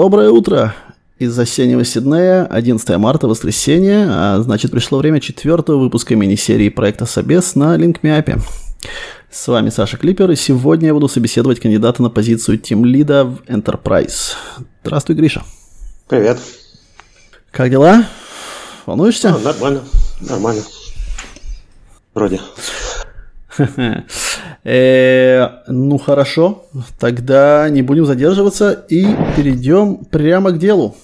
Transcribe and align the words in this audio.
Доброе 0.00 0.30
утро! 0.30 0.74
Из 1.18 1.38
осеннего 1.38 1.84
Сиднея, 1.84 2.46
11 2.46 2.96
марта, 2.96 3.28
воскресенье, 3.28 4.06
а 4.08 4.40
значит 4.40 4.70
пришло 4.70 4.96
время 4.96 5.20
четвертого 5.20 5.76
выпуска 5.76 6.16
мини-серии 6.16 6.70
проекта 6.70 7.04
Собес 7.04 7.54
на 7.54 7.76
LinkMeApp. 7.76 8.40
С 9.30 9.46
вами 9.46 9.68
Саша 9.68 9.98
Клипер, 9.98 10.30
и 10.30 10.36
сегодня 10.36 10.86
я 10.86 10.94
буду 10.94 11.06
собеседовать 11.06 11.60
кандидата 11.60 12.02
на 12.02 12.08
позицию 12.08 12.56
тимлида 12.56 13.26
в 13.26 13.42
Enterprise. 13.42 14.36
Здравствуй, 14.84 15.16
Гриша. 15.16 15.42
Привет. 16.08 16.38
Как 17.50 17.68
дела? 17.68 18.06
Волнуешься? 18.86 19.34
А, 19.34 19.38
нормально, 19.38 19.82
нормально. 20.22 20.62
Вроде. 22.14 22.40
Э, 24.62 25.62
ну 25.68 25.98
хорошо, 25.98 26.64
тогда 26.98 27.68
не 27.70 27.82
будем 27.82 28.04
задерживаться 28.04 28.72
и 28.88 29.06
перейдем 29.36 30.04
прямо 30.04 30.50
к 30.52 30.58
делу. 30.58 30.96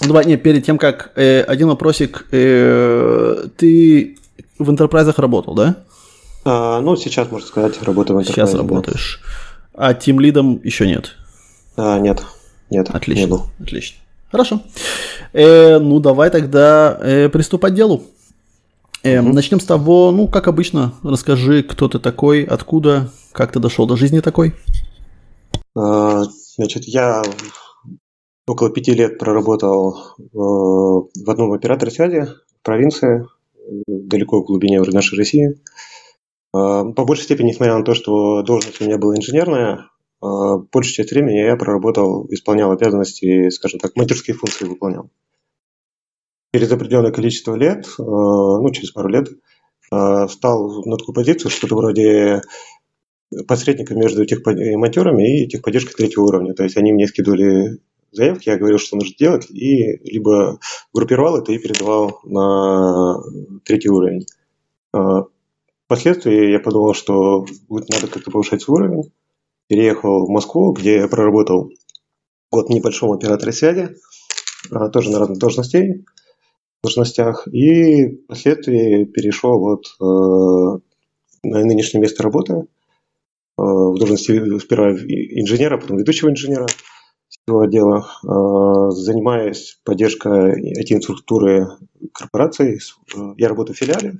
Давай, 0.00 0.24
не, 0.24 0.36
перед 0.36 0.64
тем, 0.64 0.78
как 0.78 1.12
э, 1.16 1.42
один 1.42 1.68
вопросик. 1.68 2.26
Э, 2.32 3.46
ты 3.56 4.16
в 4.58 4.70
интерпрайзах 4.70 5.18
работал, 5.18 5.54
да? 5.54 5.76
А, 6.44 6.80
ну, 6.80 6.96
сейчас, 6.96 7.30
можно 7.30 7.46
сказать, 7.46 7.80
работаю 7.82 8.16
в. 8.16 8.26
Сейчас 8.26 8.54
работаешь. 8.54 9.20
А 9.74 9.94
тим 9.94 10.18
лидом 10.18 10.60
еще 10.64 10.86
нет? 10.86 11.12
А, 11.76 11.98
нет, 11.98 12.22
нет. 12.70 12.90
Отлично, 12.90 13.22
не 13.22 13.46
отлично. 13.60 13.98
Хорошо. 14.30 14.62
Э, 15.32 15.78
ну, 15.78 16.00
давай 16.00 16.30
тогда 16.30 16.98
э, 17.00 17.28
приступать 17.28 17.74
к 17.74 17.76
делу. 17.76 18.02
Э, 19.02 19.20
угу. 19.20 19.30
Начнем 19.30 19.58
с 19.60 19.64
того, 19.64 20.12
ну, 20.12 20.28
как 20.28 20.48
обычно, 20.48 20.94
расскажи, 21.02 21.62
кто 21.62 21.88
ты 21.88 21.98
такой, 21.98 22.44
откуда, 22.44 23.10
как 23.32 23.52
ты 23.52 23.58
дошел 23.58 23.86
до 23.86 23.96
жизни 23.96 24.20
такой. 24.20 24.54
А, 25.74 26.22
значит, 26.56 26.84
я 26.84 27.22
около 28.46 28.70
пяти 28.70 28.94
лет 28.94 29.18
проработал 29.18 29.96
э, 30.18 30.22
в 30.32 31.30
одном 31.30 31.52
операторе 31.52 31.90
связи 31.90 32.26
в 32.26 32.62
провинции, 32.62 33.26
далеко 33.86 34.42
в 34.42 34.46
глубине 34.46 34.80
нашей 34.80 35.18
России. 35.18 35.60
А, 36.52 36.84
по 36.84 37.04
большей 37.04 37.24
степени, 37.24 37.48
несмотря 37.48 37.78
на 37.78 37.84
то, 37.84 37.94
что 37.94 38.42
должность 38.42 38.80
у 38.80 38.84
меня 38.84 38.98
была 38.98 39.16
инженерная, 39.16 39.88
а, 40.20 40.58
большую 40.58 40.94
часть 40.94 41.10
времени 41.10 41.38
я 41.38 41.56
проработал, 41.56 42.26
исполнял 42.30 42.70
обязанности, 42.70 43.48
скажем 43.50 43.80
так, 43.80 43.96
мастерские 43.96 44.36
функции 44.36 44.66
выполнял 44.66 45.10
через 46.52 46.70
определенное 46.70 47.12
количество 47.12 47.54
лет, 47.54 47.86
э, 47.86 48.02
ну, 48.02 48.70
через 48.72 48.90
пару 48.90 49.08
лет, 49.08 49.28
э, 49.28 50.28
стал 50.28 50.84
на 50.84 50.96
такую 50.96 51.14
позицию, 51.14 51.50
что-то 51.50 51.76
вроде 51.76 52.42
посредника 53.48 53.94
между 53.94 54.26
техмонтерами 54.26 55.44
и 55.44 55.48
техподдержкой 55.48 55.94
третьего 55.94 56.24
уровня. 56.24 56.52
То 56.52 56.64
есть 56.64 56.76
они 56.76 56.92
мне 56.92 57.06
скидывали 57.06 57.78
заявки, 58.10 58.50
я 58.50 58.58
говорил, 58.58 58.78
что 58.78 58.96
нужно 58.96 59.14
делать, 59.18 59.50
и 59.50 59.96
либо 60.04 60.58
группировал 60.92 61.38
это 61.38 61.52
и 61.52 61.58
передавал 61.58 62.20
на 62.24 63.22
третий 63.64 63.88
уровень. 63.88 64.26
Э, 64.94 65.22
впоследствии 65.86 66.50
я 66.52 66.60
подумал, 66.60 66.92
что 66.92 67.46
надо 67.70 68.08
как-то 68.08 68.30
повышать 68.30 68.60
свой 68.60 68.82
уровень. 68.82 69.12
Переехал 69.68 70.26
в 70.26 70.28
Москву, 70.28 70.72
где 70.72 70.96
я 70.96 71.08
проработал 71.08 71.70
год 72.50 72.68
в 72.68 72.70
небольшом 72.70 73.12
операторе 73.12 73.52
связи, 73.52 73.96
тоже 74.92 75.10
на 75.10 75.18
разных 75.18 75.38
должностей 75.38 76.04
должностях 76.82 77.46
и 77.48 78.16
впоследствии 78.24 79.04
перешел 79.04 79.58
вот 79.58 79.86
э, 80.00 80.80
на 81.44 81.64
нынешнее 81.64 82.00
место 82.00 82.22
работы 82.24 82.52
э, 82.54 82.62
в 83.56 83.94
должности 83.98 84.58
сперва 84.58 84.90
инженера, 84.90 85.78
потом 85.78 85.98
ведущего 85.98 86.30
инженера 86.30 86.66
всего 87.28 87.60
отдела, 87.60 88.08
э, 88.24 88.90
занимаясь 88.96 89.78
поддержкой 89.84 90.80
IT-инфраструктуры 90.80 91.68
корпораций. 92.12 92.80
Я 93.36 93.48
работаю 93.48 93.76
в 93.76 93.78
филиале, 93.78 94.16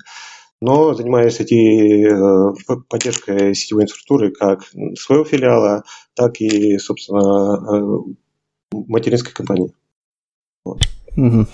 но 0.61 0.95
занимаюсь 0.95 1.41
IT, 1.41 2.85
поддержкой 2.89 3.55
сетевой 3.57 3.85
инфраструктуры 3.85 4.31
как 4.31 4.63
своего 4.97 5.25
филиала, 5.25 5.83
так 6.15 6.41
и, 6.41 6.79
собственно, 6.79 8.05
материнской 8.71 9.33
компании. 9.33 9.73
Вот. 10.65 10.79
Угу. 11.17 11.47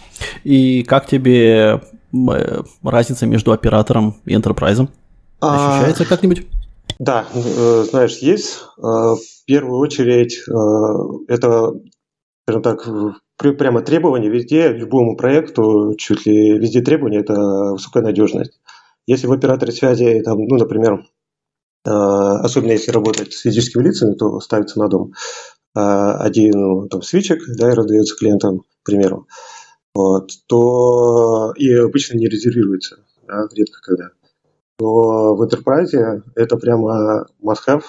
И 0.45 0.83
как 0.85 1.07
тебе 1.07 1.81
э, 2.13 2.63
разница 2.83 3.27
между 3.27 3.53
оператором 3.53 4.17
и 4.25 4.35
enterprise? 4.35 4.89
А, 5.41 5.77
Ощущается 5.77 6.05
а... 6.05 6.07
как-нибудь? 6.07 6.47
Да, 6.99 7.27
э, 7.33 7.85
знаешь, 7.89 8.19
есть. 8.19 8.61
Э, 8.79 8.83
в 8.83 9.45
первую 9.47 9.79
очередь 9.79 10.43
это, 11.29 11.73
скажем 12.45 12.63
так, 12.63 12.89
прямо 13.37 13.83
требование 13.83 14.31
везде, 14.31 14.69
любому 14.69 15.17
проекту, 15.17 15.95
чуть 15.97 16.27
ли 16.27 16.59
везде 16.59 16.83
требование– 16.83 17.21
это 17.23 17.35
высокая 17.73 18.03
надежность. 18.03 18.61
Если 19.07 19.27
в 19.27 19.33
операторе 19.33 19.73
связи, 19.73 20.21
там, 20.23 20.39
ну, 20.39 20.57
например, 20.59 21.03
особенно 21.83 22.73
если 22.73 22.91
работать 22.91 23.33
с 23.33 23.41
физическими 23.41 23.85
лицами, 23.85 24.15
то 24.15 24.39
ставится 24.41 24.79
на 24.79 24.89
дом 24.89 25.15
один 25.75 26.53
ну, 26.53 26.89
там, 26.89 27.03
свитчик, 27.03 27.41
да, 27.56 27.71
и 27.71 27.75
раздается 27.75 28.17
клиентам, 28.17 28.61
к 28.61 28.87
примеру 28.87 29.27
вот, 29.99 30.31
то 30.47 31.53
и 31.56 31.73
обычно 31.75 32.19
не 32.19 32.29
резервируется, 32.29 32.99
да, 33.27 33.49
редко 33.53 33.81
когда. 33.83 34.11
То 34.79 35.34
в 35.34 35.43
Enterprise 35.43 36.23
это 36.37 36.56
прямо 36.56 37.27
must-have, 37.45 37.83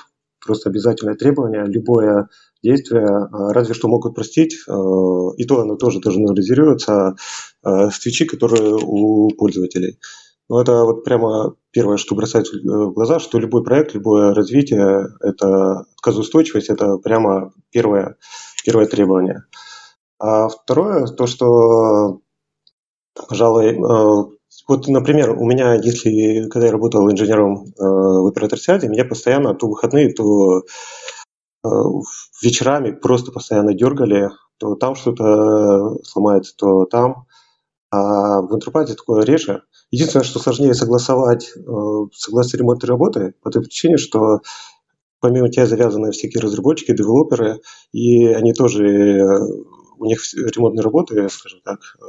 просто 0.44 0.70
обязательное 0.70 1.14
требование. 1.14 1.66
Любое 1.68 2.30
действие, 2.64 3.06
а, 3.06 3.54
разве 3.54 3.76
что 3.76 3.88
могут 3.88 4.16
простить, 4.16 4.58
а, 4.68 4.74
и 5.38 5.46
то 5.46 5.62
оно 5.62 5.76
тоже 5.76 6.00
должно 6.00 6.34
резервироваться 6.34 7.16
а, 7.62 7.92
свечи, 7.92 8.26
которые 8.26 8.76
у 8.82 9.30
пользователей. 9.38 10.00
Но 10.50 10.62
это 10.62 10.84
вот 10.84 11.04
прямо 11.04 11.56
первое, 11.72 11.98
что 11.98 12.16
бросается 12.16 12.58
в 12.58 12.94
глаза, 12.94 13.20
что 13.20 13.38
любой 13.38 13.64
проект, 13.64 13.94
любое 13.94 14.34
развитие, 14.34 15.08
это 15.22 15.86
отказоустойчивость, 15.96 16.70
это 16.70 16.98
прямо 16.98 17.54
первое, 17.70 18.18
первое 18.66 18.88
требование. 18.88 19.44
А 20.20 20.50
второе, 20.50 21.06
то, 21.06 21.28
что, 21.28 22.20
пожалуй, 23.30 23.76
э, 23.76 24.38
вот, 24.68 24.88
например, 24.88 25.32
у 25.32 25.46
меня, 25.46 25.76
если, 25.76 26.50
когда 26.50 26.66
я 26.66 26.72
работал 26.72 27.10
инженером 27.10 27.66
э, 27.66 27.72
в 27.80 28.28
оператор 28.28 28.60
связи, 28.60 28.88
меня 28.88 29.06
постоянно 29.06 29.54
то 29.54 29.68
выходные, 29.68 30.14
то 30.14 30.64
э, 31.64 31.68
вечерами 32.42 32.92
просто 32.92 33.32
постоянно 33.32 33.74
дергали, 33.74 34.30
то 34.58 34.76
там 34.76 34.96
что-то 34.96 35.96
сломается, 36.04 36.54
то 36.58 36.86
там. 36.86 37.26
А 37.92 38.42
в 38.42 38.54
Enterprise 38.54 38.94
такое 38.96 39.24
реже. 39.24 39.64
Единственное, 39.90 40.24
что 40.24 40.40
сложнее 40.40 40.74
согласовать 40.74 41.54
согласие 42.14 42.60
ремонтной 42.60 42.88
работы, 42.88 43.34
по 43.42 43.50
той 43.50 43.64
причине, 43.64 43.98
что 43.98 44.42
помимо 45.20 45.50
тебя 45.50 45.66
завязаны 45.66 46.12
всякие 46.12 46.42
разработчики, 46.42 46.96
девелоперы, 46.96 47.62
и 47.92 48.28
они 48.28 48.54
тоже 48.54 49.40
у 49.98 50.06
них 50.06 50.22
ремонтные 50.34 50.84
работы, 50.84 51.28
скажем 51.30 51.60
так, 51.64 51.80
э, 52.00 52.06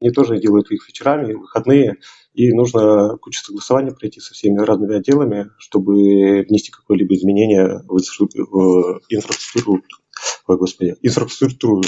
они 0.00 0.10
тоже 0.10 0.40
делают 0.40 0.70
их 0.70 0.88
вечерами, 0.88 1.34
выходные, 1.34 1.98
и 2.32 2.52
нужно 2.52 3.18
кучу 3.18 3.42
согласования 3.44 3.92
пройти 3.92 4.20
со 4.20 4.34
всеми 4.34 4.58
разными 4.58 4.96
отделами, 4.96 5.50
чтобы 5.58 6.44
внести 6.48 6.70
какое-либо 6.70 7.14
изменение 7.14 7.82
в 7.86 7.98
инфраструктуру, 9.10 9.82
ой, 10.48 10.56
господи, 10.56 10.96
инфраструктуру. 11.02 11.82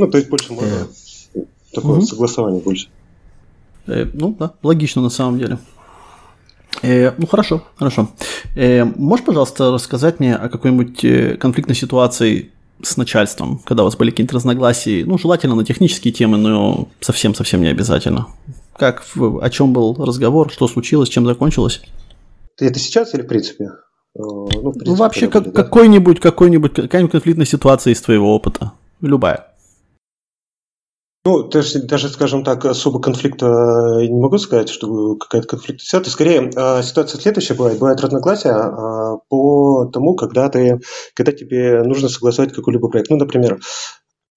Ну, 0.00 0.10
то 0.10 0.18
есть 0.18 0.30
больше 0.30 0.52
можно 0.52 0.88
э, 1.34 1.40
такое 1.72 1.98
угу. 1.98 2.02
согласование 2.02 2.62
больше. 2.62 2.88
Э, 3.86 4.06
ну 4.12 4.34
да, 4.38 4.54
логично 4.62 5.02
на 5.02 5.10
самом 5.10 5.38
деле. 5.38 5.58
Э, 6.82 7.12
ну 7.18 7.26
хорошо, 7.26 7.62
хорошо. 7.76 8.08
Э, 8.56 8.84
можешь, 8.84 9.24
пожалуйста, 9.24 9.70
рассказать 9.70 10.20
мне 10.20 10.34
о 10.34 10.48
какой-нибудь 10.48 11.04
э, 11.04 11.36
конфликтной 11.36 11.74
ситуации 11.74 12.50
с 12.82 12.96
начальством, 12.96 13.60
когда 13.64 13.82
у 13.82 13.86
вас 13.86 13.96
были 13.96 14.10
какие-то 14.10 14.34
разногласия, 14.34 15.04
ну, 15.04 15.18
желательно 15.18 15.54
на 15.54 15.64
технические 15.64 16.14
темы, 16.14 16.38
но 16.38 16.88
совсем-совсем 17.00 17.60
не 17.60 17.68
обязательно. 17.68 18.28
Как, 18.76 19.04
о 19.16 19.50
чем 19.50 19.74
был 19.74 19.94
разговор, 20.02 20.50
что 20.50 20.66
случилось, 20.66 21.10
чем 21.10 21.26
закончилось? 21.26 21.82
Это 22.58 22.78
сейчас 22.78 23.12
или 23.14 23.22
в 23.22 23.26
принципе? 23.26 23.64
Э, 23.64 23.68
ну, 24.14 24.46
в 24.46 24.72
принципе, 24.72 24.90
ну 24.90 24.94
вообще, 24.94 25.28
как, 25.28 25.52
да? 25.52 25.62
какой-нибудь, 25.62 26.20
какой-нибудь, 26.20 26.74
какая-нибудь 26.74 27.12
конфликтная 27.12 27.46
ситуация 27.46 27.92
из 27.92 28.00
твоего 28.00 28.34
опыта. 28.34 28.72
Любая. 29.02 29.49
Ну, 31.26 31.42
даже, 31.48 31.82
даже, 31.82 32.08
скажем 32.08 32.44
так, 32.44 32.64
особо 32.64 32.98
конфликта 32.98 33.46
не 34.00 34.20
могу 34.20 34.38
сказать, 34.38 34.70
что 34.70 35.16
какая-то 35.16 35.48
конфликтная 35.48 35.84
ситуация. 35.84 36.10
Скорее, 36.12 36.50
а, 36.56 36.82
ситуация 36.82 37.20
следующая 37.20 37.54
бывает. 37.54 37.78
Бывает 37.78 38.00
разногласия 38.00 38.52
а, 38.52 39.18
по 39.28 39.84
тому, 39.92 40.14
когда, 40.14 40.48
ты, 40.48 40.80
когда 41.14 41.32
тебе 41.32 41.82
нужно 41.82 42.08
согласовать 42.08 42.54
какой-либо 42.54 42.88
проект. 42.88 43.10
Ну, 43.10 43.16
например, 43.16 43.60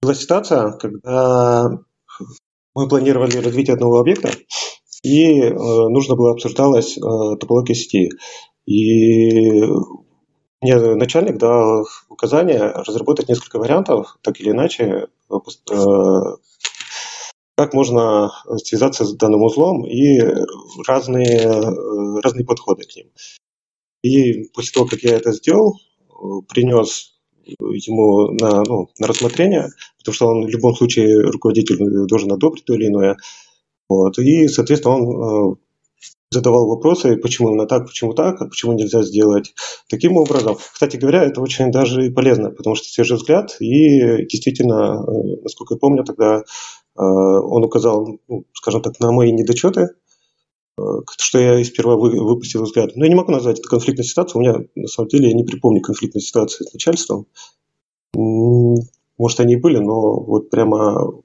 была 0.01 0.13
ситуация, 0.13 0.74
когда 0.74 1.69
мы 2.75 2.88
планировали 2.89 3.38
развитие 3.38 3.75
одного 3.75 4.00
объекта, 4.00 4.31
и 5.03 5.39
э, 5.41 5.53
нужно 5.53 6.15
было 6.15 6.31
обсуждалась 6.31 6.97
э, 6.97 7.01
топология 7.39 7.75
сети. 7.75 8.09
И 8.65 9.62
мне 10.62 10.77
начальник 10.95 11.38
дал 11.38 11.85
указание 12.09 12.62
разработать 12.62 13.30
несколько 13.30 13.59
вариантов, 13.59 14.18
так 14.21 14.39
или 14.39 14.51
иначе, 14.51 15.07
как 17.55 17.73
можно 17.73 18.31
связаться 18.63 19.05
с 19.05 19.15
данным 19.15 19.44
узлом 19.44 19.85
и 19.85 20.19
разные, 20.88 21.50
разные 22.21 22.45
подходы 22.45 22.83
к 22.83 22.95
ним. 22.95 23.07
И 24.03 24.50
после 24.53 24.73
того, 24.73 24.85
как 24.88 25.00
я 25.01 25.15
это 25.15 25.31
сделал, 25.31 25.79
принес 26.50 27.13
ему 27.45 28.31
на, 28.33 28.63
ну, 28.63 28.89
на 29.00 29.07
рассмотрение, 29.07 29.69
потому 30.00 30.15
что 30.15 30.27
он 30.27 30.45
в 30.45 30.50
любом 30.50 30.75
случае 30.75 31.21
руководитель 31.21 31.77
должен 32.07 32.31
одобрить 32.31 32.65
то 32.65 32.73
или 32.73 32.88
иное. 32.88 33.17
Вот. 33.89 34.17
И, 34.17 34.47
соответственно, 34.47 34.95
он 34.95 35.53
э, 35.53 35.56
задавал 36.31 36.67
вопросы, 36.67 37.17
почему 37.17 37.49
именно 37.49 37.65
так, 37.67 37.85
почему 37.85 38.13
так, 38.13 38.41
а 38.41 38.45
почему 38.47 38.73
нельзя 38.73 39.03
сделать 39.03 39.53
таким 39.89 40.17
образом. 40.17 40.56
Кстати 40.56 40.97
говоря, 40.97 41.23
это 41.23 41.41
очень 41.41 41.71
даже 41.71 42.09
полезно, 42.11 42.49
потому 42.49 42.75
что 42.75 42.88
свежий 42.88 43.17
взгляд, 43.17 43.56
и 43.59 44.25
действительно, 44.25 45.03
э, 45.06 45.41
насколько 45.44 45.75
я 45.75 45.79
помню, 45.79 46.03
тогда 46.03 46.39
э, 46.39 46.44
он 46.95 47.63
указал, 47.63 48.19
ну, 48.28 48.45
скажем 48.54 48.81
так, 48.81 49.00
на 49.00 49.12
мои 49.12 49.31
недочеты, 49.31 49.90
что 51.18 51.40
я 51.40 51.63
сперва 51.63 51.95
выпустил 51.95 52.63
взгляд. 52.63 52.95
Но 52.95 53.06
я 53.06 53.10
не 53.10 53.16
могу 53.16 53.31
назвать 53.31 53.60
это 53.60 53.69
конфликтной 53.69 54.06
ситуацией. 54.06 54.40
У 54.40 54.42
меня, 54.42 54.66
на 54.75 54.88
самом 54.88 55.10
деле, 55.10 55.30
я 55.30 55.36
не 55.36 55.44
припомню 55.44 55.81
конфликтной 55.81 56.22
ситуации 56.22 56.66
с 56.66 56.74
начальством. 56.74 57.28
Может, 58.16 59.40
они 59.40 59.54
и 59.54 59.57
были, 59.57 59.78
но 59.78 60.19
вот 60.19 60.50
прямо 60.50 61.24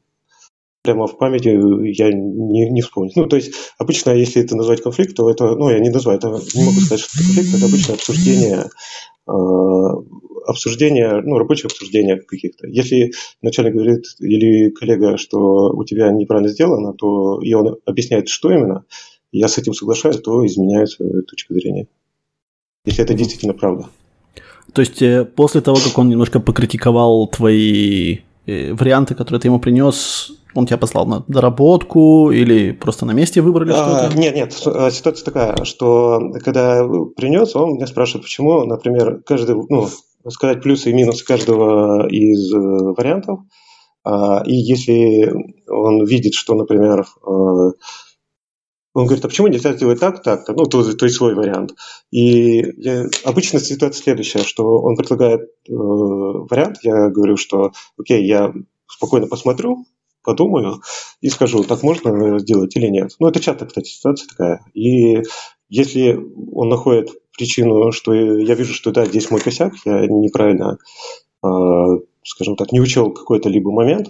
прямо 0.82 1.06
в 1.06 1.18
памяти 1.18 1.48
я 1.48 2.10
не, 2.12 2.70
не 2.70 2.80
вспомню. 2.80 3.10
Ну, 3.14 3.26
то 3.26 3.36
есть, 3.36 3.52
обычно, 3.78 4.10
если 4.12 4.42
это 4.42 4.56
назвать 4.56 4.82
конфликт, 4.82 5.14
то 5.14 5.28
это, 5.28 5.54
ну, 5.54 5.68
я 5.68 5.80
не 5.80 5.90
называю, 5.90 6.18
это 6.18 6.28
не 6.28 6.64
могу 6.64 6.80
сказать, 6.80 7.00
что 7.00 7.18
это 7.18 7.26
конфликт, 7.26 7.56
это 7.56 7.66
обычно 7.66 7.94
обсуждение, 7.94 8.70
э, 9.28 9.32
обсуждение, 10.48 11.20
ну, 11.22 11.38
рабочее 11.38 11.66
обсуждение 11.66 12.16
каких-то. 12.16 12.66
Если 12.66 13.12
начальник 13.42 13.74
говорит 13.74 14.04
или 14.18 14.70
коллега, 14.70 15.18
что 15.18 15.70
у 15.70 15.84
тебя 15.84 16.10
неправильно 16.10 16.48
сделано, 16.48 16.94
то 16.94 17.40
и 17.42 17.52
он 17.52 17.76
объясняет, 17.84 18.28
что 18.28 18.50
именно, 18.50 18.84
я 19.30 19.48
с 19.48 19.58
этим 19.58 19.74
соглашаюсь, 19.74 20.20
то 20.20 20.44
изменяю 20.46 20.86
свою 20.86 21.22
точку 21.22 21.54
зрения. 21.54 21.86
Если 22.86 23.04
это 23.04 23.12
действительно 23.12 23.52
правда. 23.52 23.86
То 24.72 24.80
есть 24.80 25.02
э, 25.02 25.24
после 25.24 25.60
того, 25.60 25.76
как 25.76 25.98
он 25.98 26.08
немножко 26.08 26.40
покритиковал 26.40 27.26
твои 27.26 28.18
э, 28.46 28.72
варианты, 28.72 29.14
которые 29.14 29.40
ты 29.40 29.48
ему 29.48 29.60
принес, 29.60 30.32
он 30.54 30.66
тебя 30.66 30.78
послал 30.78 31.06
на 31.06 31.24
доработку 31.28 32.30
или 32.30 32.72
просто 32.72 33.04
на 33.04 33.12
месте 33.12 33.42
выбрали 33.42 33.72
а, 33.72 33.74
что-то? 33.74 34.18
Нет, 34.18 34.34
нет, 34.34 34.62
а, 34.66 34.90
ситуация 34.90 35.24
такая, 35.24 35.64
что 35.64 36.32
когда 36.42 36.86
принес, 37.16 37.54
он 37.54 37.74
меня 37.74 37.86
спрашивает, 37.86 38.24
почему, 38.24 38.64
например, 38.64 39.20
каждый, 39.26 39.56
ну, 39.68 39.88
сказать 40.28 40.62
плюсы 40.62 40.90
и 40.90 40.94
минусы 40.94 41.24
каждого 41.24 42.08
из 42.08 42.52
э, 42.52 42.58
вариантов, 42.58 43.40
а, 44.04 44.42
и 44.46 44.54
если 44.54 45.32
он 45.68 46.04
видит, 46.04 46.34
что, 46.34 46.54
например, 46.54 47.04
он 48.98 49.06
говорит, 49.06 49.24
а 49.24 49.28
почему 49.28 49.46
нельзя 49.46 49.74
сделать 49.74 50.00
так, 50.00 50.22
так, 50.22 50.44
так, 50.44 50.56
ну, 50.56 50.64
то, 50.64 50.82
то 50.96 51.04
есть 51.04 51.16
свой 51.16 51.34
вариант. 51.34 51.74
И 52.10 52.64
я, 52.82 53.06
обычно 53.24 53.60
ситуация 53.60 54.02
следующая, 54.02 54.42
что 54.42 54.80
он 54.80 54.96
предлагает 54.96 55.42
э, 55.42 55.72
вариант, 55.72 56.78
я 56.82 57.08
говорю, 57.08 57.36
что 57.36 57.72
окей, 57.96 58.26
я 58.26 58.52
спокойно 58.88 59.26
посмотрю, 59.26 59.84
подумаю 60.24 60.82
и 61.20 61.28
скажу, 61.28 61.62
так 61.64 61.82
можно 61.82 62.38
сделать 62.40 62.74
или 62.76 62.88
нет. 62.88 63.12
Ну, 63.20 63.28
это 63.28 63.40
часто, 63.40 63.66
кстати, 63.66 63.88
ситуация 63.88 64.28
такая. 64.28 64.64
И 64.74 65.22
если 65.68 66.18
он 66.52 66.68
находит 66.68 67.10
причину, 67.38 67.92
что 67.92 68.12
я 68.12 68.54
вижу, 68.54 68.74
что 68.74 68.90
да, 68.90 69.06
здесь 69.06 69.30
мой 69.30 69.40
косяк, 69.40 69.74
я 69.84 70.06
неправильно, 70.06 70.78
э, 71.42 71.48
скажем 72.24 72.56
так, 72.56 72.72
не 72.72 72.80
учел 72.80 73.12
какой-то 73.12 73.48
либо 73.48 73.70
момент, 73.70 74.08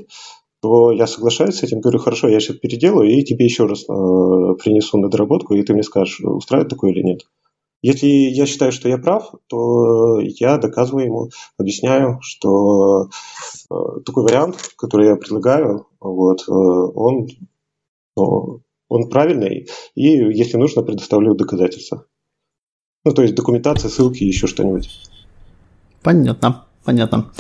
то 0.61 0.91
я 0.91 1.07
соглашаюсь 1.07 1.57
с 1.57 1.63
этим, 1.63 1.81
говорю, 1.81 2.01
хорошо, 2.01 2.29
я 2.29 2.41
сейчас 2.41 2.57
переделаю 2.57 3.11
и 3.11 3.23
тебе 3.23 3.45
еще 3.45 3.67
раз 3.67 3.85
э, 3.85 3.85
принесу 3.87 4.99
на 4.99 5.09
доработку, 5.09 5.55
и 5.55 5.63
ты 5.63 5.75
мне 5.75 5.85
скажешь, 5.85 6.21
устраивает 6.21 6.71
такое 6.71 6.91
или 6.91 7.03
нет. 7.03 7.21
Если 7.81 8.09
я 8.09 8.47
считаю, 8.47 8.73
что 8.73 8.89
я 8.89 8.99
прав, 8.99 9.33
то 9.47 10.19
я 10.21 10.59
доказываю 10.59 11.05
ему, 11.05 11.31
объясняю, 11.59 12.19
что 12.23 13.05
э, 13.71 13.75
такой 14.05 14.25
вариант, 14.25 14.73
который 14.77 15.09
я 15.09 15.17
предлагаю, 15.17 15.87
вот, 16.01 16.49
он, 16.49 17.29
ну, 18.17 18.63
он 18.89 19.09
правильный, 19.11 19.69
и 19.95 20.03
если 20.03 20.57
нужно, 20.57 20.83
предоставлю 20.83 21.35
доказательства. 21.35 22.05
Ну, 23.05 23.12
то 23.12 23.23
есть 23.23 23.35
документация, 23.35 23.89
ссылки, 23.89 24.25
еще 24.25 24.47
что-нибудь. 24.47 24.91
Понятно, 26.03 26.65
понятно. 26.85 27.31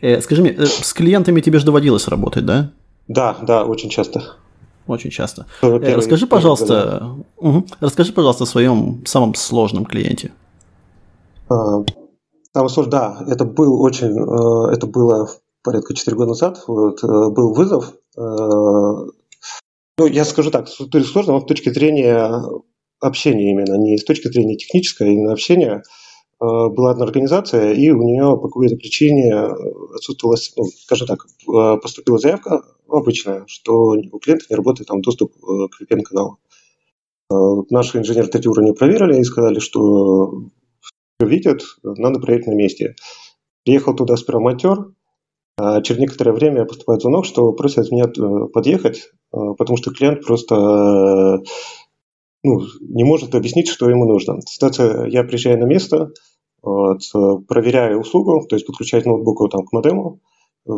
Э, 0.00 0.20
скажи 0.20 0.42
мне, 0.42 0.50
э, 0.52 0.66
с 0.66 0.92
клиентами 0.92 1.40
тебе 1.40 1.58
же 1.58 1.66
доводилось 1.66 2.08
работать, 2.08 2.44
да? 2.44 2.70
Да, 3.08 3.36
да, 3.42 3.64
очень 3.64 3.90
часто. 3.90 4.36
Очень 4.86 5.10
часто. 5.10 5.46
Э, 5.62 5.78
первый, 5.78 5.96
расскажи, 5.96 6.26
пожалуйста, 6.26 7.16
угу, 7.36 7.66
расскажи, 7.80 8.12
пожалуйста, 8.12 8.44
о 8.44 8.46
своем 8.46 9.04
самом 9.06 9.34
сложном 9.34 9.84
клиенте. 9.84 10.32
А, 11.48 11.84
самый 12.52 12.68
сложный, 12.68 12.90
да, 12.90 13.24
это 13.28 13.44
был 13.44 13.80
очень, 13.82 14.18
э, 14.18 14.74
это 14.74 14.86
было 14.86 15.28
порядка 15.62 15.94
4 15.94 16.16
года 16.16 16.30
назад, 16.30 16.64
вот, 16.66 17.02
был 17.02 17.54
вызов. 17.54 17.92
Ну, 18.16 20.06
я 20.06 20.24
скажу 20.24 20.50
так, 20.50 20.68
сложно 20.68 21.40
с 21.40 21.44
точки 21.44 21.68
зрения 21.68 22.42
общения 23.02 23.50
именно, 23.50 23.74
не 23.74 23.98
с 23.98 24.04
точки 24.04 24.28
зрения 24.28 24.56
технической, 24.56 25.08
а 25.08 25.10
именно 25.10 25.32
общения. 25.32 25.82
Э, 26.42 26.68
была 26.68 26.90
одна 26.90 27.04
организация, 27.04 27.72
и 27.72 27.90
у 27.90 28.02
нее 28.02 28.36
по 28.36 28.48
какой-то 28.48 28.74
причине 28.74 29.32
э, 29.32 29.48
отсутствовала, 29.94 30.36
ну, 30.56 30.64
скажем 30.64 31.06
так, 31.06 31.24
э, 31.24 31.76
поступила 31.80 32.18
заявка 32.18 32.64
обычная, 32.88 33.44
что 33.46 33.90
у 33.90 34.18
клиента 34.18 34.46
не 34.50 34.56
работает 34.56 34.88
там 34.88 35.02
доступ 35.02 35.32
к 35.40 35.82
VPN-каналу. 35.82 36.38
Наши 37.70 37.96
инженеры 37.96 38.26
третьего 38.26 38.52
уровня 38.52 38.74
проверили 38.74 39.18
и 39.18 39.24
сказали, 39.24 39.58
что 39.58 40.42
видят, 41.18 41.62
надо 41.82 42.20
проверить 42.20 42.46
на 42.46 42.54
месте. 42.54 42.94
Приехал 43.64 43.96
туда 43.96 44.16
сперва 44.16 44.40
монтер, 44.40 44.92
а 45.56 45.80
через 45.80 46.00
некоторое 46.00 46.32
время 46.32 46.66
поступает 46.66 47.00
звонок, 47.00 47.24
что 47.24 47.50
просят 47.52 47.90
меня 47.90 48.06
подъехать, 48.48 49.12
потому 49.30 49.78
что 49.78 49.92
клиент 49.92 50.26
просто 50.26 51.40
ну, 52.42 52.60
не 52.80 53.04
может 53.04 53.34
объяснить, 53.34 53.68
что 53.68 53.88
ему 53.88 54.06
нужно. 54.06 54.40
Ситуация, 54.46 55.06
я 55.06 55.24
приезжаю 55.24 55.58
на 55.58 55.64
место, 55.64 56.12
вот, 56.62 57.00
проверяю 57.48 58.00
услугу, 58.00 58.46
то 58.48 58.56
есть 58.56 58.66
подключать 58.66 59.06
ноутбук 59.06 59.50
там, 59.50 59.64
к 59.64 59.72
модему, 59.72 60.20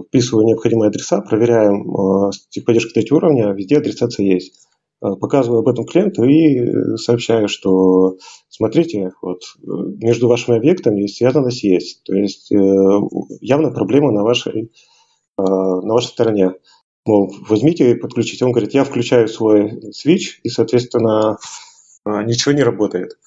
вписываю 0.08 0.46
необходимые 0.46 0.88
адреса, 0.88 1.20
проверяем 1.20 1.90
э, 1.90 2.30
техподдержку 2.50 2.92
третьего 2.94 3.18
уровня, 3.18 3.52
везде 3.52 3.78
адресация 3.78 4.24
есть. 4.24 4.66
Э, 5.02 5.14
показываю 5.20 5.60
об 5.60 5.68
этом 5.68 5.84
клиенту 5.84 6.24
и 6.24 6.96
сообщаю, 6.96 7.48
что 7.48 8.16
смотрите, 8.48 9.12
вот, 9.20 9.42
между 9.62 10.28
вашими 10.28 10.56
объектами 10.56 11.06
связанность 11.06 11.64
есть. 11.64 12.02
То 12.04 12.14
есть 12.14 12.50
э, 12.50 12.56
явно 13.40 13.70
проблема 13.70 14.10
на 14.12 14.22
вашей, 14.22 14.72
на 15.36 15.92
вашей 15.92 16.08
стороне. 16.08 16.52
Мол, 17.06 17.34
возьмите 17.48 17.90
и 17.90 17.94
подключите. 17.94 18.44
Он 18.44 18.52
говорит, 18.52 18.74
я 18.74 18.84
включаю 18.84 19.28
свой 19.28 19.80
switch, 19.90 20.38
и, 20.42 20.48
соответственно, 20.48 21.38
ничего 22.04 22.52
не 22.52 22.62
работает. 22.62 23.18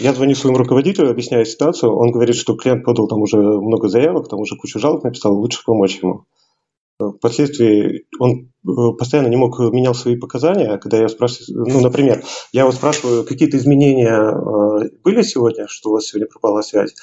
Я 0.00 0.12
звоню 0.12 0.34
своему 0.34 0.58
руководителю, 0.58 1.10
объясняю 1.10 1.46
ситуацию. 1.46 1.94
Он 1.94 2.10
говорит, 2.10 2.36
что 2.36 2.56
клиент 2.56 2.84
подал 2.84 3.06
там 3.06 3.20
уже 3.20 3.36
много 3.36 3.88
заявок, 3.88 4.28
там 4.28 4.40
уже 4.40 4.56
кучу 4.56 4.78
жалоб 4.78 5.04
написал, 5.04 5.34
лучше 5.34 5.62
помочь 5.64 6.00
ему. 6.02 6.26
Впоследствии 7.00 8.06
он 8.18 8.50
э, 8.66 8.96
постоянно 8.98 9.28
не 9.28 9.36
мог 9.36 9.56
менял 9.60 9.94
свои 9.94 10.16
показания, 10.16 10.78
когда 10.78 10.98
я 10.98 11.08
спрашиваю, 11.08 11.64
ну, 11.68 11.80
например, 11.80 12.24
я 12.52 12.62
его 12.62 12.72
спрашиваю, 12.72 13.24
какие-то 13.24 13.56
изменения 13.56 14.18
э, 14.18 14.90
были 15.04 15.22
сегодня, 15.22 15.68
что 15.68 15.90
у 15.90 15.92
вас 15.92 16.06
сегодня 16.06 16.26
пропала 16.26 16.60
связь. 16.60 16.96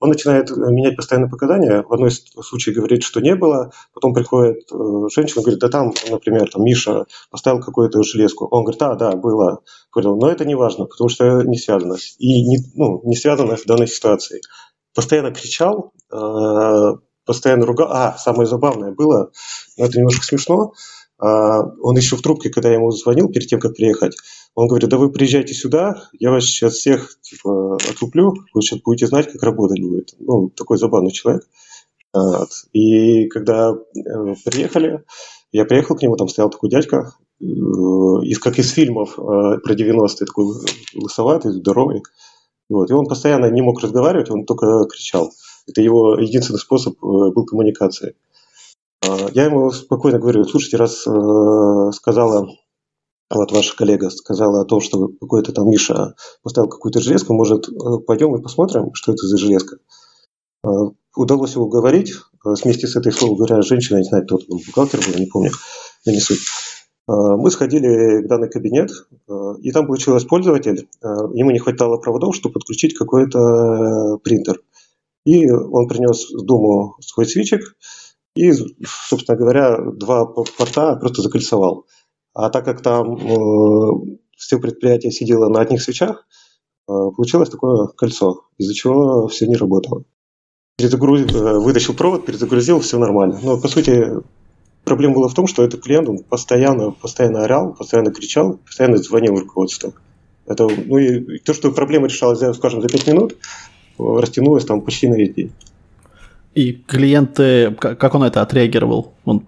Он 0.00 0.10
начинает 0.10 0.50
менять 0.50 0.96
постоянно 0.96 1.28
показания. 1.28 1.82
В 1.82 1.92
одной 1.92 2.10
случае 2.10 2.74
говорит, 2.74 3.02
что 3.02 3.20
не 3.20 3.34
было. 3.34 3.72
Потом 3.92 4.14
приходит 4.14 4.70
э, 4.72 4.76
женщина, 5.12 5.42
говорит, 5.42 5.60
да 5.60 5.68
там, 5.68 5.92
например, 6.08 6.48
там 6.50 6.62
Миша 6.62 7.06
поставил 7.30 7.60
какую-то 7.60 8.02
железку. 8.04 8.46
Он 8.46 8.62
говорит, 8.62 8.82
а, 8.82 8.94
да, 8.94 9.12
было. 9.16 9.62
Говорил, 9.92 10.16
но 10.16 10.30
это 10.30 10.44
не 10.44 10.54
важно, 10.54 10.86
потому 10.86 11.08
что 11.08 11.42
не 11.42 11.58
связано. 11.58 11.96
И 12.18 12.42
не, 12.46 12.58
ну, 12.74 13.00
не 13.04 13.16
связано 13.16 13.56
в 13.56 13.64
данной 13.64 13.88
ситуации. 13.88 14.40
Постоянно 14.94 15.32
кричал, 15.32 15.92
э, 16.12 16.92
постоянно 17.26 17.66
ругал. 17.66 17.88
А, 17.90 18.16
самое 18.18 18.46
забавное 18.46 18.92
было, 18.92 19.32
это 19.76 19.98
немножко 19.98 20.24
смешно, 20.24 20.72
он 21.20 21.96
еще 21.96 22.16
в 22.16 22.22
трубке, 22.22 22.48
когда 22.48 22.68
я 22.68 22.76
ему 22.76 22.92
звонил 22.92 23.28
перед 23.28 23.48
тем, 23.48 23.58
как 23.58 23.74
приехать, 23.74 24.14
он 24.58 24.66
говорит, 24.66 24.88
да 24.88 24.96
вы 24.98 25.12
приезжайте 25.12 25.54
сюда, 25.54 26.08
я 26.18 26.32
вас 26.32 26.42
сейчас 26.42 26.74
всех 26.74 27.16
типа, 27.20 27.76
отлуплю, 27.76 28.34
вы 28.52 28.60
сейчас 28.60 28.80
будете 28.80 29.06
знать, 29.06 29.30
как 29.30 29.40
работать 29.44 29.80
будет. 29.80 30.16
Ну, 30.18 30.48
такой 30.48 30.78
забавный 30.78 31.12
человек. 31.12 31.48
Вот. 32.12 32.48
И 32.72 33.28
когда 33.28 33.70
э, 33.70 34.34
приехали, 34.44 35.04
я 35.52 35.64
приехал 35.64 35.94
к 35.94 36.02
нему, 36.02 36.16
там 36.16 36.26
стоял 36.26 36.50
такой 36.50 36.70
дядька, 36.70 37.12
э, 37.40 37.44
из, 37.44 38.40
как 38.40 38.58
из 38.58 38.72
фильмов 38.72 39.16
э, 39.16 39.22
про 39.62 39.74
90-е, 39.74 40.26
такой 40.26 40.46
лысоватый, 40.92 41.52
здоровый. 41.52 42.02
Вот. 42.68 42.90
И 42.90 42.94
он 42.94 43.06
постоянно 43.06 43.46
не 43.52 43.62
мог 43.62 43.80
разговаривать, 43.80 44.28
он 44.28 44.44
только 44.44 44.86
кричал. 44.86 45.30
Это 45.68 45.82
его 45.82 46.18
единственный 46.18 46.58
способ 46.58 46.98
был 47.00 47.44
коммуникации. 47.44 48.16
А, 49.06 49.28
я 49.34 49.44
ему 49.44 49.70
спокойно 49.70 50.18
говорю, 50.18 50.42
слушайте, 50.42 50.78
раз 50.78 51.06
сказала, 51.94 52.48
вот 53.30 53.52
ваша 53.52 53.76
коллега 53.76 54.10
сказала 54.10 54.62
о 54.62 54.64
том, 54.64 54.80
что 54.80 55.08
какой-то 55.20 55.52
там 55.52 55.68
Миша 55.68 56.14
поставил 56.42 56.68
какую-то 56.68 57.00
железку, 57.00 57.34
может, 57.34 57.68
э, 57.68 57.98
пойдем 58.06 58.34
и 58.34 58.42
посмотрим, 58.42 58.94
что 58.94 59.12
это 59.12 59.26
за 59.26 59.36
железка. 59.36 59.78
А, 60.64 60.70
удалось 61.14 61.54
его 61.54 61.66
уговорить, 61.66 62.14
вместе 62.44 62.86
с 62.86 62.96
этой, 62.96 63.12
слово 63.12 63.36
говоря, 63.36 63.62
женщиной, 63.62 63.98
не 63.98 64.08
знаю, 64.08 64.24
кто 64.24 64.38
там 64.38 64.58
бухгалтер 64.66 65.00
был, 65.00 65.18
не 65.18 65.26
помню, 65.26 65.50
я 66.04 66.12
не 66.12 66.20
суть. 66.20 66.40
Мы 67.06 67.50
сходили 67.50 68.22
в 68.22 68.28
данный 68.28 68.50
кабинет, 68.50 68.90
и 69.62 69.72
там 69.72 69.86
получилось 69.86 70.24
пользователь, 70.24 70.88
ему 71.02 71.50
не 71.50 71.58
хватало 71.58 71.96
проводов, 71.96 72.36
чтобы 72.36 72.54
подключить 72.54 72.94
какой-то 72.94 74.18
принтер. 74.22 74.60
И 75.24 75.50
он 75.50 75.88
принес 75.88 76.30
в 76.30 76.44
дому 76.44 76.96
свой 77.00 77.26
свечик, 77.26 77.76
и, 78.34 78.52
собственно 79.08 79.38
говоря, 79.38 79.78
два 79.78 80.26
порта 80.26 80.96
просто 80.96 81.22
закольцевал. 81.22 81.86
А 82.38 82.50
так 82.50 82.64
как 82.64 82.82
там 82.82 83.16
э, 83.16 84.16
все 84.36 84.60
предприятие 84.60 85.10
сидело 85.10 85.48
на 85.48 85.60
одних 85.60 85.82
свечах, 85.82 86.24
получилось 86.86 87.50
такое 87.50 87.88
кольцо, 87.88 88.44
из-за 88.58 88.74
чего 88.74 89.26
все 89.26 89.48
не 89.48 89.56
работало. 89.56 90.04
Перезагруз... 90.76 91.22
Э, 91.34 91.58
вытащил 91.58 91.94
провод, 91.94 92.24
перезагрузил, 92.26 92.78
все 92.78 92.96
нормально. 92.96 93.40
Но, 93.42 93.60
по 93.60 93.66
сути, 93.66 94.22
Проблема 94.84 95.16
была 95.16 95.28
в 95.28 95.34
том, 95.34 95.48
что 95.48 95.64
этот 95.64 95.82
клиент, 95.82 96.08
он 96.08 96.20
постоянно, 96.20 96.92
постоянно 96.92 97.44
орал, 97.44 97.74
постоянно 97.74 98.12
кричал, 98.12 98.58
постоянно 98.64 98.98
звонил 98.98 99.34
руководству. 99.34 99.92
Это, 100.46 100.68
ну 100.86 100.96
и 100.96 101.40
то, 101.40 101.52
что 101.52 101.72
проблема 101.72 102.06
решалась, 102.06 102.38
скажем, 102.56 102.80
за 102.80 102.88
5 102.88 103.06
минут, 103.08 103.36
растянулась 103.98 104.64
там 104.64 104.80
почти 104.80 105.08
на 105.08 105.16
весь 105.16 105.34
день. 105.34 105.52
И 106.54 106.72
клиент, 106.72 107.36
как 107.76 108.14
он 108.14 108.22
это 108.22 108.40
отреагировал? 108.40 109.12
Он 109.24 109.44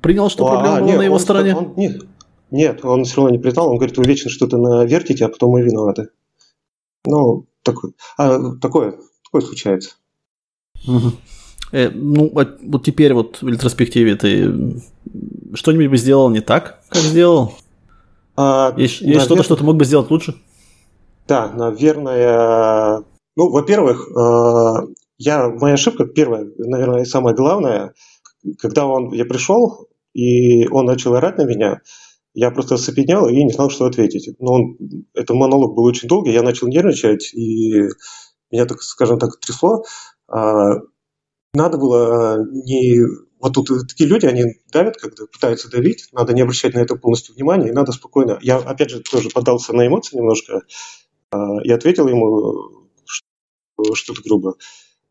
принял, 0.00 0.30
что 0.30 0.46
а, 0.46 0.50
проблема 0.52 0.76
а, 0.76 0.80
была 0.80 0.88
нет, 0.88 0.98
на 0.98 1.02
его 1.02 1.14
он, 1.16 1.20
стороне? 1.20 1.54
Он, 1.56 1.74
нет, 1.76 2.02
нет, 2.50 2.84
он 2.84 3.04
все 3.04 3.16
равно 3.16 3.30
не 3.30 3.38
признал. 3.38 3.70
Он 3.70 3.76
говорит, 3.76 3.96
вы 3.96 4.04
вечно 4.04 4.30
что-то 4.30 4.58
навертите, 4.58 5.24
а 5.24 5.28
потом 5.28 5.52
мы 5.52 5.62
виноваты. 5.62 6.08
Ну, 7.04 7.46
такое, 7.62 7.92
а, 8.16 8.56
такое, 8.60 8.98
такое 9.24 9.42
случается. 9.42 9.92
Угу. 10.86 11.12
Э, 11.72 11.90
ну, 11.90 12.30
вот, 12.32 12.58
вот 12.62 12.84
теперь 12.84 13.14
вот 13.14 13.40
в 13.42 13.48
ретроспективе 13.48 14.16
ты 14.16 14.80
что-нибудь 15.54 15.88
бы 15.88 15.96
сделал 15.96 16.30
не 16.30 16.40
так, 16.40 16.82
как 16.88 17.02
сделал? 17.02 17.54
А, 18.36 18.74
есть 18.76 19.00
есть 19.00 19.22
что-то, 19.22 19.42
что 19.42 19.56
ты 19.56 19.64
мог 19.64 19.76
бы 19.76 19.84
сделать 19.84 20.10
лучше? 20.10 20.34
Да, 21.28 21.48
наверное. 21.52 23.04
Ну, 23.36 23.50
во-первых, 23.50 24.08
э, 24.10 24.94
я, 25.18 25.48
моя 25.48 25.74
ошибка 25.74 26.04
первая, 26.04 26.48
наверное, 26.58 27.02
и 27.02 27.06
самая 27.06 27.34
главная, 27.34 27.94
когда 28.58 28.86
он, 28.86 29.12
я 29.12 29.24
пришел, 29.24 29.88
и 30.12 30.66
он 30.68 30.86
начал 30.86 31.14
орать 31.14 31.38
на 31.38 31.44
меня, 31.44 31.80
я 32.34 32.50
просто 32.50 32.76
оцепенел 32.76 33.28
и 33.28 33.42
не 33.42 33.52
знал, 33.52 33.70
что 33.70 33.86
ответить. 33.86 34.36
Но 34.38 34.52
он, 34.52 34.78
этот 35.14 35.36
монолог 35.36 35.74
был 35.74 35.84
очень 35.84 36.08
долгий, 36.08 36.32
я 36.32 36.42
начал 36.42 36.68
нервничать, 36.68 37.34
и 37.34 37.88
меня, 38.50 38.66
так 38.66 38.82
скажем 38.82 39.18
так, 39.18 39.38
трясло. 39.40 39.84
А, 40.28 40.76
надо 41.52 41.78
было 41.78 42.36
э, 42.36 42.44
не... 42.50 43.00
Вот 43.40 43.54
тут 43.54 43.68
такие 43.88 44.08
люди, 44.08 44.26
они 44.26 44.44
давят, 44.70 44.98
когда 44.98 45.24
пытаются 45.26 45.70
давить, 45.70 46.08
надо 46.12 46.34
не 46.34 46.42
обращать 46.42 46.74
на 46.74 46.80
это 46.80 46.94
полностью 46.94 47.34
внимания, 47.34 47.68
и 47.68 47.72
надо 47.72 47.92
спокойно... 47.92 48.38
Я, 48.42 48.58
опять 48.58 48.90
же, 48.90 49.00
тоже 49.00 49.30
поддался 49.30 49.72
на 49.72 49.86
эмоции 49.86 50.16
немножко 50.16 50.62
э, 51.32 51.36
и 51.64 51.72
ответил 51.72 52.06
ему 52.06 52.90
что-то 53.94 54.22
грубо. 54.22 54.56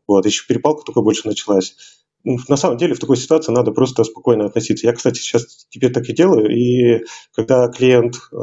Вот, 0.06 0.26
еще 0.26 0.46
перепалка 0.46 0.84
только 0.84 1.02
больше 1.02 1.26
началась. 1.26 1.76
Ну, 2.24 2.36
на 2.48 2.56
самом 2.56 2.76
деле 2.76 2.94
в 2.94 2.98
такой 2.98 3.16
ситуации 3.16 3.52
надо 3.52 3.72
просто 3.72 4.04
спокойно 4.04 4.46
относиться. 4.46 4.86
Я, 4.86 4.92
кстати, 4.92 5.18
сейчас 5.18 5.66
теперь 5.70 5.92
так 5.92 6.08
и 6.08 6.12
делаю, 6.12 6.50
и 6.50 7.04
когда 7.34 7.68
клиент 7.68 8.16
э, 8.32 8.36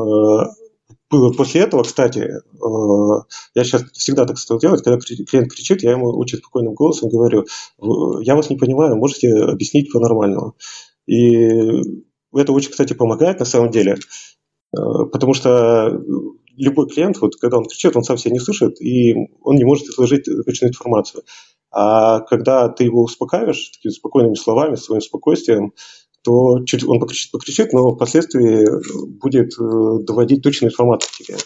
После 1.09 1.61
этого, 1.61 1.83
кстати, 1.83 2.19
э, 2.19 3.23
я 3.55 3.63
сейчас 3.63 3.83
всегда 3.93 4.25
так 4.25 4.37
стал 4.37 4.59
делать, 4.59 4.83
когда 4.83 4.99
клиент 4.99 5.51
кричит, 5.51 5.81
я 5.81 5.91
ему 5.91 6.09
очень 6.09 6.37
спокойным 6.37 6.73
голосом 6.73 7.09
говорю, 7.09 7.45
я 8.21 8.35
вас 8.35 8.49
не 8.49 8.57
понимаю, 8.57 8.97
можете 8.97 9.33
объяснить 9.33 9.91
по-нормальному. 9.91 10.55
И 11.05 11.47
это 12.33 12.51
очень, 12.51 12.71
кстати, 12.71 12.91
помогает 12.91 13.39
на 13.39 13.45
самом 13.45 13.71
деле, 13.71 13.93
э, 13.93 15.05
потому 15.11 15.33
что 15.33 15.97
любой 16.57 16.89
клиент, 16.89 17.21
вот 17.21 17.37
когда 17.37 17.57
он 17.57 17.65
кричит, 17.65 17.95
он 17.95 18.03
сам 18.03 18.17
себя 18.17 18.33
не 18.33 18.39
слышит, 18.39 18.81
и 18.81 19.13
он 19.41 19.55
не 19.55 19.63
может 19.63 19.87
изложить 19.87 20.25
точную 20.25 20.71
информацию. 20.71 21.23
А 21.71 22.21
когда 22.21 22.69
ты 22.69 22.85
его 22.85 23.03
успокаиваешь 23.03 23.69
такими 23.69 23.91
спокойными 23.91 24.35
словами, 24.35 24.75
своим 24.75 25.01
спокойствием, 25.01 25.73
то 26.23 26.63
чуть 26.65 26.83
он 26.83 26.99
покричит, 26.99 27.31
покричит, 27.31 27.73
но 27.73 27.89
впоследствии 27.95 28.65
будет 29.19 29.53
э, 29.59 30.03
доводить 30.03 30.41
точную 30.41 30.71
информацию 30.71 31.11
тебе. 31.17 31.37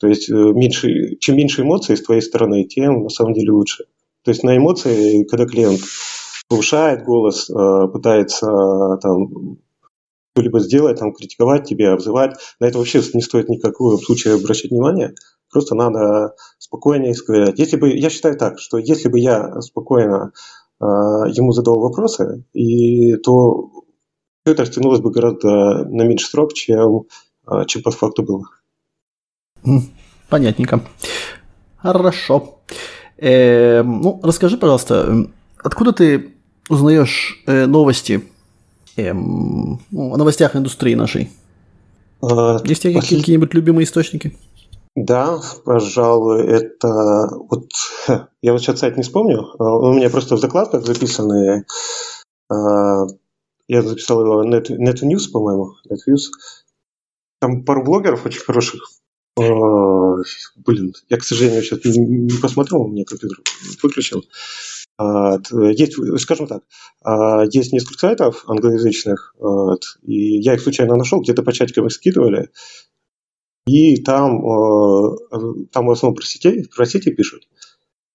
То 0.00 0.08
есть 0.08 0.30
э, 0.30 0.34
меньше, 0.34 1.16
чем 1.20 1.36
меньше 1.36 1.62
эмоций 1.62 1.96
с 1.96 2.02
твоей 2.02 2.22
стороны, 2.22 2.64
тем 2.64 3.02
на 3.04 3.08
самом 3.08 3.34
деле 3.34 3.52
лучше. 3.52 3.84
То 4.24 4.30
есть 4.30 4.42
на 4.42 4.56
эмоции, 4.56 5.24
когда 5.24 5.46
клиент 5.46 5.80
повышает 6.48 7.04
голос, 7.04 7.48
э, 7.50 7.88
пытается 7.92 8.46
там 9.02 9.58
что-либо 10.36 10.60
сделать, 10.60 10.98
там, 10.98 11.14
критиковать 11.14 11.64
тебя, 11.66 11.94
обзывать, 11.94 12.36
на 12.60 12.66
это 12.66 12.78
вообще 12.78 13.00
не 13.14 13.22
стоит 13.22 13.48
никакого 13.48 13.96
случая 13.96 14.34
обращать 14.34 14.70
внимание. 14.70 15.14
Просто 15.56 15.74
надо 15.74 16.34
спокойнее 16.58 17.14
сказать. 17.14 17.58
Если 17.58 17.78
бы, 17.78 17.88
я 17.88 18.10
считаю 18.10 18.36
так, 18.36 18.58
что 18.58 18.76
если 18.76 19.08
бы 19.08 19.18
я 19.18 19.58
спокойно 19.62 20.32
э, 20.78 20.84
ему 20.84 21.52
задал 21.52 21.80
вопросы, 21.80 22.44
и, 22.52 23.16
то 23.16 23.70
это 24.44 24.64
растянулось 24.64 25.00
бы 25.00 25.10
гораздо 25.10 25.86
на 25.86 26.02
меньший 26.02 26.26
срок, 26.26 26.52
чем, 26.52 27.04
а, 27.46 27.64
чем 27.64 27.82
по 27.82 27.90
факту 27.90 28.22
было. 28.22 28.44
Понятненько. 30.28 30.82
Хорошо. 31.76 32.58
Э, 33.16 33.82
ну, 33.82 34.20
расскажи, 34.22 34.58
пожалуйста, 34.58 35.26
откуда 35.64 35.94
ты 35.94 36.34
узнаешь 36.68 37.42
э, 37.46 37.64
новости 37.64 38.24
э, 38.98 39.14
ну, 39.14 39.80
о 39.90 40.18
новостях 40.18 40.54
индустрии 40.54 40.94
нашей? 40.94 41.30
А, 42.20 42.58
Есть 42.62 42.84
у 42.84 42.90
тебя 42.90 43.00
какие-нибудь 43.00 43.54
любимые 43.54 43.84
источники? 43.84 44.36
Да, 44.96 45.40
пожалуй, 45.64 46.46
это 46.46 47.28
вот 47.32 47.68
я 48.42 48.52
вот 48.52 48.62
сейчас 48.62 48.80
сайт 48.80 48.96
не 48.96 49.02
вспомню. 49.02 49.46
А, 49.58 49.76
у 49.76 49.92
меня 49.92 50.10
просто 50.10 50.36
в 50.36 50.40
закладках 50.40 50.84
записаны 50.84 51.64
я 53.68 53.82
записал 53.82 54.20
его 54.20 54.44
Net, 54.44 54.68
Net 54.70 55.02
News, 55.02 55.30
по-моему. 55.32 55.74
Net 55.90 55.98
News. 56.08 56.30
Там 57.40 57.64
пару 57.64 57.84
блогеров 57.84 58.24
очень 58.24 58.40
хороших. 58.40 58.80
Блин, 59.36 60.94
я, 61.10 61.16
к 61.18 61.24
сожалению, 61.24 61.62
сейчас 61.62 61.80
не, 61.84 62.40
посмотрел, 62.40 62.82
у 62.82 62.88
меня 62.88 63.04
компьютер 63.04 63.38
выключил. 63.82 64.24
А, 64.98 65.36
есть, 65.72 65.94
скажем 66.22 66.46
так, 66.46 66.62
а, 67.04 67.44
есть 67.50 67.72
несколько 67.72 67.98
сайтов 67.98 68.44
англоязычных, 68.46 69.34
и 70.02 70.40
я 70.40 70.54
их 70.54 70.62
случайно 70.62 70.96
нашел, 70.96 71.20
где-то 71.20 71.42
по 71.42 71.52
чатикам 71.52 71.86
их 71.86 71.92
скидывали, 71.92 72.48
и 73.66 74.02
там, 74.02 74.40
там 75.72 75.86
в 75.86 75.90
основном 75.90 76.14
про 76.14 76.24
сети, 76.24 76.68
про 76.74 76.86
сети 76.86 77.10
пишут. 77.10 77.48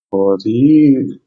Вот, 0.09 0.45
и 0.45 1.19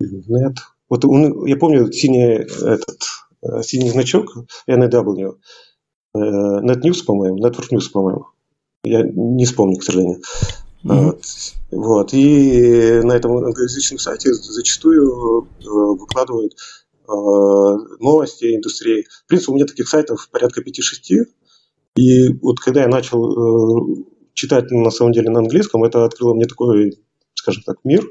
нет. 0.00 0.56
Вот 0.88 1.04
он, 1.04 1.46
я 1.46 1.56
помню 1.56 1.90
синий 1.92 2.44
этот 2.44 2.98
Э, 3.42 3.62
синий 3.62 3.90
значок 3.90 4.36
NW, 4.66 5.36
э, 6.14 6.18
NetNews, 6.18 7.04
по-моему, 7.04 7.38
Network 7.38 7.70
News, 7.70 7.90
по-моему. 7.92 8.26
Я 8.84 9.02
не 9.02 9.44
вспомню, 9.44 9.78
к 9.78 9.84
сожалению. 9.84 10.22
Mm-hmm. 10.84 11.22
Вот. 11.72 12.14
И 12.14 13.00
на 13.02 13.12
этом 13.12 13.36
англоязычном 13.36 13.98
сайте 13.98 14.32
зачастую 14.32 15.42
э, 15.42 15.64
выкладывают 15.64 16.54
новости 18.00 18.54
индустрии. 18.54 19.06
В 19.24 19.28
принципе, 19.28 19.52
у 19.52 19.54
меня 19.54 19.64
таких 19.64 19.88
сайтов 19.88 20.28
порядка 20.30 20.60
5-6. 20.60 21.24
И 21.98 22.32
вот 22.42 22.60
когда 22.60 22.82
я 22.82 22.88
начал 22.88 24.06
читать, 24.34 24.70
на 24.70 24.90
самом 24.90 25.12
деле, 25.12 25.30
на 25.30 25.40
английском, 25.40 25.84
это 25.84 26.04
открыло 26.04 26.34
мне 26.34 26.44
такой, 26.44 26.98
скажем 27.34 27.62
так, 27.64 27.78
мир, 27.84 28.04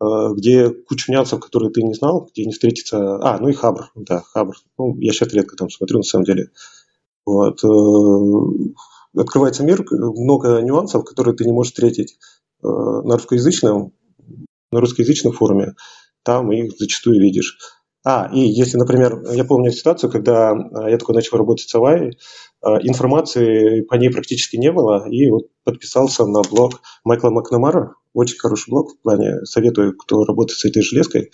Э, 0.00 0.32
где 0.34 0.70
куча 0.70 1.10
нюансов, 1.10 1.40
которые 1.40 1.70
ты 1.70 1.82
не 1.82 1.94
знал, 1.94 2.28
где 2.30 2.44
не 2.44 2.52
встретится... 2.52 3.16
А, 3.16 3.38
ну 3.38 3.48
и 3.48 3.52
Хабр, 3.52 3.90
да, 3.94 4.20
Хабр. 4.20 4.54
Ну, 4.78 4.96
я 4.98 5.12
сейчас 5.12 5.32
редко 5.32 5.56
там 5.56 5.70
смотрю, 5.70 5.98
на 5.98 6.02
самом 6.02 6.24
деле. 6.24 6.50
Вот. 7.24 7.64
Э, 7.64 9.20
открывается 9.20 9.64
мир, 9.64 9.84
много 9.90 10.60
нюансов, 10.60 11.04
которые 11.04 11.34
ты 11.34 11.44
не 11.44 11.52
можешь 11.52 11.72
встретить 11.72 12.18
э, 12.62 12.66
на 12.66 13.14
русскоязычном, 13.14 13.92
на 14.70 14.80
русскоязычном 14.80 15.32
форуме. 15.32 15.74
Там 16.22 16.52
их 16.52 16.76
зачастую 16.78 17.20
видишь. 17.20 17.58
А, 18.06 18.30
и 18.32 18.38
если, 18.38 18.76
например, 18.76 19.20
я 19.32 19.44
помню 19.44 19.72
ситуацию, 19.72 20.08
когда 20.12 20.52
а, 20.52 20.88
я 20.88 20.96
такой 20.96 21.16
начал 21.16 21.38
работать 21.38 21.68
с 21.68 21.74
Авай, 21.74 22.16
а, 22.62 22.78
информации 22.82 23.80
по 23.80 23.96
ней 23.96 24.10
практически 24.10 24.54
не 24.54 24.70
было, 24.70 25.08
и 25.10 25.28
вот 25.28 25.48
подписался 25.64 26.24
на 26.24 26.42
блог 26.42 26.82
Майкла 27.02 27.30
Макнамара, 27.30 27.96
очень 28.14 28.38
хороший 28.38 28.70
блог 28.70 28.92
в 28.92 29.02
плане, 29.02 29.44
советую, 29.44 29.96
кто 29.96 30.22
работает 30.22 30.56
с 30.56 30.64
этой 30.64 30.82
железкой, 30.82 31.32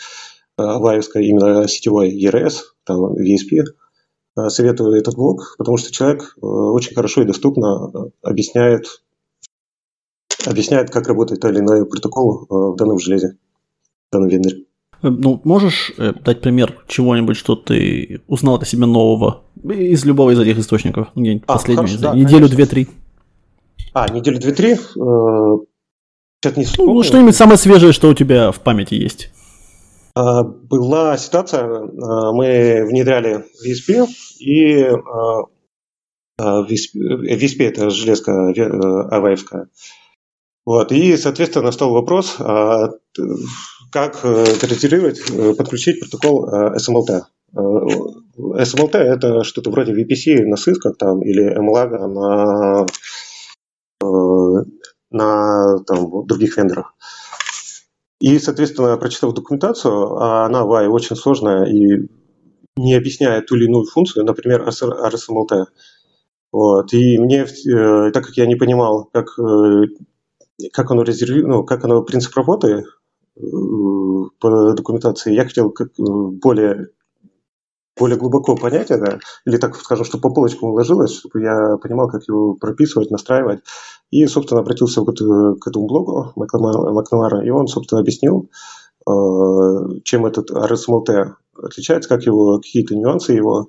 аваевской, 0.57 1.26
именно 1.26 1.69
сетевой 1.69 2.11
ERS, 2.19 2.55
там 2.85 3.17
VSP, 3.17 3.64
советую 4.49 4.95
этот 4.95 5.14
блог, 5.14 5.57
потому 5.59 5.76
что 5.76 5.93
человек 5.93 6.35
очень 6.41 6.95
хорошо 6.95 7.21
и 7.21 7.26
доступно 7.26 8.11
объясняет, 8.23 9.02
объясняет, 10.47 10.88
как 10.91 11.07
работает 11.07 11.43
тот 11.43 11.50
или 11.50 11.59
иной 11.59 11.87
протокол 11.87 12.47
в 12.49 12.76
данном 12.76 12.99
железе, 12.99 13.37
в 14.09 14.12
данном 14.12 14.29
вендоре. 14.29 14.64
Э, 15.03 15.09
ну, 15.09 15.41
можешь 15.45 15.93
э, 15.99 16.13
дать 16.25 16.41
пример 16.41 16.85
чего-нибудь, 16.87 17.37
что 17.37 17.57
ты 17.57 18.23
узнал 18.29 18.59
для 18.59 18.67
себя 18.67 18.87
нового 18.87 19.43
из 19.63 20.05
любого 20.05 20.31
из 20.31 20.39
этих 20.39 20.59
источников? 20.59 21.09
Ну, 21.15 21.23
где-нибудь 21.23 21.45
а, 21.47 21.53
последнюю, 21.55 21.89
хорошо, 21.89 22.03
да, 22.03 22.15
неделю, 22.15 22.49
две-три. 22.49 22.89
А, 23.93 24.09
неделю, 24.09 24.39
две-три? 24.39 24.73
Э, 24.75 24.77
сейчас 26.41 26.57
не 26.57 26.65
вспомню. 26.65 26.95
Ну, 26.95 27.03
что-нибудь 27.03 27.37
самое 27.37 27.59
свежее, 27.59 27.93
что 27.93 28.09
у 28.09 28.15
тебя 28.15 28.53
в 28.53 28.61
памяти 28.61 28.95
есть. 28.95 29.31
А, 30.15 30.45
была 30.45 31.17
ситуация, 31.19 31.65
а, 31.65 32.33
мы 32.33 32.87
внедряли 32.89 33.45
VSP, 33.65 34.07
и 34.39 34.89
VSP 36.39 37.69
это 37.69 37.91
железка 37.91 38.33
аваевская. 39.11 39.69
Вот, 40.65 40.93
и, 40.93 41.17
соответственно, 41.17 41.73
стал 41.73 41.93
вопрос, 41.93 42.37
как 43.93 44.21
транслировать, 44.21 45.21
э, 45.31 45.51
э, 45.51 45.55
подключить 45.55 46.01
протокол 46.01 46.49
SMLT. 46.49 47.11
Э, 47.11 47.59
SMLT– 47.59 48.95
это 48.97 49.45
что-то 49.45 49.71
вроде 49.71 49.93
VPC 49.93 50.47
на 50.47 50.57
сысках 50.57 50.97
там, 50.97 51.23
или 51.23 51.55
MLAG 51.55 51.91
на, 52.09 52.87
на 55.11 55.79
там, 55.85 56.27
других 56.27 56.57
вендорах. 56.57 56.95
И, 58.21 58.39
соответственно, 58.39 58.97
прочитав 58.97 59.35
документацию, 59.35 60.17
она 60.17 60.65
в 60.65 60.73
AI 60.73 60.87
очень 60.87 61.17
сложная 61.17 61.65
и 61.67 62.09
не 62.77 62.95
объясняет 62.95 63.47
ту 63.47 63.57
или 63.57 63.67
иную 63.67 63.85
функцию, 63.85 64.25
например, 64.25 64.67
RSMLT. 64.67 65.67
Вот. 66.53 66.93
И 66.95 67.19
мне, 67.19 67.45
так 67.45 68.25
как 68.25 68.37
я 68.37 68.47
не 68.47 68.55
понимал, 68.55 69.11
как, 69.13 69.27
как 70.73 70.91
оно 70.91 71.03
резервирует, 71.03 71.49
ну, 71.49 71.65
как 71.65 71.85
оно 71.85 72.03
принцип 72.03 72.35
работы, 72.37 72.85
по 74.43 74.75
документации, 74.75 75.33
я 75.33 75.45
хотел 75.45 75.71
как 75.71 75.89
э, 75.89 76.03
более 76.03 76.89
более 77.97 78.19
глубоко 78.19 78.57
понять 78.57 78.91
это, 78.91 79.21
или 79.45 79.59
так 79.59 79.77
скажем, 79.77 80.05
что 80.05 80.19
по 80.19 80.31
полочкам 80.31 80.71
уложилось, 80.71 81.19
чтобы 81.19 81.43
я 81.43 81.77
понимал, 81.77 82.09
как 82.09 82.27
его 82.27 82.55
прописывать, 82.55 83.11
настраивать. 83.11 83.61
И, 84.11 84.27
собственно, 84.27 84.63
обратился 84.63 85.03
к, 85.03 85.13
к 85.13 85.67
этому 85.69 85.87
блогу 85.87 86.33
Макнамара, 86.35 87.45
и 87.45 87.51
он, 87.51 87.69
собственно, 87.69 88.01
объяснил, 88.01 88.51
э, 89.07 90.01
чем 90.05 90.27
этот 90.27 90.51
RSMLT 90.51 91.35
отличается, 91.63 92.09
как 92.09 92.25
его, 92.25 92.59
какие-то 92.59 92.97
нюансы 92.97 93.35
его, 93.35 93.69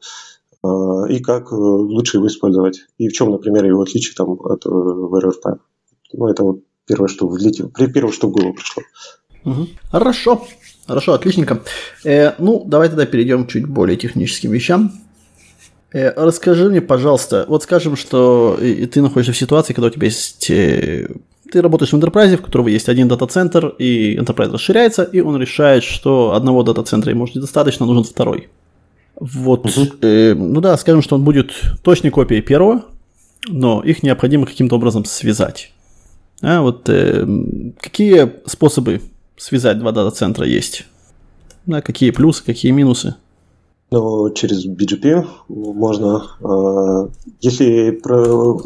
э, 0.63 0.68
и 1.10 1.20
как 1.20 1.51
лучше 1.51 2.18
его 2.18 2.27
использовать. 2.27 2.86
И 2.98 3.10
в 3.10 3.13
чем, 3.13 3.30
например, 3.30 3.65
его 3.65 3.82
отличие 3.82 4.15
там, 4.15 4.32
от 4.32 4.65
VRFP. 4.65 5.60
Ну, 6.13 6.27
это 6.27 6.44
вот 6.44 6.60
первое, 6.86 7.08
что 7.08 7.27
влетело, 7.27 7.70
первое, 7.70 8.12
что 8.12 8.30
в 8.30 8.32
голову 8.32 8.53
пришло. 8.53 8.84
Угу. 9.45 9.67
Хорошо. 9.91 10.47
Хорошо, 10.88 11.13
отличненько. 11.13 11.62
Э, 12.03 12.33
ну, 12.39 12.63
давай 12.65 12.89
тогда 12.89 13.05
перейдем 13.05 13.45
к 13.45 13.51
чуть 13.51 13.65
более 13.65 13.97
техническим 13.97 14.51
вещам. 14.51 14.91
Э, 15.93 16.12
расскажи 16.15 16.69
мне, 16.69 16.82
пожалуйста, 16.82 17.45
вот 17.47 17.63
скажем, 17.63 17.95
что 17.95 18.58
и, 18.62 18.71
и 18.71 18.86
ты 18.86 19.01
находишься 19.01 19.32
в 19.32 19.38
ситуации, 19.38 19.73
когда 19.73 19.88
у 19.88 19.91
тебя 19.91 20.08
есть... 20.08 20.49
Э, 20.49 21.08
ты 21.51 21.62
работаешь 21.62 21.93
в 21.93 21.95
enterprise, 21.95 22.36
в 22.36 22.41
которого 22.41 22.67
есть 22.67 22.89
один 22.89 23.08
дата-центр, 23.08 23.75
и 23.77 24.17
enterprise 24.17 24.51
расширяется, 24.51 25.03
и 25.03 25.21
он 25.21 25.39
решает, 25.39 25.84
что 25.84 26.34
одного 26.34 26.63
дата-центра 26.63 27.12
ему 27.12 27.21
может 27.21 27.36
недостаточно, 27.36 27.86
нужен 27.86 28.03
второй. 28.03 28.49
Вот, 29.15 29.65
угу. 29.65 29.88
э, 30.01 30.34
ну 30.34 30.60
да, 30.62 30.75
скажем, 30.77 31.01
что 31.01 31.15
он 31.15 31.23
будет 31.23 31.53
точной 31.84 32.10
копией 32.10 32.41
первого, 32.41 32.86
но 33.47 33.82
их 33.84 34.03
необходимо 34.03 34.47
каким-то 34.47 34.75
образом 34.75 35.06
связать. 35.06 35.71
А 36.41 36.62
вот 36.62 36.89
э, 36.89 37.25
какие 37.79 38.34
способы 38.47 39.01
связать 39.38 39.80
два 39.80 39.91
дата-центра 39.91 40.46
есть. 40.46 40.86
Да, 41.65 41.82
какие 41.82 42.12
плюсы, 42.12 42.43
какие 42.43 42.72
минусы? 42.72 43.15
Ну, 43.91 44.30
через 44.32 44.65
BGP 44.65 45.26
можно, 45.48 46.26
э, 46.41 47.10
если 47.41 47.91
про... 47.91 48.60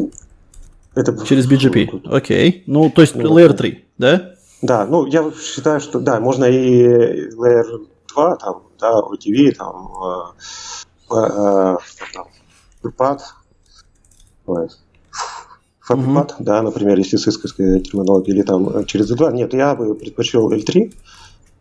Это... 0.96 1.26
Через 1.26 1.50
BGP, 1.50 2.08
окей. 2.10 2.64
Ну, 2.66 2.90
то 2.90 3.02
есть 3.02 3.16
ну, 3.16 3.38
Layer 3.38 3.54
3, 3.54 3.86
да? 3.98 4.34
Да, 4.62 4.86
ну, 4.86 5.06
я 5.06 5.32
считаю, 5.32 5.80
что, 5.80 6.00
да, 6.00 6.20
можно 6.20 6.46
и 6.46 7.30
Layer 7.36 7.88
2, 8.14 8.36
там, 8.38 8.64
да, 8.80 9.00
OTV, 9.02 9.52
там, 9.52 9.92
э, 11.12 11.16
э, 11.16 11.78
там, 12.14 12.28
FreePad, 12.82 13.20
FabPad, 15.90 16.34
угу. 16.36 16.44
да, 16.44 16.62
например, 16.62 16.98
если 16.98 17.18
с 17.18 17.28
исковской 17.28 17.80
терминологией, 17.80 18.38
или 18.38 18.44
там 18.44 18.70
э, 18.70 18.86
через 18.86 19.12
E2. 19.12 19.34
Нет, 19.34 19.54
я 19.54 19.76
бы 19.76 19.96
предпочел 19.96 20.52
L3, 20.52 20.94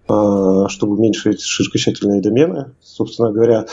а, 0.08 0.68
чтобы 0.68 0.94
уменьшить 0.94 1.40
широкочательные 1.42 2.20
домены. 2.20 2.72
Собственно 2.82 3.32
говоря, 3.32 3.66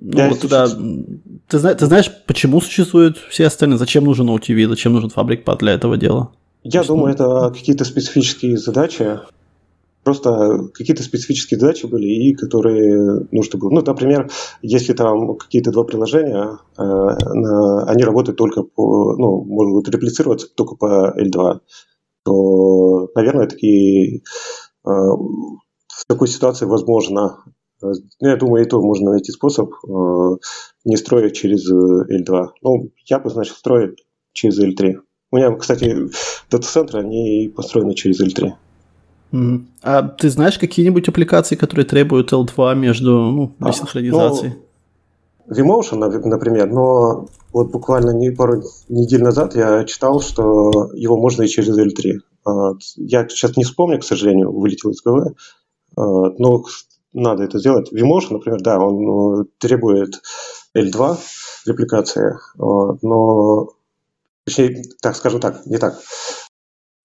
ну, 0.00 0.28
вот 0.28 0.40
тогда, 0.40 0.68
ты, 0.68 1.58
ты 1.58 1.86
знаешь, 1.86 2.10
почему 2.26 2.60
существуют 2.60 3.16
все 3.30 3.46
остальные? 3.46 3.78
Зачем 3.78 4.04
нужен 4.04 4.28
OTV, 4.28 4.68
зачем 4.68 4.92
нужен 4.92 5.10
FabricPad 5.14 5.58
для 5.58 5.72
этого 5.72 5.96
дела? 5.96 6.32
Я 6.62 6.80
Почему? 6.80 6.96
думаю, 6.96 7.14
это 7.14 7.50
какие-то 7.54 7.84
специфические 7.84 8.58
задачи, 8.58 9.20
Просто 10.06 10.68
какие-то 10.72 11.02
специфические 11.02 11.58
задачи 11.58 11.84
были, 11.86 12.06
и 12.06 12.32
которые 12.32 13.26
нужно 13.32 13.58
было. 13.58 13.70
Ну, 13.70 13.82
например, 13.84 14.30
если 14.62 14.92
там 14.92 15.36
какие-то 15.36 15.72
два 15.72 15.82
приложения, 15.82 16.60
э, 16.78 16.82
на, 16.84 17.82
они 17.86 18.04
работают 18.04 18.38
только 18.38 18.62
по, 18.62 19.16
ну, 19.16 19.42
могут 19.44 19.88
реплицироваться 19.88 20.46
только 20.54 20.76
по 20.76 21.12
L2, 21.20 21.58
то, 22.24 23.08
наверное, 23.16 23.48
такие, 23.48 24.18
э, 24.18 24.20
в 24.84 26.06
такой 26.06 26.28
ситуации 26.28 26.66
возможно, 26.66 27.42
э, 27.82 27.86
ну, 28.20 28.28
я 28.28 28.36
думаю, 28.36 28.64
и 28.64 28.68
то 28.68 28.80
можно 28.80 29.10
найти 29.10 29.32
способ 29.32 29.72
э, 29.72 30.36
не 30.84 30.96
строить 30.96 31.34
через 31.34 31.68
L2. 31.68 32.50
Ну, 32.62 32.92
я 33.06 33.18
бы, 33.18 33.28
значит, 33.28 33.56
строить 33.56 34.06
через 34.32 34.60
L3. 34.60 35.00
У 35.32 35.36
меня, 35.36 35.52
кстати, 35.56 35.96
дата-центры, 36.48 37.00
они 37.00 37.52
построены 37.56 37.96
через 37.96 38.20
L3. 38.20 38.52
А 39.82 40.02
ты 40.02 40.30
знаешь 40.30 40.58
какие-нибудь 40.58 41.08
аппликации, 41.08 41.56
которые 41.56 41.86
требуют 41.86 42.32
L2 42.32 42.74
между 42.74 43.10
ну, 43.10 43.52
а, 43.60 43.72
синхронизацией? 43.72 44.54
Ну, 44.54 44.62
Vmotion, 45.48 45.98
например, 45.98 46.70
но 46.70 47.28
вот 47.52 47.70
буквально 47.70 48.10
не 48.10 48.30
пару 48.30 48.62
недель 48.88 49.22
назад 49.22 49.54
я 49.54 49.84
читал, 49.84 50.20
что 50.20 50.90
его 50.94 51.16
можно 51.16 51.42
и 51.42 51.48
через 51.48 51.78
L3. 51.78 52.18
А, 52.44 52.72
я 52.96 53.28
сейчас 53.28 53.56
не 53.56 53.64
вспомню, 53.64 54.00
к 54.00 54.04
сожалению, 54.04 54.52
вылетел 54.52 54.90
из 54.90 55.02
головы, 55.02 55.34
а, 55.96 56.02
но 56.38 56.64
надо 57.12 57.44
это 57.44 57.58
сделать. 57.58 57.92
Vmotion, 57.92 58.32
например, 58.32 58.60
да, 58.60 58.78
он 58.78 59.02
ну, 59.02 59.44
требует 59.58 60.20
L2 60.76 61.18
репликации, 61.66 62.36
но 62.58 63.70
точнее, 64.44 64.84
так 65.00 65.16
скажем 65.16 65.40
так, 65.40 65.66
не 65.66 65.78
так. 65.78 65.98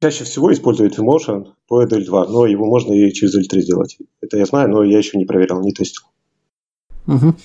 Чаще 0.01 0.23
всего 0.23 0.51
используют 0.51 0.97
Vmotion 0.97 1.49
по 1.67 1.83
EDL2, 1.83 2.27
но 2.27 2.47
его 2.47 2.65
можно 2.65 2.91
и 2.91 3.11
через 3.13 3.37
L3 3.37 3.59
сделать. 3.59 3.97
Это 4.19 4.37
я 4.37 4.45
знаю, 4.45 4.69
но 4.69 4.83
я 4.83 4.97
еще 4.97 5.17
не 5.19 5.25
проверял, 5.25 5.61
не 5.61 5.73
тестил. 5.73 6.03
Угу. 7.05 7.35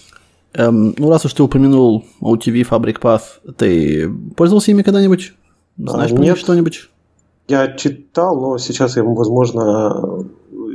Эм, 0.55 0.95
ну, 0.97 1.11
раз 1.11 1.27
уж 1.27 1.35
ты 1.35 1.42
упомянул 1.42 2.07
OTV, 2.23 2.66
Fabric 2.66 2.99
Path, 2.99 3.55
ты 3.59 4.11
пользовался 4.37 4.71
ими 4.71 4.81
когда-нибудь? 4.81 5.35
Знаешь 5.77 6.12
а, 6.12 6.14
нет, 6.14 6.38
что-нибудь? 6.38 6.88
Я 7.47 7.77
читал, 7.77 8.40
но 8.40 8.57
сейчас 8.57 8.97
я, 8.97 9.05
возможно, 9.05 10.27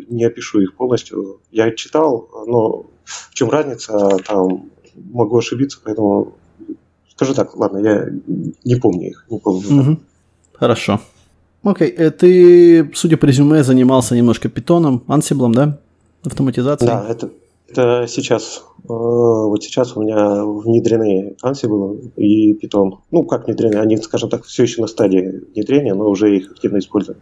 не 0.08 0.24
опишу 0.26 0.62
их 0.62 0.76
полностью. 0.76 1.40
Я 1.50 1.72
читал, 1.72 2.30
но 2.46 2.86
в 3.06 3.34
чем 3.34 3.50
разница, 3.50 4.20
там 4.28 4.70
могу 4.96 5.40
ошибиться, 5.40 5.80
поэтому 5.84 6.36
скажу 7.10 7.34
так, 7.34 7.56
ладно, 7.58 7.80
я 7.80 8.08
не 8.64 8.76
помню 8.76 9.10
их. 9.10 9.26
Не 9.32 9.40
помню. 9.40 9.82
Угу. 9.82 9.98
Хорошо. 10.54 11.02
Окей, 11.64 11.90
okay. 11.90 11.96
Э, 11.98 12.12
ты, 12.12 12.92
судя 12.94 13.18
по 13.18 13.26
резюме, 13.26 13.64
занимался 13.64 14.16
немножко 14.16 14.50
питоном, 14.50 15.04
ансиблом, 15.08 15.54
да? 15.54 15.80
Автоматизацией? 16.24 16.92
Да, 16.92 17.06
это, 17.08 17.30
это 17.68 18.06
сейчас. 18.08 18.64
Э, 18.84 18.88
вот 18.88 19.64
сейчас 19.64 19.96
у 19.96 20.02
меня 20.02 20.44
внедрены 20.44 21.36
Ansible 21.44 22.12
и 22.16 22.54
Python. 22.54 23.00
Ну, 23.12 23.24
как 23.24 23.46
внедрены, 23.46 23.76
они, 23.76 23.98
скажем 23.98 24.30
так, 24.30 24.46
все 24.46 24.64
еще 24.64 24.82
на 24.82 24.88
стадии 24.88 25.44
внедрения, 25.54 25.94
но 25.94 26.10
уже 26.10 26.36
их 26.36 26.52
активно 26.52 26.80
используем. 26.80 27.20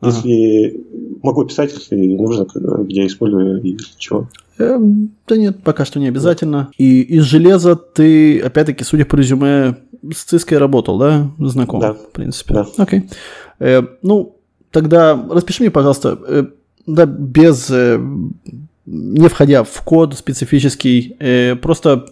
Ага. 0.00 0.16
Если 0.16 0.84
могу 1.22 1.44
писать, 1.44 1.72
если 1.72 2.16
нужно, 2.16 2.46
где 2.84 3.06
использую 3.06 3.62
и 3.62 3.74
для 3.74 3.86
чего. 3.98 4.28
Эм, 4.58 5.10
да 5.26 5.36
нет, 5.36 5.62
пока 5.62 5.84
что 5.84 5.98
не 6.00 6.08
обязательно. 6.08 6.70
И 6.76 7.02
из 7.02 7.22
железа 7.22 7.76
ты, 7.76 8.40
опять-таки, 8.40 8.84
судя 8.84 9.04
по 9.04 9.16
резюме, 9.16 9.76
с 10.12 10.24
Циской 10.24 10.58
работал, 10.58 10.98
да? 10.98 11.30
Знаком, 11.38 11.80
да. 11.80 11.94
в 11.94 12.10
принципе. 12.10 12.54
Да. 12.54 12.66
Окей. 12.76 13.08
Э, 13.62 13.82
ну, 14.02 14.36
тогда 14.72 15.14
распиши 15.30 15.62
мне, 15.62 15.70
пожалуйста, 15.70 16.18
э, 16.26 16.44
да, 16.86 17.06
без... 17.06 17.70
Э, 17.70 18.00
не 18.84 19.28
входя 19.28 19.62
в 19.62 19.82
код 19.84 20.14
специфический, 20.18 21.14
э, 21.20 21.54
просто 21.54 22.06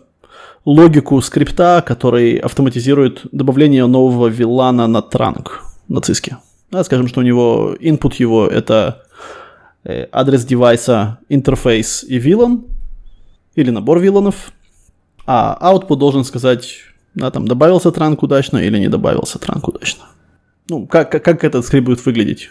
логику 0.65 1.21
скрипта, 1.21 1.83
который 1.85 2.37
автоматизирует 2.37 3.23
добавление 3.33 3.87
нового 3.87 4.29
вилана 4.29 4.87
на 4.87 5.03
транк 5.03 5.65
на 5.89 6.01
циске. 6.01 6.37
Да, 6.71 6.85
скажем, 6.85 7.09
что 7.09 7.21
у 7.21 7.25
него 7.25 7.75
input 7.81 8.15
его 8.19 8.47
это 8.47 9.03
э, 9.83 10.07
адрес 10.13 10.45
девайса, 10.45 11.19
интерфейс 11.29 12.05
и 12.05 12.19
вилан, 12.19 12.65
или 13.57 13.71
набор 13.71 13.99
виланов, 13.99 14.53
а 15.27 15.59
output 15.61 15.97
должен 15.97 16.23
сказать, 16.23 16.77
да, 17.17 17.33
там, 17.33 17.49
добавился 17.49 17.91
транк 17.91 18.23
удачно 18.23 18.59
или 18.59 18.79
не 18.79 18.89
добавился 18.89 19.41
транк 19.41 19.67
удачно. 19.67 20.05
Ну, 20.71 20.87
как, 20.87 21.11
как, 21.11 21.25
как 21.25 21.43
этот 21.43 21.67
скрипт 21.67 21.87
будет 21.87 22.07
выглядеть 22.07 22.51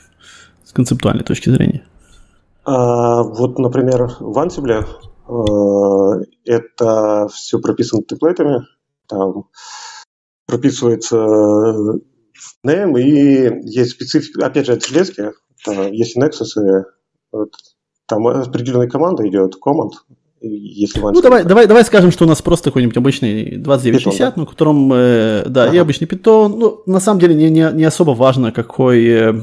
с 0.66 0.74
концептуальной 0.74 1.24
точки 1.24 1.50
зрения? 1.50 1.88
А, 2.66 3.24
вот, 3.24 3.58
например, 3.58 4.12
в 4.20 4.38
Ansible 4.38 4.86
э, 5.30 6.26
это 6.44 7.30
все 7.30 7.60
прописано 7.60 8.04
темплейтами, 8.04 8.68
там 9.08 9.46
прописывается 10.46 11.16
name 12.66 13.00
и 13.00 13.70
есть 13.70 13.92
специфика, 13.92 14.46
опять 14.46 14.66
же, 14.66 14.74
это 14.74 14.86
железки, 14.86 15.32
есть 15.92 16.18
Nexus, 16.18 16.62
и 16.62 16.84
вот, 17.32 17.54
там 18.06 18.28
определенная 18.28 18.90
команда 18.90 19.26
идет, 19.30 19.56
команд, 19.62 19.94
если 20.42 21.00
ну, 21.00 21.22
давай, 21.22 21.44
давай, 21.44 21.68
давай 21.68 21.84
скажем, 21.84 22.12
что 22.12 22.26
у 22.26 22.28
нас 22.28 22.42
просто 22.42 22.70
какой-нибудь 22.70 22.96
обычный 22.96 23.58
2960, 23.58 24.36
да? 24.36 24.42
на 24.42 24.46
котором, 24.46 24.92
э, 24.94 25.44
да, 25.48 25.66
ага. 25.66 25.76
и 25.76 25.78
обычный 25.78 26.08
питон. 26.08 26.58
Ну, 26.58 26.82
на 26.86 27.00
самом 27.00 27.20
деле 27.20 27.36
не, 27.36 27.50
не, 27.50 27.70
не 27.74 27.84
особо 27.84 28.12
важно, 28.12 28.54
какой, 28.54 29.06
э, 29.06 29.34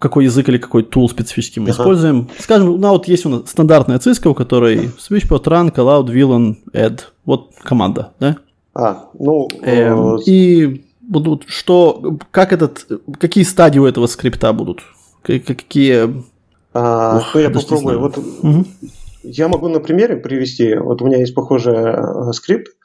какой 0.00 0.24
язык 0.24 0.48
или 0.48 0.58
какой 0.58 0.82
тул 0.82 1.08
специфически 1.08 1.60
мы 1.60 1.70
ага. 1.70 1.80
используем. 1.82 2.28
Скажем, 2.38 2.80
ну, 2.80 2.88
вот 2.88 3.06
есть 3.06 3.26
у 3.26 3.28
нас 3.28 3.42
стандартная 3.48 3.98
циска, 4.00 4.28
у 4.28 4.34
которой 4.34 4.90
switchpot, 4.98 5.44
run, 5.44 5.72
callout, 5.72 6.06
villain, 6.06 6.56
add. 6.72 7.00
Вот 7.24 7.50
команда, 7.62 8.12
да? 8.18 8.36
А, 8.74 9.08
ну... 9.16 9.48
Эм, 9.62 10.16
э... 10.16 10.18
И 10.26 10.84
будут, 11.00 11.44
что, 11.46 12.18
как 12.32 12.52
этот, 12.52 12.88
какие 13.20 13.44
стадии 13.44 13.78
у 13.78 13.86
этого 13.86 14.08
скрипта 14.08 14.52
будут? 14.52 14.80
Какие... 15.22 16.24
А, 16.72 17.18
Ух, 17.18 17.34
ну, 17.34 17.40
я 17.40 17.50
попробую. 17.50 18.00
Вот 18.00 18.18
угу. 18.18 18.64
Я 19.24 19.48
могу 19.48 19.68
на 19.68 19.80
примере 19.80 20.16
привести. 20.16 20.74
Вот 20.74 21.00
у 21.00 21.06
меня 21.06 21.18
есть 21.18 21.34
похожий 21.34 21.74
э, 21.74 22.32
скрипт. 22.32 22.76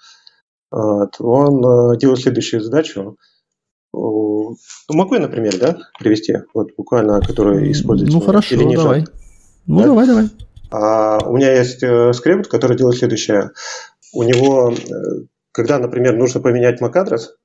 Он 0.71 1.93
э, 1.93 1.97
делает 1.97 2.19
следующую 2.19 2.62
задачу. 2.62 3.17
Ну, 3.91 4.56
могу 4.89 5.15
я, 5.15 5.21
например, 5.21 5.58
да, 5.60 5.78
привести? 5.99 6.38
Вот 6.54 6.69
буквально, 6.78 7.21
который 7.21 7.71
используется. 7.71 8.17
Ну, 8.17 8.23
хорошо, 8.23 8.56
или 8.56 8.63
не 8.63 8.75
давай. 8.75 8.99
Жалко? 8.99 9.13
Ну, 9.67 9.80
да? 9.80 9.86
давай, 9.86 10.08
давай. 10.08 10.30
А, 10.71 11.19
у 11.25 11.36
меня 11.36 11.52
есть 11.52 11.84
э, 11.84 12.13
скрипт, 12.13 12.47
который 12.47 12.78
делает 12.78 12.97
следующее. 12.97 13.52
У 14.13 14.23
него 14.23 14.73
когда, 15.52 15.80
например, 15.80 16.15
нужно 16.15 16.41
поменять 16.41 16.82
MAC-адрес, 16.82 17.36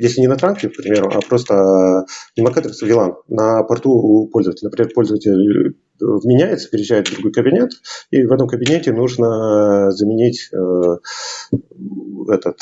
если 0.00 0.20
не 0.20 0.26
на 0.26 0.36
транке, 0.36 0.68
к 0.68 0.76
примеру, 0.76 1.10
а 1.12 1.20
просто 1.20 2.06
не 2.36 2.44
MAC-адрес, 2.44 2.82
а 2.82 2.86
VLAN, 2.86 3.14
на 3.28 3.62
порту 3.64 3.90
у 3.90 4.28
пользователя. 4.28 4.68
Например, 4.68 4.92
пользователь 4.94 5.76
меняется, 6.24 6.68
переезжает 6.68 7.08
в 7.08 7.14
другой 7.14 7.32
кабинет, 7.32 7.72
и 8.10 8.24
в 8.24 8.32
этом 8.32 8.48
кабинете 8.48 8.92
нужно 8.92 9.90
заменить 9.92 10.50
этот 12.28 12.58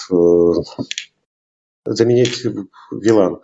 заменить 1.87 2.47
VLAN. 2.93 3.41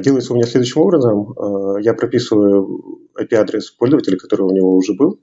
Делается 0.00 0.32
у 0.32 0.36
меня 0.36 0.46
следующим 0.46 0.82
образом. 0.82 1.34
Я 1.80 1.94
прописываю 1.94 3.08
IP-адрес 3.18 3.70
пользователя, 3.70 4.18
который 4.18 4.42
у 4.42 4.50
него 4.50 4.74
уже 4.76 4.92
был, 4.94 5.18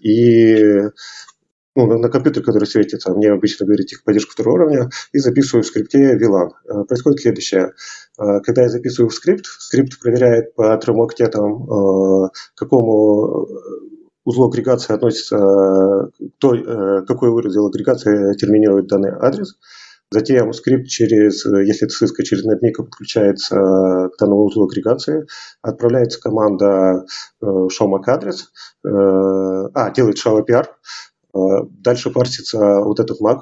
и 0.00 0.88
ну, 1.74 1.86
на, 1.86 1.98
на 1.98 2.08
компьютер, 2.08 2.42
который 2.42 2.66
светится, 2.66 3.12
мне 3.14 3.30
обычно 3.30 3.66
говорит 3.66 3.92
их 3.92 4.04
поддержку 4.04 4.32
второго 4.32 4.56
уровня, 4.56 4.90
и 5.12 5.18
записываю 5.18 5.62
в 5.62 5.66
скрипте 5.66 6.16
VLAN. 6.16 6.50
Э, 6.68 6.84
происходит 6.84 7.20
следующее. 7.20 7.72
Э, 8.18 8.40
когда 8.40 8.62
я 8.62 8.68
записываю 8.68 9.08
в 9.08 9.14
скрипт, 9.14 9.46
скрипт 9.46 9.98
проверяет 9.98 10.54
по 10.54 10.76
трем 10.76 11.00
октетам, 11.00 11.64
э, 11.64 12.28
к 12.54 12.58
какому 12.58 13.48
узлу 14.24 14.48
агрегации 14.48 14.94
относится, 14.94 15.36
кто, 16.38 17.02
какой 17.08 17.30
узел 17.30 17.66
агрегации 17.66 18.34
терминирует 18.34 18.86
данный 18.86 19.10
адрес. 19.10 19.56
Затем 20.12 20.52
скрипт 20.52 20.86
через, 20.88 21.44
если 21.44 21.86
это 21.86 21.94
ссылка 21.94 22.22
через 22.22 22.44
NetMic 22.46 22.74
подключается 22.76 23.56
к 23.56 24.12
данному 24.20 24.44
узлу 24.44 24.66
агрегации, 24.66 25.26
отправляется 25.62 26.20
команда 26.20 27.04
show 27.42 27.88
MAC 27.88 28.02
адрес, 28.06 28.52
а, 28.84 29.90
делает 29.90 30.18
show 30.18 30.38
APR, 30.38 30.66
дальше 31.32 32.10
парсится 32.10 32.80
вот 32.80 33.00
этот 33.00 33.20
Mac, 33.20 33.40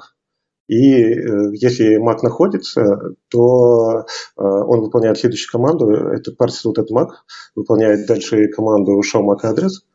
и 0.71 1.03
э, 1.03 1.51
если 1.53 1.99
Mac 2.01 2.19
находится, 2.23 2.97
то 3.29 4.05
а, 4.37 4.43
он 4.43 4.79
выполняет 4.79 5.17
следующую 5.17 5.51
команду, 5.51 5.89
это 5.89 6.31
парсится 6.31 6.69
вот 6.69 6.77
этот 6.77 6.91
Mac, 6.91 7.09
выполняет 7.55 8.07
дальше 8.07 8.47
команду 8.47 9.01
show 9.01 9.21
MAC 9.21 9.39
адрес, 9.43 9.85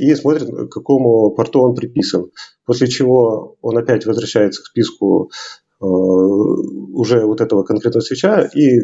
и 0.00 0.14
смотрит, 0.16 0.48
к 0.48 0.72
какому 0.72 1.30
порту 1.30 1.60
он 1.60 1.76
приписан. 1.76 2.32
После 2.64 2.88
чего 2.88 3.56
он 3.60 3.78
опять 3.78 4.04
возвращается 4.04 4.62
к 4.62 4.66
списку 4.66 5.30
уже 5.78 7.24
вот 7.24 7.40
этого 7.40 7.62
конкретного 7.62 8.02
свеча 8.02 8.48
и 8.52 8.80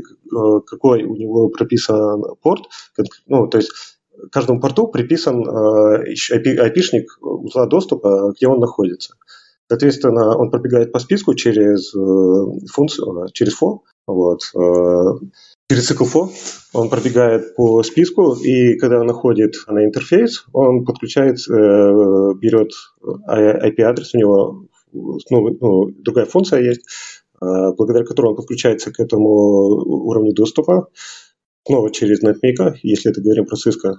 какой 0.66 1.03
у 1.03 1.16
него 1.16 1.48
прописан 1.48 2.22
порт, 2.40 2.66
ну, 3.27 3.48
то 3.48 3.59
есть 3.59 3.97
каждому 4.31 4.61
порту 4.61 4.88
приписан 4.88 5.42
IP-шник 5.42 7.04
э, 7.04 7.24
узла 7.24 7.66
доступа, 7.66 8.33
где 8.37 8.48
он 8.48 8.61
находится. 8.61 9.14
Соответственно, 9.68 10.37
он 10.37 10.50
пробегает 10.50 10.92
по 10.92 10.98
списку 10.98 11.35
через 11.35 11.94
э, 11.94 12.68
функцию, 12.72 13.24
э, 13.24 13.26
через 13.33 13.61
for, 13.61 13.81
вот, 14.07 14.40
через 15.70 15.87
цикл 15.87 16.04
for, 16.04 16.31
он 16.72 16.88
пробегает 16.88 17.54
по 17.57 17.83
списку, 17.83 18.35
и 18.35 18.78
когда 18.78 19.00
он 19.00 19.07
находит 19.07 19.54
на 19.66 19.85
интерфейс, 19.85 20.46
он 20.54 20.87
подключает, 20.87 21.37
берет 21.46 22.70
IP-адрес, 23.02 24.14
у 24.14 24.18
него 24.18 24.62
ну, 24.94 25.59
ну, 25.61 25.90
другая 25.98 26.24
функция 26.24 26.62
есть, 26.62 26.87
благодаря 27.38 28.07
которой 28.07 28.28
он 28.28 28.37
подключается 28.37 28.90
к 28.90 28.98
этому 28.98 29.28
уровню 29.28 30.33
доступа, 30.33 30.88
снова 31.68 31.92
через 31.92 32.22
NetMica, 32.22 32.74
если 32.83 33.12
это 33.12 33.20
говорим 33.20 33.46
про 33.46 33.57
Cisco, 33.57 33.94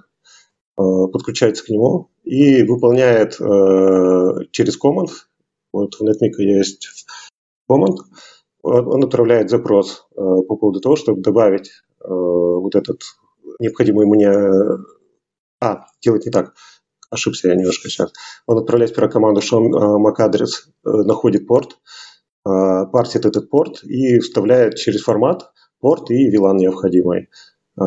Э, 0.80 1.08
подключается 1.12 1.64
к 1.64 1.68
нему 1.68 2.10
и 2.24 2.62
выполняет 2.62 3.40
э, 3.40 4.46
через 4.50 4.78
command, 4.80 5.10
вот 5.72 5.94
в 5.94 6.02
NetMic 6.02 6.38
есть 6.38 7.06
command, 7.70 7.96
он 8.62 9.04
отправляет 9.04 9.50
запрос 9.50 10.06
э, 10.12 10.14
по 10.16 10.56
поводу 10.56 10.80
того, 10.80 10.96
чтобы 10.96 11.22
добавить 11.22 11.70
вот 12.02 12.74
этот 12.76 13.02
необходимый 13.58 14.06
мне... 14.06 14.32
А, 15.60 15.84
делать 16.02 16.24
не 16.24 16.30
так. 16.30 16.54
Ошибся 17.10 17.48
я 17.48 17.56
немножко 17.56 17.90
сейчас. 17.90 18.10
Он 18.46 18.56
отправляет 18.56 18.92
сперва 18.92 19.08
команду 19.08 19.42
show 19.42 19.60
MAC 19.60 20.14
адрес, 20.18 20.70
находит 20.82 21.46
порт, 21.46 21.78
парсит 22.42 23.26
этот 23.26 23.50
порт 23.50 23.84
и 23.84 24.18
вставляет 24.20 24.76
через 24.76 25.02
формат 25.02 25.52
порт 25.78 26.10
и 26.10 26.34
VLAN 26.34 26.54
необходимый. 26.56 27.28
Э, 27.78 27.82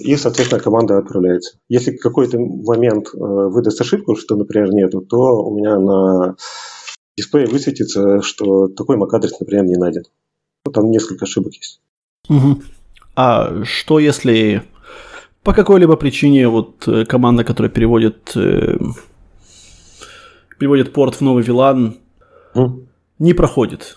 и, 0.00 0.16
соответственно, 0.16 0.62
команда 0.62 0.98
отправляется. 0.98 1.58
Если 1.68 1.96
в 1.96 2.00
какой-то 2.00 2.38
момент 2.38 3.08
э, 3.08 3.18
выдаст 3.18 3.80
ошибку, 3.80 4.16
что, 4.16 4.36
например, 4.36 4.70
нету, 4.72 5.00
то 5.00 5.44
у 5.44 5.56
меня 5.56 5.78
на 5.78 6.36
дисплее 7.16 7.48
высветится, 7.48 8.22
что 8.22 8.68
такой 8.68 8.96
MAC-адрес, 8.96 9.38
например, 9.40 9.64
не 9.64 9.76
найден. 9.76 10.04
Там 10.72 10.90
несколько 10.90 11.24
ошибок 11.24 11.54
есть. 11.54 11.80
Угу. 12.28 12.62
А 13.16 13.64
что 13.64 13.98
если 13.98 14.62
по 15.42 15.52
какой-либо 15.52 15.96
причине 15.96 16.48
вот 16.48 16.86
э, 16.86 17.04
команда, 17.04 17.42
которая 17.42 17.70
переводит, 17.70 18.36
э, 18.36 18.76
переводит 20.58 20.92
порт 20.92 21.14
в 21.14 21.20
новый 21.22 21.42
VLAN, 21.42 21.96
mm. 22.54 22.86
не 23.18 23.32
проходит? 23.32 23.96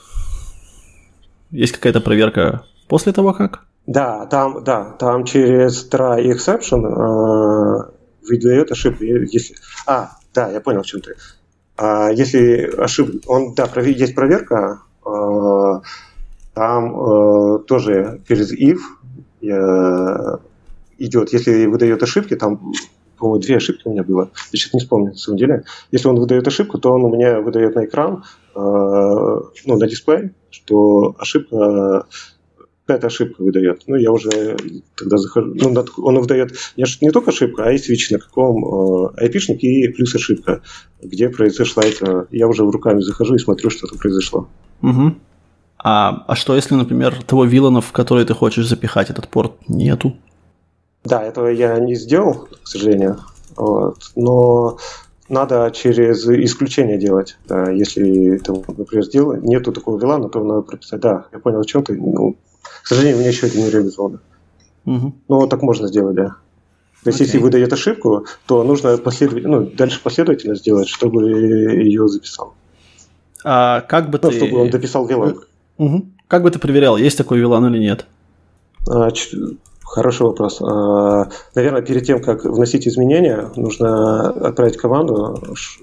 Есть 1.51 1.73
какая-то 1.73 1.99
проверка 1.99 2.65
после 2.88 3.12
того, 3.12 3.34
как? 3.34 3.65
Да, 3.91 4.25
там, 4.27 4.63
да, 4.63 4.91
там 4.97 5.25
через 5.25 5.89
try 5.91 6.23
exception 6.32 6.86
э, 6.86 7.91
выдает 8.25 8.71
ошибку. 8.71 9.04
Если... 9.04 9.56
А, 9.86 10.12
да, 10.34 10.49
я 10.49 10.62
понял, 10.62 10.82
в 10.82 10.86
чем 10.86 11.01
ты. 11.01 11.15
А, 11.75 12.10
если 12.10 12.73
ошибка, 12.77 13.17
он, 13.27 13.54
да, 13.54 13.69
есть 13.82 14.15
проверка, 14.15 14.80
э, 15.06 15.82
там 16.54 16.95
э, 16.95 17.60
тоже 17.67 18.21
через 18.30 18.54
if 18.54 18.80
идет. 20.97 21.34
Если 21.34 21.65
выдает 21.65 22.01
ошибки, 22.01 22.38
там, 22.38 22.71
по-моему, 23.17 23.41
две 23.41 23.58
ошибки 23.58 23.82
у 23.89 23.91
меня 23.91 24.04
было, 24.04 24.32
я 24.54 24.58
сейчас 24.58 24.73
не 24.73 24.80
вспомню, 24.80 25.10
на 25.10 25.17
самом 25.17 25.38
деле. 25.38 25.65
Если 25.91 26.08
он 26.08 26.17
выдает 26.17 26.47
ошибку, 26.47 26.77
то 26.77 26.93
он 26.93 27.04
у 27.04 27.13
меня 27.13 27.41
выдает 27.41 27.75
на 27.75 27.84
экран, 27.84 28.23
э, 28.56 28.58
ну, 28.58 29.77
на 29.77 29.86
дисплей, 29.86 30.32
что 30.49 31.13
ошибка 31.19 32.06
какая-то 32.86 33.08
ошибка 33.08 33.41
выдает. 33.41 33.84
Ну, 33.88 33.96
я 33.96 34.12
уже 34.12 34.58
тогда 34.98 35.17
захожу. 35.17 35.54
Ну, 35.56 35.86
он 35.98 36.20
выдает 36.20 36.54
не, 36.78 36.86
не 37.02 37.12
только 37.12 37.32
ошибку, 37.32 37.62
а 37.62 37.72
и 37.72 37.78
свич, 37.78 38.10
на 38.12 38.20
каком 38.20 38.65
э, 39.15 39.28
IP-шник 39.28 39.60
и 39.60 39.88
плюс 39.89 40.15
ошибка, 40.15 40.62
где 41.02 41.30
произошла 41.30 41.84
это. 41.84 42.28
Я 42.32 42.48
уже 42.48 42.63
руками 42.63 43.02
захожу 43.02 43.36
и 43.36 43.39
смотрю, 43.39 43.70
что 43.70 43.88
там 43.88 43.98
произошло. 43.98 44.48
Угу. 44.82 45.15
А, 45.84 46.24
а 46.28 46.36
что, 46.36 46.56
если, 46.56 46.76
например, 46.76 47.24
того 47.24 47.46
вилана, 47.46 47.82
в 47.82 47.91
который 47.91 48.26
ты 48.26 48.34
хочешь 48.34 48.67
запихать 48.67 49.10
этот 49.10 49.28
порт, 49.28 49.54
нету? 49.67 50.15
Да, 51.04 51.24
этого 51.24 51.48
я 51.48 51.80
не 51.80 51.96
сделал, 51.96 52.48
к 52.63 52.67
сожалению. 52.67 53.17
Вот. 53.56 53.98
Но 54.15 54.78
надо 55.30 55.72
через 55.74 56.28
исключение 56.28 57.00
делать. 57.00 57.38
Да, 57.48 57.72
если 57.72 58.38
ты, 58.38 58.52
например, 58.52 59.04
сделал, 59.04 59.36
нету 59.38 59.72
такого 59.72 60.00
вилана, 60.00 60.30
то 60.30 60.44
надо 60.44 60.62
прописать. 60.62 61.02
Да, 61.02 61.26
я 61.32 61.39
понял, 61.39 61.62
о 61.62 61.65
чем 61.65 61.84
ты. 61.84 61.96
Ну, 61.96 62.36
к 62.62 62.88
сожалению, 62.88 63.17
у 63.17 63.19
меня 63.19 63.30
еще 63.30 63.47
это 63.47 63.58
не 63.58 63.69
реализовано. 63.69 64.19
Угу. 64.86 65.13
Ну, 65.28 65.47
так 65.47 65.62
можно 65.62 65.88
сделать, 65.88 66.15
да. 66.15 66.36
То 67.04 67.10
есть, 67.10 67.19
okay. 67.19 67.26
если 67.26 67.38
выдает 67.39 67.74
ошибку, 67.74 68.26
то 68.45 68.63
нужно 68.63 68.97
последовать, 68.97 69.43
ну, 69.43 69.65
дальше 69.65 70.00
последовательно 70.04 70.56
сделать, 70.56 70.88
чтобы 70.88 71.30
ее 71.30 72.08
записал. 72.08 72.54
А 73.43 73.82
как 73.82 74.10
бы 74.10 74.19
ну, 74.21 74.30
ты... 74.30 74.38
чтобы 74.38 74.62
он 74.62 74.69
дописал 74.69 75.08
вилан. 75.08 75.39
Угу. 75.78 76.06
Как 76.28 76.43
бы 76.43 76.52
ты 76.52 76.60
проверял, 76.60 76.97
есть 76.97 77.17
такой 77.17 77.39
вилан 77.39 77.74
или 77.74 77.80
нет? 77.80 78.06
А, 78.88 79.10
Хороший 79.91 80.21
вопрос. 80.21 80.62
А, 80.62 81.28
наверное, 81.54 81.82
перед 81.82 82.06
тем, 82.06 82.21
как 82.21 82.45
вносить 82.45 82.88
изменения, 82.88 83.52
нужно 83.58 84.30
отправить 84.30 84.78
команду 84.78 85.38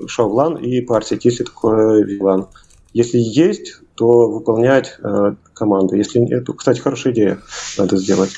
show 0.07 0.31
LAN 0.33 0.59
и 0.63 0.81
парсить, 0.81 1.27
есть 1.27 1.41
ли 1.41 1.45
такое 1.45 2.07
VLAN. 2.07 2.47
Если 2.95 3.19
есть, 3.19 3.83
то 3.99 4.31
выполнять 4.31 4.97
э, 5.03 5.35
команду. 5.55 5.97
Если 5.97 6.21
нет, 6.21 6.47
кстати, 6.57 6.79
хорошая 6.79 7.13
идея, 7.13 7.39
надо 7.77 7.97
сделать. 7.97 8.31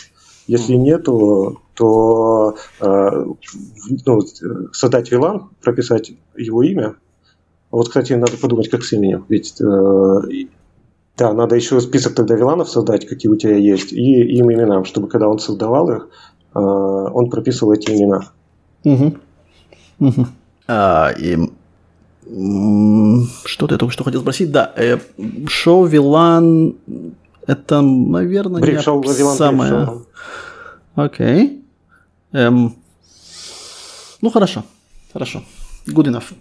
Если 0.47 0.73
нету, 0.73 1.61
то 1.75 2.57
э, 2.81 3.25
ну, 4.07 4.21
создать 4.73 5.13
VLAN, 5.13 5.43
прописать 5.61 6.13
его 6.35 6.63
имя. 6.63 6.95
Вот, 7.71 7.89
кстати, 7.89 8.15
надо 8.15 8.39
подумать, 8.39 8.71
как 8.71 8.83
с 8.83 8.95
именем. 8.95 9.27
Ведь 9.29 9.61
э, 9.61 10.47
да, 11.19 11.35
надо 11.35 11.57
еще 11.57 11.79
список 11.83 12.15
тогда 12.15 12.37
виланов 12.37 12.71
создать, 12.71 13.07
какие 13.07 13.31
у 13.31 13.37
тебя 13.37 13.57
есть, 13.57 13.93
и 13.93 14.23
им 14.39 14.51
именам, 14.51 14.87
чтобы 14.87 15.09
когда 15.09 15.29
он 15.29 15.39
создавал 15.39 15.91
их, 15.91 16.09
э, 16.55 16.59
он 16.59 17.29
прописывал 17.29 17.75
эти 17.75 17.91
имена. 17.91 18.31
Угу. 18.85 19.15
Угу. 20.01 20.27
А, 20.69 21.13
и... 21.19 21.50
Что-то 23.45 23.75
я 23.75 23.79
только 23.79 23.93
что 23.93 24.05
хотел 24.05 24.21
спросить. 24.21 24.53
Да, 24.53 24.73
э, 24.77 24.99
шоу 25.49 25.85
Вилан 25.85 26.75
это, 27.47 27.81
наверное, 27.81 28.61
шоу, 28.81 29.03
Вилан, 29.03 29.37
самое... 29.37 30.03
Окей. 30.95 31.65
Эм... 32.33 32.77
Ну, 34.21 34.31
хорошо. 34.31 34.65
Хорошо. 35.13 35.43
Good 35.87 36.13
enough. 36.13 36.33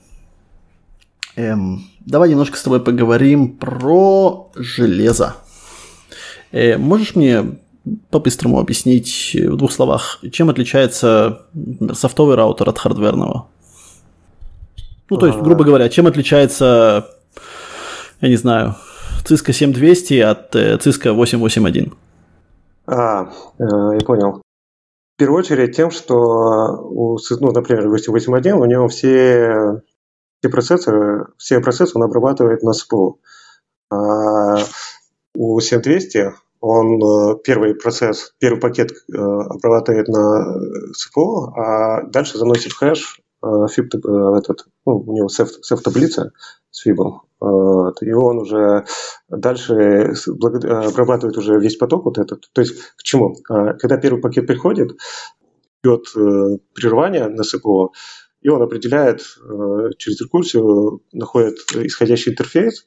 Эм, 1.35 1.83
давай 2.01 2.29
немножко 2.29 2.57
с 2.57 2.63
тобой 2.63 2.79
поговорим 2.79 3.57
про 3.57 4.51
железо. 4.55 5.37
Э, 6.51 6.77
можешь 6.77 7.15
мне 7.15 7.57
по-быстрому 8.11 8.59
объяснить 8.59 9.35
в 9.35 9.55
двух 9.55 9.71
словах, 9.71 10.19
чем 10.31 10.49
отличается 10.49 11.47
софтовый 11.93 12.35
раутер 12.35 12.69
от 12.69 12.77
хардверного? 12.77 13.47
Ну, 15.09 15.17
то 15.17 15.27
есть, 15.27 15.39
грубо 15.39 15.63
говоря, 15.63 15.89
чем 15.89 16.07
отличается, 16.07 17.09
я 18.21 18.29
не 18.29 18.35
знаю, 18.35 18.75
Cisco 19.25 19.51
7200 19.51 20.19
от 20.19 20.55
э, 20.55 20.75
Cisco 20.77 21.11
881? 21.13 21.93
А, 22.87 23.23
э, 23.23 23.63
я 23.99 24.05
понял. 24.05 24.41
В 25.15 25.19
первую 25.19 25.39
очередь 25.39 25.75
тем, 25.75 25.91
что, 25.91 26.15
у, 26.15 27.17
ну, 27.39 27.51
например, 27.51 27.87
881, 27.89 28.55
у 28.55 28.65
него 28.65 28.87
все 28.87 29.81
все 30.41 30.49
процессоры, 30.49 31.25
все 31.37 31.59
процессы 31.59 31.91
он 31.95 32.03
обрабатывает 32.03 32.63
на 32.63 32.71
СПУ. 32.71 33.19
А 33.91 34.57
у 35.35 35.59
7200 35.59 36.33
он 36.61 37.01
э, 37.01 37.35
первый 37.43 37.75
процесс, 37.75 38.33
первый 38.39 38.59
пакет 38.59 38.91
обрабатывает 39.11 40.07
на 40.07 40.93
СПО, 40.93 41.53
а 41.55 42.03
дальше 42.03 42.37
заносит 42.37 42.73
хэш 42.73 43.21
фиб, 43.41 43.93
э, 43.93 44.37
этот, 44.37 44.65
ну, 44.85 44.97
у 44.99 45.13
него 45.13 45.29
сеф-таблица 45.29 46.31
с 46.71 46.81
фибом, 46.81 47.21
и 47.41 48.11
он 48.11 48.39
уже 48.39 48.85
дальше 49.29 50.13
обрабатывает 50.27 51.37
уже 51.37 51.59
весь 51.59 51.77
поток 51.77 52.05
вот 52.05 52.17
этот. 52.17 52.49
То 52.53 52.61
есть 52.61 52.79
к 52.95 53.03
чему? 53.03 53.35
Когда 53.43 53.97
первый 53.97 54.21
пакет 54.21 54.45
приходит, 54.45 54.91
идет 55.81 56.05
прерывание 56.73 57.27
на 57.27 57.43
СПО, 57.43 57.91
и 58.41 58.49
он 58.49 58.61
определяет 58.61 59.21
э, 59.21 59.89
через 59.97 60.21
рекурсию, 60.21 61.01
находит 61.11 61.57
исходящий 61.75 62.31
интерфейс, 62.31 62.85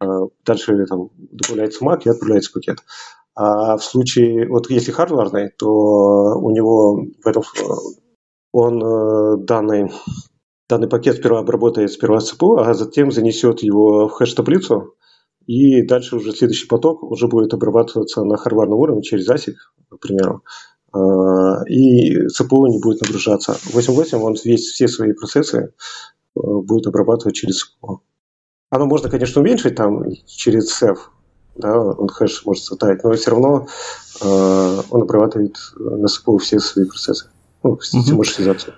э, 0.00 0.06
дальше 0.44 0.86
там 0.86 1.10
добавляется 1.16 1.84
MAC 1.84 2.02
и 2.04 2.10
отправляется 2.10 2.52
пакет. 2.52 2.78
А 3.34 3.76
в 3.76 3.84
случае, 3.84 4.46
вот 4.48 4.70
если 4.70 4.92
хардварный, 4.92 5.50
то 5.58 5.68
у 5.68 6.50
него 6.50 7.04
в 7.22 7.26
этом 7.26 7.42
он 8.52 8.82
э, 8.82 9.36
данный, 9.44 9.90
данный 10.68 10.88
пакет 10.88 11.16
сперва 11.16 11.40
обработает 11.40 11.90
сперва 11.90 12.20
ЦПУ, 12.20 12.58
а 12.58 12.74
затем 12.74 13.10
занесет 13.10 13.62
его 13.62 14.08
в 14.08 14.12
хэш-таблицу, 14.12 14.94
и 15.46 15.82
дальше 15.82 16.16
уже 16.16 16.32
следующий 16.32 16.68
поток 16.68 17.02
уже 17.02 17.26
будет 17.26 17.54
обрабатываться 17.54 18.22
на 18.22 18.36
хардварном 18.36 18.78
уровне 18.78 19.02
через 19.02 19.28
ASIC, 19.28 19.54
к 19.88 19.98
примеру. 19.98 20.44
А, 20.92 21.64
и 21.66 22.28
ЦПУ 22.28 22.66
не 22.66 22.80
будет 22.80 23.02
нагружаться. 23.02 23.56
8.8 23.72 24.18
он 24.18 24.36
весь, 24.44 24.70
все 24.70 24.88
свои 24.88 25.12
процессы 25.12 25.58
э, 25.58 25.70
будет 26.34 26.86
обрабатывать 26.86 27.34
через 27.34 27.60
ЦПУ. 27.60 28.02
Оно 28.70 28.86
можно, 28.86 29.08
конечно, 29.10 29.40
уменьшить 29.40 29.74
там 29.74 30.04
через 30.26 30.82
SEF, 30.82 30.98
да, 31.56 31.78
он 31.78 32.08
хэш 32.08 32.44
может 32.46 32.64
создать, 32.64 33.02
но 33.04 33.12
все 33.12 33.30
равно 33.30 33.66
э, 34.20 34.80
он 34.90 35.02
обрабатывает 35.02 35.56
на 35.76 36.08
ЦПУ 36.08 36.38
все 36.38 36.58
свои 36.58 36.86
процессы, 36.86 37.28
ну, 37.62 37.80
систему 37.80 38.18
маршрутизацию. 38.18 38.74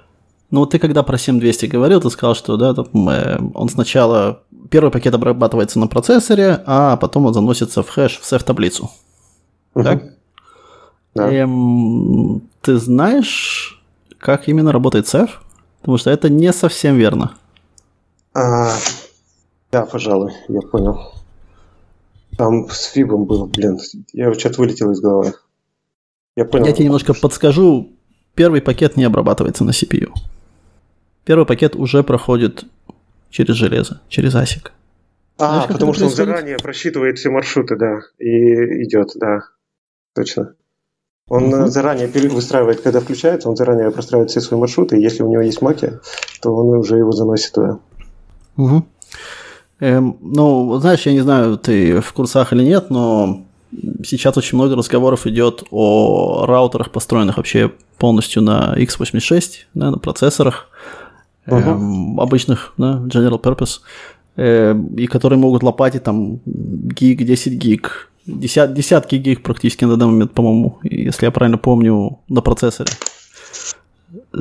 Ну 0.51 0.61
вот 0.61 0.71
ты 0.71 0.79
когда 0.79 1.03
про 1.03 1.19
7200 1.19 1.67
говорил, 1.67 2.01
ты 2.01 2.11
сказал, 2.11 2.35
что 2.35 2.57
да, 2.57 2.75
э, 2.75 3.39
он 3.55 3.69
сначала 3.69 4.43
первый 4.71 4.91
пакет 4.91 5.15
обрабатывается 5.15 5.79
на 5.79 5.89
процессоре, 5.89 6.63
а 6.67 6.97
потом 6.97 7.27
он 7.27 7.35
заносится 7.35 7.83
в 7.83 7.89
хэш 7.89 8.21
в 8.21 8.33
SEF-таблицу. 8.33 8.91
Угу. 9.75 9.85
Так? 9.85 10.03
Да. 11.15 11.33
Эм, 11.33 12.49
ты 12.61 12.77
знаешь, 12.77 13.83
как 14.19 14.49
именно 14.49 14.73
работает 14.73 15.07
CEF? 15.07 15.31
Потому 15.81 15.99
что 15.99 16.11
это 16.11 16.29
не 16.29 16.53
совсем 16.53 16.97
верно. 16.97 17.35
А, 18.33 18.73
да, 19.71 19.87
пожалуй, 19.87 20.33
я 20.49 20.61
понял. 20.61 21.13
Там 22.37 22.69
с 22.69 22.85
фибом 22.87 23.27
был, 23.27 23.47
блин, 23.47 23.79
я 24.13 24.33
что-то 24.35 24.61
вылетел 24.61 24.91
из 24.91 25.01
головы. 25.01 25.35
Я 26.37 26.45
понял. 26.45 26.67
Я 26.67 26.73
тебе 26.73 26.87
немножко 26.87 27.15
подскажу. 27.15 27.94
Первый 28.35 28.61
пакет 28.61 28.97
не 28.97 29.05
обрабатывается 29.05 29.65
на 29.65 29.71
CPU. 29.71 30.13
Первый 31.25 31.47
пакет 31.47 31.77
уже 31.77 32.03
проходит 32.03 32.65
через 33.31 33.55
железо, 33.55 34.01
через 34.09 34.35
ASIC. 34.35 34.71
А, 35.39 35.53
Знаешь, 35.53 35.69
потому 35.69 35.95
что 35.95 36.05
он 36.05 36.11
заранее 36.11 36.57
просчитывает 36.59 37.19
все 37.19 37.31
маршруты, 37.31 37.77
да, 37.77 38.01
и 38.19 38.85
идет, 38.85 39.11
да, 39.17 39.41
точно. 40.15 40.55
Он 41.29 41.53
угу. 41.53 41.67
заранее 41.67 42.07
выстраивает, 42.29 42.83
когда 42.83 43.01
включается, 43.01 43.49
он 43.49 43.57
заранее 43.57 43.91
простраивает 43.91 44.31
все 44.31 44.41
свои 44.41 44.61
маршруты, 44.61 44.99
и 44.99 45.03
если 45.03 45.23
у 45.23 45.31
него 45.31 45.43
есть 45.43 45.63
маки, 45.63 45.99
то 46.43 46.55
он 46.55 46.79
уже 46.79 46.97
его 46.97 47.13
заносит 47.13 47.53
туда. 47.53 47.79
Угу. 48.57 48.87
Эм, 49.81 50.19
ну, 50.21 50.79
знаешь, 50.79 51.07
я 51.07 51.13
не 51.13 51.21
знаю, 51.21 51.57
ты 51.57 52.01
в 52.01 52.13
курсах 52.13 52.53
или 52.53 52.63
нет, 52.63 52.91
но 52.91 53.44
сейчас 54.05 54.37
очень 54.37 54.59
много 54.59 54.77
разговоров 54.77 55.27
идет 55.27 55.65
о 55.71 56.47
раутерах, 56.47 56.91
построенных 56.91 57.37
вообще 57.37 57.73
полностью 57.99 58.43
на 58.43 58.75
x86, 58.77 59.43
да, 59.75 59.91
на 59.91 59.99
процессорах, 59.99 60.69
угу. 61.47 61.57
эм, 61.57 62.21
обычных, 62.21 62.73
да, 62.77 63.03
general 63.07 63.41
purpose, 63.41 63.81
э, 64.37 64.75
и 64.97 65.07
которые 65.07 65.39
могут 65.39 65.63
лопатить 65.63 66.03
там 66.03 66.41
гиг, 66.45 67.25
10 67.25 67.53
гиг, 67.55 68.11
Десят, 68.27 68.73
десятки 68.73 69.17
гиг 69.17 69.43
практически 69.43 69.85
на 69.85 69.99
данный 69.99 70.13
момент, 70.13 70.33
по-моему, 70.33 70.79
если 70.83 71.27
я 71.27 71.31
правильно 71.31 71.59
помню, 71.59 72.21
на 72.29 72.41
процессоре. 72.41 72.91
Э, 74.33 74.39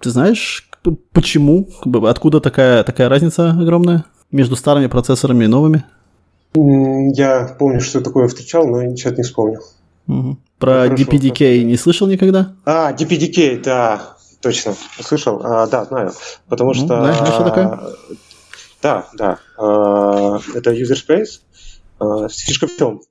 ты 0.00 0.10
знаешь, 0.10 0.68
почему? 1.12 1.68
Откуда 2.04 2.40
такая, 2.40 2.82
такая 2.82 3.08
разница 3.08 3.50
огромная 3.50 4.04
между 4.32 4.56
старыми 4.56 4.88
процессорами 4.88 5.44
и 5.44 5.46
новыми? 5.48 5.84
Я 6.56 7.54
помню, 7.58 7.80
что 7.80 8.00
такое 8.00 8.28
встречал, 8.28 8.66
но 8.66 8.82
ничего 8.82 9.14
не 9.14 9.22
вспомнил. 9.22 9.62
Угу. 10.08 10.38
Про 10.58 10.88
Хорошо. 10.88 10.94
DPDK 10.94 11.62
не 11.62 11.76
слышал 11.76 12.06
никогда? 12.06 12.54
А, 12.64 12.92
DPDK, 12.92 13.62
да, 13.62 14.16
точно, 14.40 14.74
слышал. 15.00 15.40
А, 15.44 15.66
да, 15.66 15.84
знаю. 15.84 16.12
Потому 16.48 16.72
ну, 16.72 16.74
что... 16.74 16.86
Знаешь, 16.86 17.16
что 17.16 17.44
такое? 17.44 17.80
Да, 18.82 19.06
да. 19.14 19.38
А, 19.58 20.38
это 20.54 20.72
user 20.72 20.96
space. 20.96 21.40
А, 21.98 22.28
фишка 22.28 22.66
в 22.66 22.76
чем? 22.76 23.00
В 23.00 23.04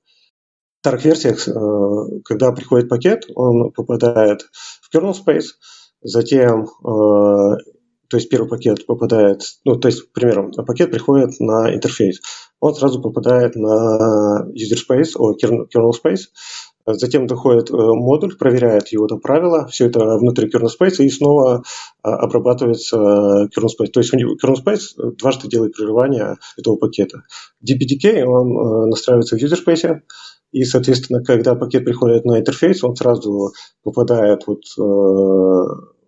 старых 0.80 1.06
версиях, 1.06 1.48
а, 1.48 2.06
когда 2.24 2.52
приходит 2.52 2.90
пакет, 2.90 3.26
он 3.36 3.72
попадает 3.72 4.50
в 4.82 4.96
kernel 4.96 5.14
space, 5.14 5.50
затем 6.02 6.68
то 8.10 8.18
есть 8.18 8.30
первый 8.30 8.50
пакет 8.50 8.86
попадает, 8.86 9.42
ну, 9.64 9.76
то 9.76 9.88
есть, 9.88 10.04
к 10.04 10.12
примеру, 10.12 10.52
пакет 10.66 10.92
приходит 10.92 11.40
на 11.40 11.74
интерфейс, 11.74 12.22
он 12.60 12.74
сразу 12.74 13.02
попадает 13.02 13.56
на 13.56 14.48
user 14.52 14.78
space, 14.78 15.12
о, 15.16 15.34
kernel 15.36 15.92
space, 15.92 16.28
затем 16.86 17.28
доходит 17.28 17.70
э, 17.72 17.76
модуль, 17.76 18.38
проверяет 18.38 18.90
его 18.90 19.08
там 19.08 19.20
правила, 19.20 19.68
все 19.68 19.88
это 19.88 20.00
внутри 20.18 20.48
kernel 20.50 20.70
space, 20.70 21.04
и 21.04 21.10
снова 21.10 21.64
э, 22.04 22.08
обрабатывается 22.08 22.98
kernel 22.98 23.70
space. 23.70 23.92
То 23.92 24.00
есть 24.00 24.14
kernel 24.14 24.56
space 24.64 25.16
дважды 25.18 25.48
делает 25.48 25.74
прерывание 25.74 26.38
этого 26.58 26.76
пакета. 26.76 27.24
DPDK, 27.64 28.24
он 28.24 28.52
э, 28.52 28.86
настраивается 28.88 29.38
в 29.38 29.42
user 29.42 29.58
space, 29.66 30.02
и, 30.52 30.64
соответственно, 30.64 31.24
когда 31.24 31.56
пакет 31.56 31.84
приходит 31.84 32.24
на 32.24 32.40
интерфейс, 32.40 32.84
он 32.84 32.96
сразу 32.96 33.52
попадает 33.84 34.44
вот 34.48 34.62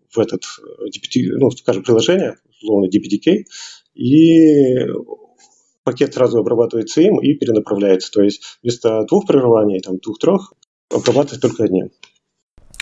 в 0.09 0.19
этот 0.19 0.43
DPT, 0.85 1.37
ну, 1.37 1.49
скажем, 1.51 1.83
приложение, 1.83 2.37
условно 2.61 2.87
DPDK, 2.87 3.43
и 3.95 4.85
пакет 5.83 6.13
сразу 6.13 6.39
обрабатывается 6.39 7.01
им 7.01 7.19
и 7.19 7.33
перенаправляется. 7.33 8.11
То 8.11 8.21
есть 8.21 8.59
вместо 8.61 9.05
двух 9.05 9.25
прерываний, 9.25 9.79
там, 9.79 9.97
двух-трех, 9.97 10.53
обрабатывать 10.93 11.41
только 11.41 11.63
одним. 11.63 11.89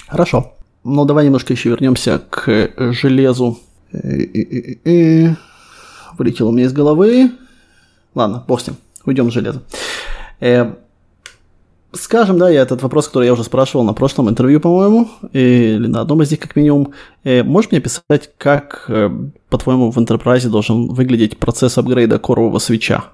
Хорошо. 0.07 0.53
Ну, 0.83 1.05
давай 1.05 1.25
немножко 1.25 1.53
еще 1.53 1.69
вернемся 1.69 2.21
к 2.29 2.93
железу. 2.93 3.57
Вылетело 3.91 5.38
у 6.49 6.51
меня 6.51 6.65
из 6.65 6.73
головы. 6.73 7.31
Ладно, 8.13 8.43
бог 8.47 8.61
с 8.61 8.67
ним. 8.67 8.77
Уйдем 9.05 9.29
с 9.29 9.33
железа. 9.33 9.63
Э, 10.39 10.75
скажем, 11.95 12.38
да, 12.38 12.49
я 12.49 12.62
этот 12.62 12.81
вопрос, 12.81 13.08
который 13.08 13.25
я 13.25 13.34
уже 13.34 13.43
спрашивал 13.43 13.84
на 13.84 13.93
прошлом 13.93 14.29
интервью, 14.29 14.60
по-моему, 14.60 15.10
или 15.34 15.88
на 15.88 16.01
одном 16.01 16.21
из 16.21 16.31
них 16.31 16.39
как 16.39 16.55
минимум. 16.55 16.93
Э, 17.23 17.43
можешь 17.43 17.71
мне 17.71 17.79
описать, 17.79 18.31
как, 18.38 18.86
э, 18.88 19.10
по-твоему, 19.49 19.91
в 19.91 19.97
Enterprise 19.97 20.47
должен 20.49 20.88
выглядеть 20.88 21.38
процесс 21.38 21.77
апгрейда 21.77 22.19
корового 22.19 22.60
свеча? 22.60 23.05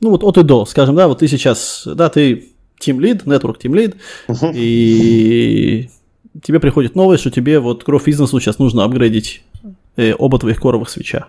Ну 0.00 0.10
вот 0.10 0.22
от 0.22 0.38
и 0.38 0.42
до, 0.42 0.64
скажем, 0.64 0.94
да, 0.96 1.08
вот 1.08 1.18
ты 1.18 1.28
сейчас, 1.28 1.82
да, 1.86 2.08
ты 2.08 2.48
Team 2.80 2.98
Lead, 2.98 3.24
Network 3.24 3.60
Team 3.60 3.72
Lead, 3.72 3.96
uh-huh. 4.28 4.52
и 4.54 5.90
тебе 6.42 6.60
приходит 6.60 6.94
новость, 6.94 7.22
что 7.22 7.30
тебе 7.30 7.58
вот 7.58 7.84
Growth 7.84 8.04
бизнесу 8.04 8.38
сейчас 8.40 8.58
нужно 8.58 8.84
апгрейдить 8.84 9.42
э, 9.96 10.14
оба 10.16 10.38
твоих 10.38 10.60
коровых 10.60 10.88
свеча. 10.88 11.28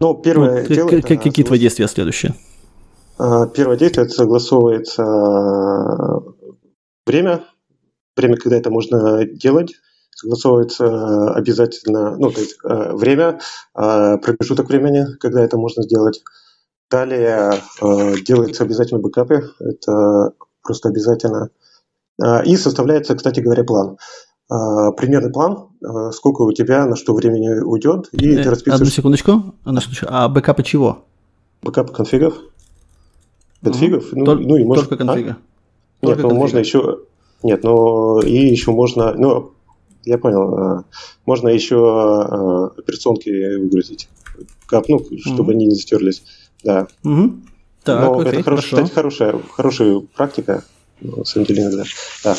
Ну, 0.00 0.14
первое 0.14 0.66
ну, 0.68 0.74
дело... 0.74 0.88
К- 0.88 1.06
какие 1.06 1.44
твои 1.44 1.58
действия 1.58 1.88
следующие? 1.88 2.34
А, 3.16 3.46
первое 3.46 3.76
действие– 3.76 4.06
это 4.06 4.14
согласовывается 4.14 5.02
э, 5.02 6.20
время, 7.06 7.44
время, 8.16 8.36
когда 8.36 8.56
это 8.56 8.70
можно 8.70 9.24
делать, 9.24 9.74
согласовывается 10.10 11.32
обязательно, 11.32 12.16
ну, 12.16 12.30
то 12.30 12.40
есть 12.40 12.56
э, 12.64 12.92
время, 12.94 13.38
э, 13.76 14.18
промежуток 14.18 14.68
времени, 14.68 15.06
когда 15.20 15.42
это 15.42 15.56
можно 15.56 15.82
сделать. 15.82 16.22
Далее 16.90 17.54
делается 17.80 18.62
обязательно 18.62 19.00
бэкапы, 19.00 19.50
это 19.58 20.32
просто 20.62 20.90
обязательно. 20.90 21.48
И 22.44 22.56
составляется, 22.56 23.16
кстати 23.16 23.40
говоря, 23.40 23.64
план. 23.64 23.96
Примерный 24.48 25.32
план, 25.32 25.70
сколько 26.12 26.42
у 26.42 26.52
тебя 26.52 26.84
на 26.84 26.94
что 26.94 27.14
времени 27.14 27.48
уйдет, 27.58 28.10
и 28.12 28.36
ты 28.36 28.48
расписываешь... 28.48 28.80
Одну 28.80 28.90
секундочку, 28.90 29.54
одну 29.64 29.80
секундочку. 29.80 30.06
А 30.08 30.28
бэкапы 30.28 30.62
чего? 30.62 31.04
Бэкапы 31.62 31.92
конфигов 31.92 32.34
конфигов. 33.64 34.12
Ну, 34.12 34.24
Тол- 34.24 34.38
ну, 34.46 34.56
и 34.56 34.64
можно, 34.64 34.86
только 34.86 35.04
конфига. 35.04 35.36
А? 36.02 36.06
Нет, 36.06 36.18
ну 36.18 36.34
можно 36.34 36.58
еще... 36.58 37.00
Нет, 37.42 37.62
ну 37.62 38.20
и 38.20 38.32
еще 38.32 38.70
можно... 38.72 39.12
Ну, 39.14 39.52
я 40.04 40.18
понял. 40.18 40.54
А, 40.54 40.84
можно 41.26 41.48
еще 41.48 41.76
а, 41.76 42.66
операционки 42.76 43.58
выгрузить. 43.58 44.08
Как, 44.66 44.88
ну, 44.88 45.00
чтобы 45.18 45.52
mm-hmm. 45.52 45.56
они 45.56 45.66
не 45.66 45.74
затерлись. 45.74 46.22
Да. 46.62 46.88
Mm-hmm. 47.04 47.40
Так, 47.84 48.00
Но 48.00 48.18
окей, 48.18 48.32
это, 48.32 48.42
хорошо. 48.42 48.62
кстати, 48.62 48.90
хорошая, 48.90 49.40
хорошая 49.52 50.00
практика. 50.16 50.64
Ну, 51.00 51.18
на 51.18 51.24
самом 51.24 51.46
деле 51.46 51.62
иногда. 51.62 51.84
Да. 52.22 52.36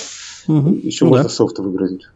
Mm-hmm. 0.48 0.80
Еще 0.82 1.06
ну, 1.06 1.12
можно 1.12 1.24
да. 1.26 1.30
софт 1.30 1.60
выгрузить. 1.60 2.08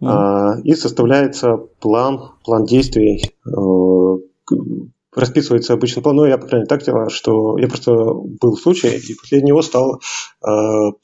Mm-hmm. 0.00 0.08
А, 0.08 0.60
и 0.62 0.74
составляется 0.74 1.56
план, 1.80 2.30
план 2.44 2.64
действий 2.64 3.34
э, 3.44 4.60
расписывается 5.14 5.72
обычно 5.72 6.02
план, 6.02 6.16
ну, 6.16 6.24
я, 6.24 6.38
по 6.38 6.46
крайней 6.46 6.62
мере, 6.62 6.68
так 6.68 6.84
делаю, 6.84 7.10
что 7.10 7.58
я 7.58 7.68
просто 7.68 7.92
был 7.92 8.54
в 8.54 8.60
случае, 8.60 8.98
и 8.98 9.14
после 9.14 9.42
него 9.42 9.62
стал 9.62 9.96
э, 9.96 10.48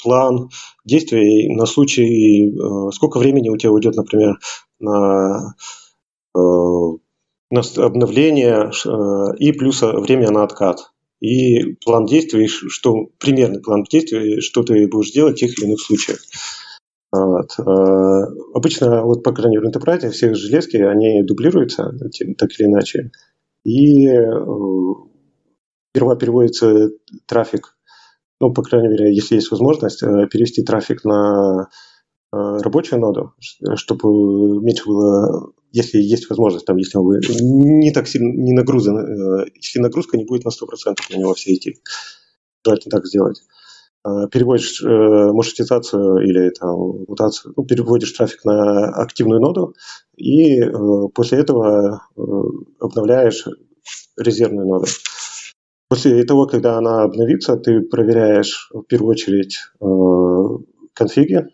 план 0.02 0.50
действий 0.84 1.54
на 1.54 1.66
случай, 1.66 2.50
э, 2.50 2.90
сколько 2.92 3.18
времени 3.18 3.48
у 3.48 3.56
тебя 3.56 3.72
уйдет, 3.72 3.96
например, 3.96 4.38
на, 4.78 5.54
э, 6.36 6.38
на 7.50 7.62
обновление 7.76 8.70
э, 8.70 9.36
и 9.38 9.52
плюс 9.52 9.82
время 9.82 10.30
на 10.30 10.44
откат. 10.44 10.92
И 11.20 11.74
план 11.84 12.04
действий, 12.04 12.46
что 12.46 13.08
примерный 13.18 13.62
план 13.62 13.84
действий, 13.84 14.40
что 14.40 14.62
ты 14.62 14.86
будешь 14.86 15.12
делать 15.12 15.36
в 15.36 15.40
тех 15.40 15.58
или 15.58 15.66
иных 15.66 15.80
случаях. 15.80 16.18
Вот. 17.10 17.58
Э, 17.58 18.26
обычно, 18.54 19.02
вот, 19.02 19.22
по 19.22 19.32
крайней 19.32 19.56
мере, 19.56 19.70
в 19.70 19.76
Enterprise 19.76 20.10
все 20.10 20.34
железки, 20.34 20.76
они 20.76 21.22
дублируются 21.22 21.92
так 22.36 22.50
или 22.58 22.66
иначе 22.66 23.10
и 23.66 24.06
э, 24.06 24.20
сперва 25.90 26.14
переводится 26.14 26.90
трафик, 27.26 27.76
ну, 28.40 28.52
по 28.52 28.62
крайней 28.62 28.88
мере, 28.88 29.12
если 29.12 29.34
есть 29.34 29.50
возможность, 29.50 30.04
э, 30.04 30.28
перевести 30.30 30.62
трафик 30.62 31.04
на 31.04 31.68
э, 32.32 32.36
рабочую 32.36 33.00
ноду, 33.00 33.32
чтобы 33.74 34.62
меньше 34.62 34.84
было, 34.86 35.52
если 35.72 35.98
есть 35.98 36.30
возможность, 36.30 36.64
там, 36.64 36.76
если 36.76 36.98
вы 36.98 37.18
не 37.40 37.92
так 37.92 38.06
сильно 38.06 38.32
не 38.32 38.52
нагрузан, 38.52 39.48
если 39.56 39.80
нагрузка 39.80 40.16
не 40.16 40.24
будет 40.24 40.44
на 40.44 40.50
100% 40.50 40.98
на 41.10 41.16
него 41.16 41.34
все 41.34 41.52
идти. 41.52 41.80
Желательно 42.64 42.90
так 42.90 43.06
сделать. 43.06 43.42
Переводишь 44.30 44.82
маршрутизацию 44.82 46.18
или 46.18 46.50
там, 46.50 47.04
мутацию, 47.08 47.54
ну, 47.56 47.64
переводишь 47.64 48.12
трафик 48.12 48.44
на 48.44 48.88
активную 48.90 49.40
ноду, 49.40 49.74
и 50.16 50.60
после 51.14 51.38
этого 51.38 52.02
обновляешь 52.78 53.46
резервную 54.16 54.68
ноду. 54.68 54.86
После 55.88 56.24
того, 56.24 56.46
когда 56.46 56.76
она 56.78 57.02
обновится, 57.02 57.56
ты 57.56 57.80
проверяешь 57.80 58.68
в 58.72 58.82
первую 58.82 59.12
очередь 59.12 59.58
э, 59.80 59.86
конфиги. 60.92 61.46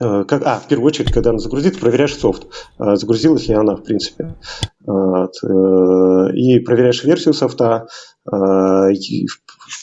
Э, 0.00 0.24
как, 0.24 0.42
а, 0.44 0.58
в 0.58 0.68
первую 0.68 0.88
очередь, 0.88 1.12
когда 1.12 1.30
она 1.30 1.38
загрузится, 1.38 1.80
проверяешь 1.80 2.18
софт, 2.18 2.46
э, 2.78 2.96
загрузилась 2.96 3.48
ли 3.48 3.54
она, 3.54 3.76
в 3.76 3.82
принципе. 3.82 4.36
Вот, 4.84 5.32
э, 5.42 6.34
и 6.34 6.60
проверяешь 6.60 7.02
версию 7.02 7.32
софта, 7.32 7.86
э, 8.30 8.92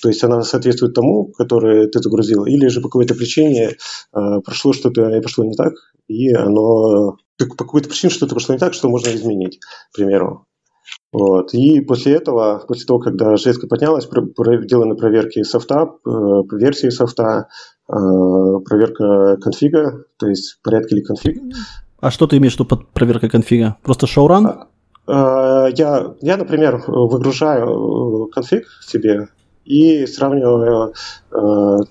то 0.02 0.10
есть 0.10 0.24
она 0.24 0.42
соответствует 0.42 0.94
тому, 0.94 1.32
который 1.38 1.88
ты 1.90 2.00
загрузил, 2.00 2.46
или 2.46 2.68
же 2.68 2.82
по 2.82 2.90
какой-то 2.90 3.16
причине 3.16 3.70
э, 3.70 4.40
прошло 4.44 4.74
что-то 4.74 5.10
и 5.16 5.22
пошло 5.22 5.46
не 5.46 5.56
так, 5.56 5.74
и 6.08 6.34
оно 6.34 7.18
по 7.38 7.56
какой-то 7.58 7.90
причине 7.90 8.12
что-то 8.12 8.36
пошло 8.36 8.54
не 8.54 8.60
так, 8.60 8.74
что 8.74 8.90
можно 8.90 9.10
изменить, 9.10 9.60
к 9.92 9.96
примеру. 9.96 10.48
Вот. 11.12 11.54
И 11.54 11.82
после 11.82 12.14
этого, 12.14 12.64
после 12.68 12.86
того, 12.86 13.00
когда 13.00 13.36
железка 13.38 13.68
поднялась, 13.68 14.06
сделаны 14.06 14.96
проверки 14.96 15.44
софта, 15.44 15.90
э, 16.06 16.10
версии 16.52 16.90
софта, 16.90 17.48
э, 17.88 17.94
проверка 18.66 19.38
конфига, 19.38 20.04
то 20.18 20.28
есть 20.28 20.60
порядки 20.64 20.94
ли 20.94 21.02
конфиг. 21.02 21.42
А 22.00 22.12
что 22.12 22.28
ты 22.28 22.38
имеешь 22.38 22.54
в 22.54 22.60
виду 22.60 22.66
под 22.66 22.90
проверкой 22.90 23.30
конфига? 23.30 23.78
Просто 23.84 24.08
шоуран? 24.08 24.68
А, 25.08 25.68
э, 25.68 25.72
я, 25.76 26.16
я, 26.22 26.38
например, 26.38 26.84
выгружаю 26.88 28.28
конфиг 28.28 28.68
себе 28.86 29.30
и 29.66 30.06
сравниваю 30.06 30.94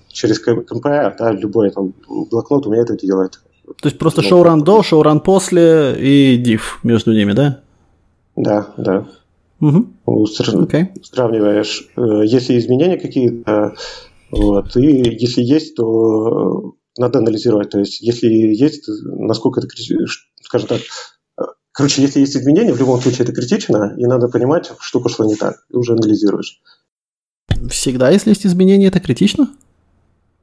через 0.07 0.39
КМП, 0.39 0.83
да, 1.17 1.31
любой 1.31 1.71
там 1.71 1.93
блокнот 2.07 2.65
у 2.65 2.71
меня 2.71 2.81
это 2.81 2.97
делает. 2.97 3.39
То 3.81 3.87
есть 3.87 3.97
просто 3.97 4.21
шоуран 4.21 4.63
до, 4.63 4.83
шоуран 4.83 5.19
после 5.19 5.95
и 5.97 6.41
div 6.41 6.61
между 6.83 7.13
ними, 7.13 7.33
да? 7.33 7.61
Да, 8.35 8.67
да. 8.77 9.07
Угу. 9.61 9.87
Okay. 10.05 10.87
Сравниваешь, 11.01 11.87
э, 11.95 12.25
если 12.25 12.57
изменения 12.57 12.97
какие-то, 12.97 13.73
вот, 14.29 14.75
и 14.75 15.15
если 15.17 15.41
есть, 15.41 15.75
то 15.75 16.75
надо 16.97 17.19
анализировать. 17.19 17.69
То 17.69 17.79
есть, 17.79 18.01
если 18.01 18.27
есть, 18.27 18.87
насколько 19.05 19.61
это, 19.61 19.69
скажем 20.41 20.67
так, 20.67 20.81
э, 21.39 21.43
короче, 21.71 22.01
если 22.01 22.19
есть 22.19 22.35
изменения, 22.35 22.73
в 22.73 22.79
любом 22.79 23.01
случае 23.01 23.23
это 23.23 23.33
критично, 23.33 23.95
и 23.97 24.05
надо 24.05 24.27
понимать, 24.27 24.71
что 24.79 24.99
пошло 24.99 25.25
не 25.25 25.35
так, 25.35 25.65
и 25.69 25.75
уже 25.77 25.93
анализируешь. 25.93 26.61
Всегда, 27.69 28.09
если 28.09 28.29
есть 28.29 28.45
изменения, 28.45 28.87
это 28.87 28.99
критично? 28.99 29.49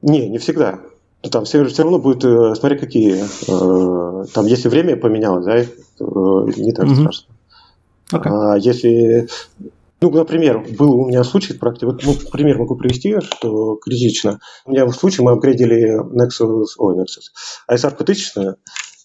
Не, 0.01 0.27
не 0.27 0.37
всегда. 0.37 0.79
там 1.31 1.45
все, 1.45 1.63
все 1.65 1.83
равно 1.83 1.99
будет, 1.99 2.25
э, 2.25 2.55
смотри, 2.55 2.77
какие. 2.77 3.23
Э, 3.47 4.25
там, 4.33 4.45
если 4.45 4.69
время 4.69 4.97
поменялось, 4.97 5.45
да, 5.45 5.59
не 5.59 6.73
так 6.73 6.85
mm-hmm. 6.85 6.95
страшно. 6.95 7.33
Okay. 8.11 8.29
А 8.29 8.57
если, 8.57 9.27
ну, 10.01 10.11
например, 10.11 10.65
был 10.77 10.93
у 10.93 11.07
меня 11.07 11.23
случай 11.23 11.53
в 11.53 11.59
практике, 11.59 11.85
вот 11.85 12.03
ну, 12.03 12.13
пример 12.31 12.57
могу 12.57 12.75
привести, 12.75 13.15
что 13.21 13.75
критично. 13.77 14.39
У 14.65 14.71
меня 14.71 14.85
в 14.85 14.93
случае 14.93 15.23
мы 15.25 15.31
апгрейдили 15.31 15.97
Nexus, 15.99 16.65
ой, 16.77 16.95
Nexus, 16.95 17.31
ISR 17.71 17.93
1000, 17.93 18.57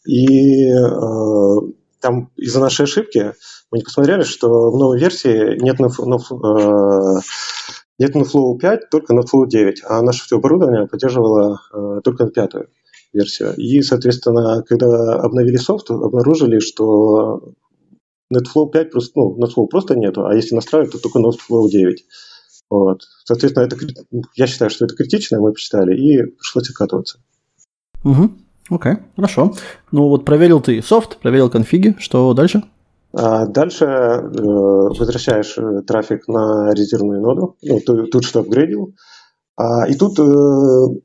и 0.07 0.65
э, 0.65 1.57
там 2.01 2.31
из-за 2.37 2.61
нашей 2.61 2.85
ошибки 2.85 3.33
мы 3.71 3.79
не 3.79 3.85
посмотрели, 3.85 4.23
что 4.23 4.71
в 4.71 4.79
новой 4.79 4.99
версии 4.99 5.61
нет, 5.63 5.79
на, 5.79 5.87
э, 5.87 7.21
нет 7.99 8.15
на 8.15 8.23
Flow 8.23 8.57
5, 8.57 8.91
только 8.91 9.13
на 9.13 9.21
Flow 9.21 9.47
9, 9.47 9.83
а 9.89 10.03
наше 10.03 10.25
все 10.25 10.37
оборудование 10.37 10.87
поддерживало 10.87 11.61
э, 11.73 12.01
только 12.05 12.27
пятую 12.29 12.69
версию. 13.13 13.55
И, 13.57 13.83
соответственно, 13.83 14.63
когда 14.67 15.15
обновили 15.15 15.57
софт, 15.57 15.91
обнаружили, 15.91 16.59
что 16.61 17.55
NetFlow 18.33 18.71
5 18.71 18.91
просто, 18.91 19.13
ну, 19.17 19.37
NetFlow 19.39 19.67
просто 19.67 19.97
нету, 19.97 20.27
а 20.27 20.35
если 20.35 20.55
настраивать, 20.55 20.93
то 20.93 20.99
только 20.99 21.19
NetFlow 21.19 21.69
9. 21.69 22.05
Вот. 22.71 23.03
Соответственно, 23.25 23.65
это, 23.65 23.77
я 24.35 24.47
считаю, 24.47 24.71
что 24.71 24.85
это 24.85 24.95
критично, 24.95 25.41
мы 25.41 25.53
посчитали, 25.53 25.97
и 25.97 26.23
пришлось 26.23 26.69
откатываться. 26.69 27.19
Угу. 28.05 28.31
Окей, 28.71 28.97
хорошо. 29.17 29.55
Ну 29.91 30.09
вот 30.09 30.25
проверил 30.27 30.61
ты 30.61 30.83
софт, 30.83 31.19
проверил 31.19 31.49
конфиги, 31.49 31.97
что 31.99 32.35
дальше? 32.35 32.63
А 33.13 33.47
дальше 33.47 33.85
э, 33.85 34.21
возвращаешь 34.31 35.57
э, 35.57 35.83
трафик 35.87 36.29
на 36.29 36.73
резервную 36.75 37.21
ноду, 37.21 37.57
ну, 37.63 37.81
тут, 37.81 38.25
что 38.25 38.41
апгрейдил. 38.41 38.95
А, 39.57 39.89
и 39.89 39.95
тут 39.95 40.19
э, 40.19 41.01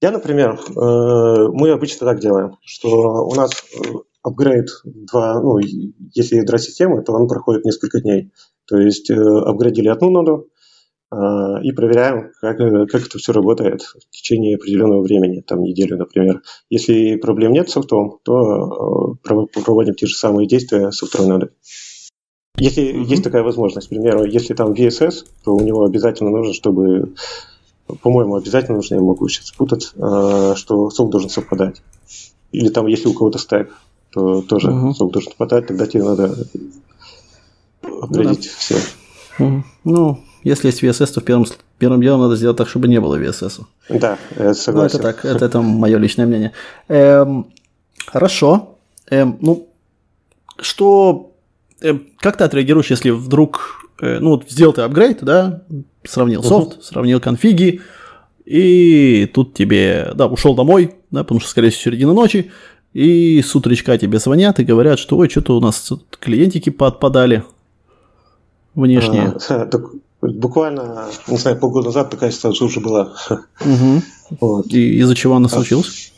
я, 0.00 0.10
например, 0.12 0.60
мы 0.76 1.70
обычно 1.70 2.06
так 2.06 2.20
делаем, 2.20 2.56
что 2.64 3.26
у 3.26 3.34
нас 3.34 3.50
апгрейд, 4.22 4.68
два, 4.84 5.40
ну, 5.40 5.58
если 5.58 6.36
ядра 6.36 6.58
системы, 6.58 7.02
то 7.02 7.12
он 7.12 7.26
проходит 7.28 7.64
несколько 7.64 8.00
дней. 8.00 8.30
То 8.66 8.76
есть 8.76 9.10
э, 9.10 9.14
апгрейдили 9.14 9.88
одну 9.88 10.10
ноду, 10.10 10.48
и 11.10 11.72
проверяем, 11.72 12.32
как, 12.40 12.58
как 12.58 13.06
это 13.06 13.18
все 13.18 13.32
работает 13.32 13.80
в 13.80 14.10
течение 14.10 14.56
определенного 14.56 15.02
времени, 15.02 15.40
там 15.40 15.62
неделю, 15.62 15.96
например. 15.96 16.42
Если 16.68 17.16
проблем 17.16 17.52
нет 17.52 17.70
с 17.70 17.72
софтом, 17.72 18.18
то 18.24 19.16
э, 19.24 19.28
проводим 19.64 19.94
те 19.94 20.06
же 20.06 20.14
самые 20.14 20.46
действия 20.46 20.90
второй 20.90 21.28
нодой. 21.28 21.50
Если 22.58 22.82
mm-hmm. 22.84 23.04
есть 23.04 23.24
такая 23.24 23.42
возможность, 23.42 23.86
к 23.86 23.90
примеру, 23.90 24.24
если 24.24 24.52
там 24.52 24.72
VSS, 24.72 25.24
то 25.44 25.54
у 25.54 25.60
него 25.60 25.84
обязательно 25.84 26.30
нужно, 26.30 26.52
чтобы, 26.52 27.14
по-моему, 28.02 28.34
обязательно 28.34 28.76
нужно, 28.76 28.96
я 28.96 29.00
могу 29.00 29.28
сейчас 29.28 29.46
спутать, 29.46 29.92
э, 29.94 30.54
что 30.56 30.90
софт 30.90 31.10
должен 31.10 31.30
совпадать. 31.30 31.80
Или 32.52 32.68
там, 32.68 32.86
если 32.86 33.08
у 33.08 33.14
кого-то 33.14 33.38
стек, 33.38 33.74
то 34.10 34.42
тоже 34.42 34.68
mm-hmm. 34.68 34.92
софт 34.92 35.12
должен 35.12 35.30
совпадать, 35.30 35.68
тогда 35.68 35.86
тебе 35.86 36.02
надо 36.02 36.34
ну, 37.82 38.06
да. 38.10 38.34
все. 38.34 38.76
Mm-hmm. 39.38 39.62
Ну, 39.84 40.18
если 40.44 40.68
есть 40.68 40.82
VSS, 40.82 41.14
то 41.14 41.20
первым, 41.20 41.46
первым 41.78 42.00
делом 42.00 42.20
надо 42.20 42.36
сделать 42.36 42.56
так, 42.56 42.68
чтобы 42.68 42.88
не 42.88 43.00
было 43.00 43.18
VSS. 43.18 43.62
Да, 43.88 44.18
я 44.36 44.54
согласен. 44.54 45.00
Ну, 45.02 45.08
это 45.08 45.14
так, 45.14 45.24
это, 45.24 45.44
это 45.44 45.60
мое 45.60 45.98
личное 45.98 46.26
мнение. 46.26 46.52
Эм, 46.88 47.48
хорошо. 48.06 48.78
Эм, 49.10 49.38
ну, 49.40 49.68
что... 50.60 51.32
Эм, 51.80 52.06
как 52.18 52.36
ты 52.36 52.44
отреагируешь, 52.44 52.90
если 52.90 53.10
вдруг... 53.10 53.84
Э, 54.00 54.18
ну, 54.20 54.30
вот 54.30 54.44
сделал 54.48 54.72
ты 54.72 54.82
апгрейд, 54.82 55.22
да, 55.22 55.62
сравнил 56.04 56.42
софт, 56.42 56.78
uh-huh. 56.78 56.82
сравнил 56.82 57.20
конфиги, 57.20 57.80
и 58.44 59.30
тут 59.34 59.54
тебе, 59.54 60.12
да, 60.14 60.26
ушел 60.26 60.54
домой, 60.54 60.94
да, 61.10 61.22
потому 61.22 61.40
что, 61.40 61.50
скорее 61.50 61.70
всего, 61.70 61.90
середина 61.90 62.14
ночи, 62.14 62.50
и 62.94 63.42
с 63.42 63.54
утречка 63.54 63.98
тебе 63.98 64.18
звонят 64.18 64.60
и 64.60 64.64
говорят, 64.64 64.98
что, 64.98 65.18
ой, 65.18 65.28
что-то 65.28 65.56
у 65.56 65.60
нас 65.60 65.92
клиентики 66.18 66.70
подпадали 66.70 67.44
внешние. 68.74 69.34
А, 69.48 69.66
так 69.70 69.90
Буквально, 70.20 71.08
не 71.28 71.36
знаю, 71.36 71.58
полгода 71.58 71.86
назад 71.86 72.10
такая 72.10 72.30
ситуация 72.30 72.66
уже 72.66 72.80
была. 72.80 73.14
Угу. 73.60 74.02
Вот. 74.40 74.66
И 74.66 74.98
из-за 74.98 75.14
чего 75.14 75.36
она 75.36 75.48
случилась? 75.48 76.12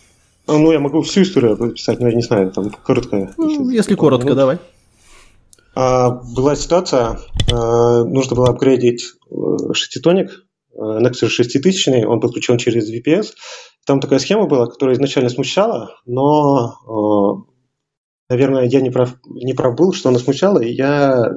А, 0.48 0.58
ну, 0.58 0.72
я 0.72 0.80
могу 0.80 1.00
всю 1.02 1.22
историю 1.22 1.52
описать, 1.52 2.00
но 2.00 2.08
я 2.08 2.14
не 2.16 2.22
знаю, 2.22 2.50
там 2.50 2.70
коротко. 2.70 3.32
Ну, 3.36 3.48
если, 3.48 3.76
если 3.76 3.94
коротко, 3.94 4.26
минут. 4.26 4.36
давай. 4.36 4.58
А, 5.76 6.10
была 6.10 6.56
ситуация, 6.56 7.20
а, 7.52 8.04
нужно 8.04 8.34
было 8.34 8.48
апгрейдить 8.48 9.04
э, 9.30 9.72
шеститоник, 9.74 10.44
э, 10.74 10.78
Nexus 10.80 11.28
6000, 11.28 12.04
он 12.04 12.20
подключен 12.20 12.58
через 12.58 12.92
VPS. 12.92 13.34
Там 13.86 14.00
такая 14.00 14.18
схема 14.18 14.46
была, 14.46 14.66
которая 14.66 14.96
изначально 14.96 15.30
смущала, 15.30 15.94
но, 16.04 17.46
наверное, 18.28 18.64
я 18.64 18.80
не 18.80 18.90
прав, 18.90 19.14
не 19.26 19.54
прав 19.54 19.76
был, 19.76 19.92
что 19.92 20.08
она 20.08 20.18
смущала, 20.18 20.58
и 20.58 20.72
я 20.72 21.32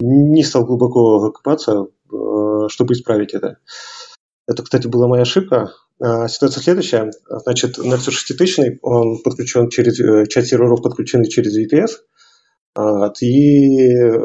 не 0.00 0.42
стал 0.44 0.64
глубоко 0.64 1.30
копаться, 1.32 1.86
э, 2.12 2.68
чтобы 2.68 2.94
исправить 2.94 3.34
это. 3.34 3.58
Это, 4.46 4.62
кстати, 4.62 4.86
была 4.86 5.08
моя 5.08 5.22
ошибка. 5.22 5.72
А, 6.00 6.28
ситуация 6.28 6.62
следующая. 6.62 7.10
Значит, 7.28 7.78
Nexus 7.78 8.10
6000, 8.10 8.78
он 8.82 9.22
подключен 9.22 9.70
через, 9.70 9.98
э, 9.98 10.26
часть 10.26 10.48
серверов 10.48 10.82
подключены 10.82 11.26
через 11.26 11.56
VPS, 11.56 11.90
и, 13.22 13.88
э, 13.88 14.18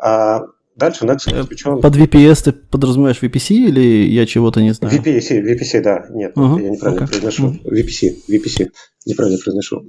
а 0.00 0.46
дальше 0.74 1.04
Nexus 1.04 1.36
подключен... 1.36 1.80
Под 1.80 1.96
VPS 1.96 2.44
ты 2.44 2.52
подразумеваешь 2.52 3.22
VPC 3.22 3.54
или 3.54 4.08
я 4.08 4.24
чего-то 4.24 4.62
не 4.62 4.72
знаю? 4.72 4.98
VPC, 4.98 5.42
VPC, 5.42 5.82
да. 5.82 6.06
Нет, 6.10 6.34
uh-huh. 6.34 6.62
я 6.62 6.70
неправильно 6.70 7.04
okay. 7.04 7.08
произношу. 7.08 7.48
Uh-huh. 7.48 7.70
VPC, 7.70 8.14
VPC, 8.30 8.70
неправильно 9.04 9.38
произношу. 9.38 9.84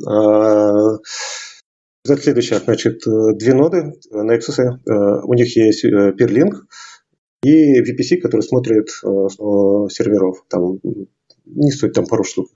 А, 2.09 2.17
Следующее, 2.17 2.59
значит, 2.59 3.05
э, 3.07 3.33
две 3.35 3.53
ноды 3.53 3.93
Nexus, 4.13 4.59
э, 4.59 5.21
у 5.23 5.33
них 5.33 5.55
есть 5.55 5.83
э, 5.83 6.13
Peerlink 6.17 6.53
и 7.43 7.81
VPC, 7.81 8.17
который 8.21 8.41
смотрит 8.41 8.89
серверов, 8.89 10.43
там 10.49 10.79
не 11.45 11.71
стоит 11.71 11.93
там 11.93 12.05
пару 12.05 12.23
штук. 12.23 12.47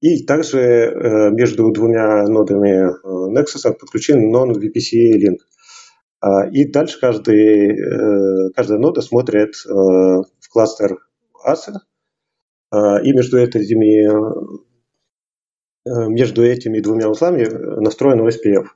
И 0.00 0.24
также 0.24 1.30
между 1.32 1.70
двумя 1.70 2.26
нодами 2.26 2.90
Nexus 3.32 3.72
подключен 3.72 4.34
non-VPC 4.34 5.12
link. 5.18 5.38
А, 6.20 6.48
и 6.48 6.64
дальше 6.70 6.98
каждый, 7.00 8.52
каждая 8.54 8.78
нода 8.78 9.00
смотрит 9.00 9.54
в 9.64 10.48
кластер 10.50 10.98
ASA, 11.46 11.74
а, 12.70 13.00
и 13.00 13.12
между 13.12 13.38
этими 13.38 14.02
Э, 14.12 14.71
между 15.84 16.44
этими 16.44 16.80
двумя 16.80 17.08
узлами 17.08 17.44
настроен 17.80 18.20
OSPF. 18.26 18.66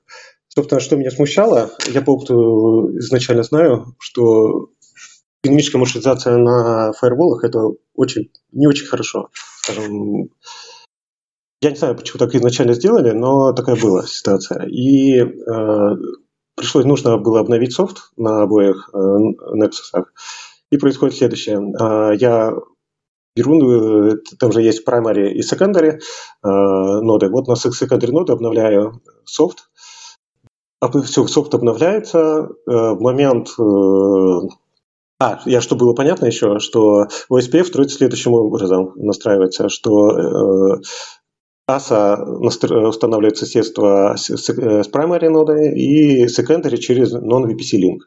Собственно, 0.48 0.80
что 0.80 0.96
меня 0.96 1.11
смущало, 1.11 1.70
я 1.86 2.00
по 2.02 2.12
опыту 2.12 2.90
изначально 2.98 3.42
знаю, 3.42 3.94
что 3.98 4.70
динамическая 5.44 5.78
маршрутизация 5.78 6.36
на 6.36 6.92
фаерволах 6.92 7.44
это 7.44 7.61
очень, 7.94 8.30
не 8.52 8.66
очень 8.66 8.86
хорошо. 8.86 9.28
Скажем, 9.62 10.30
я 11.61 11.70
не 11.70 11.76
знаю, 11.76 11.96
почему 11.96 12.18
так 12.18 12.34
изначально 12.34 12.74
сделали, 12.74 13.12
но 13.12 13.52
такая 13.52 13.76
была 13.76 14.07
ситуация. 14.07 14.66
И 14.66 15.18
э, 15.20 15.96
пришлось, 16.54 16.84
нужно 16.84 17.18
было 17.18 17.40
обновить 17.40 17.72
софт 17.72 18.11
на 18.16 18.42
обоих 18.42 18.90
э, 18.92 18.96
Nexus. 18.96 20.04
И 20.70 20.78
происходит 20.78 21.16
следующее. 21.16 21.59
Э, 21.59 22.16
я 22.16 22.52
беру, 23.37 24.11
э, 24.11 24.16
там 24.39 24.51
же 24.53 24.62
есть 24.62 24.87
primary 24.89 25.30
и 25.30 25.41
secondary 25.41 25.93
э, 25.93 25.99
ноды. 26.43 27.28
Вот 27.28 27.47
на 27.47 27.53
secondary 27.53 28.11
ноды 28.11 28.32
обновляю 28.32 29.03
софт. 29.24 29.68
Все, 31.05 31.26
софт 31.26 31.55
обновляется. 31.55 32.49
Э, 32.66 32.93
в 32.93 33.01
момент... 33.01 33.51
А, 35.18 35.41
я, 35.47 35.62
что 35.62 35.76
было 35.76 35.95
понятно 35.95 36.26
еще, 36.26 36.59
что 36.59 37.07
OSPF 37.30 37.64
строится 37.64 37.97
следующим 37.97 38.34
образом, 38.34 38.93
настраивается, 38.97 39.70
что 39.70 40.78
ASA 41.66 42.22
устанавливает 42.87 43.39
соседство 43.39 44.14
с, 44.18 44.28
с, 44.28 44.49
с 44.51 44.89
primary 44.91 45.30
нодой 45.30 45.74
и 45.74 46.26
secondary 46.26 46.76
через 46.76 47.14
non-VPC 47.14 47.78
link. 47.80 48.01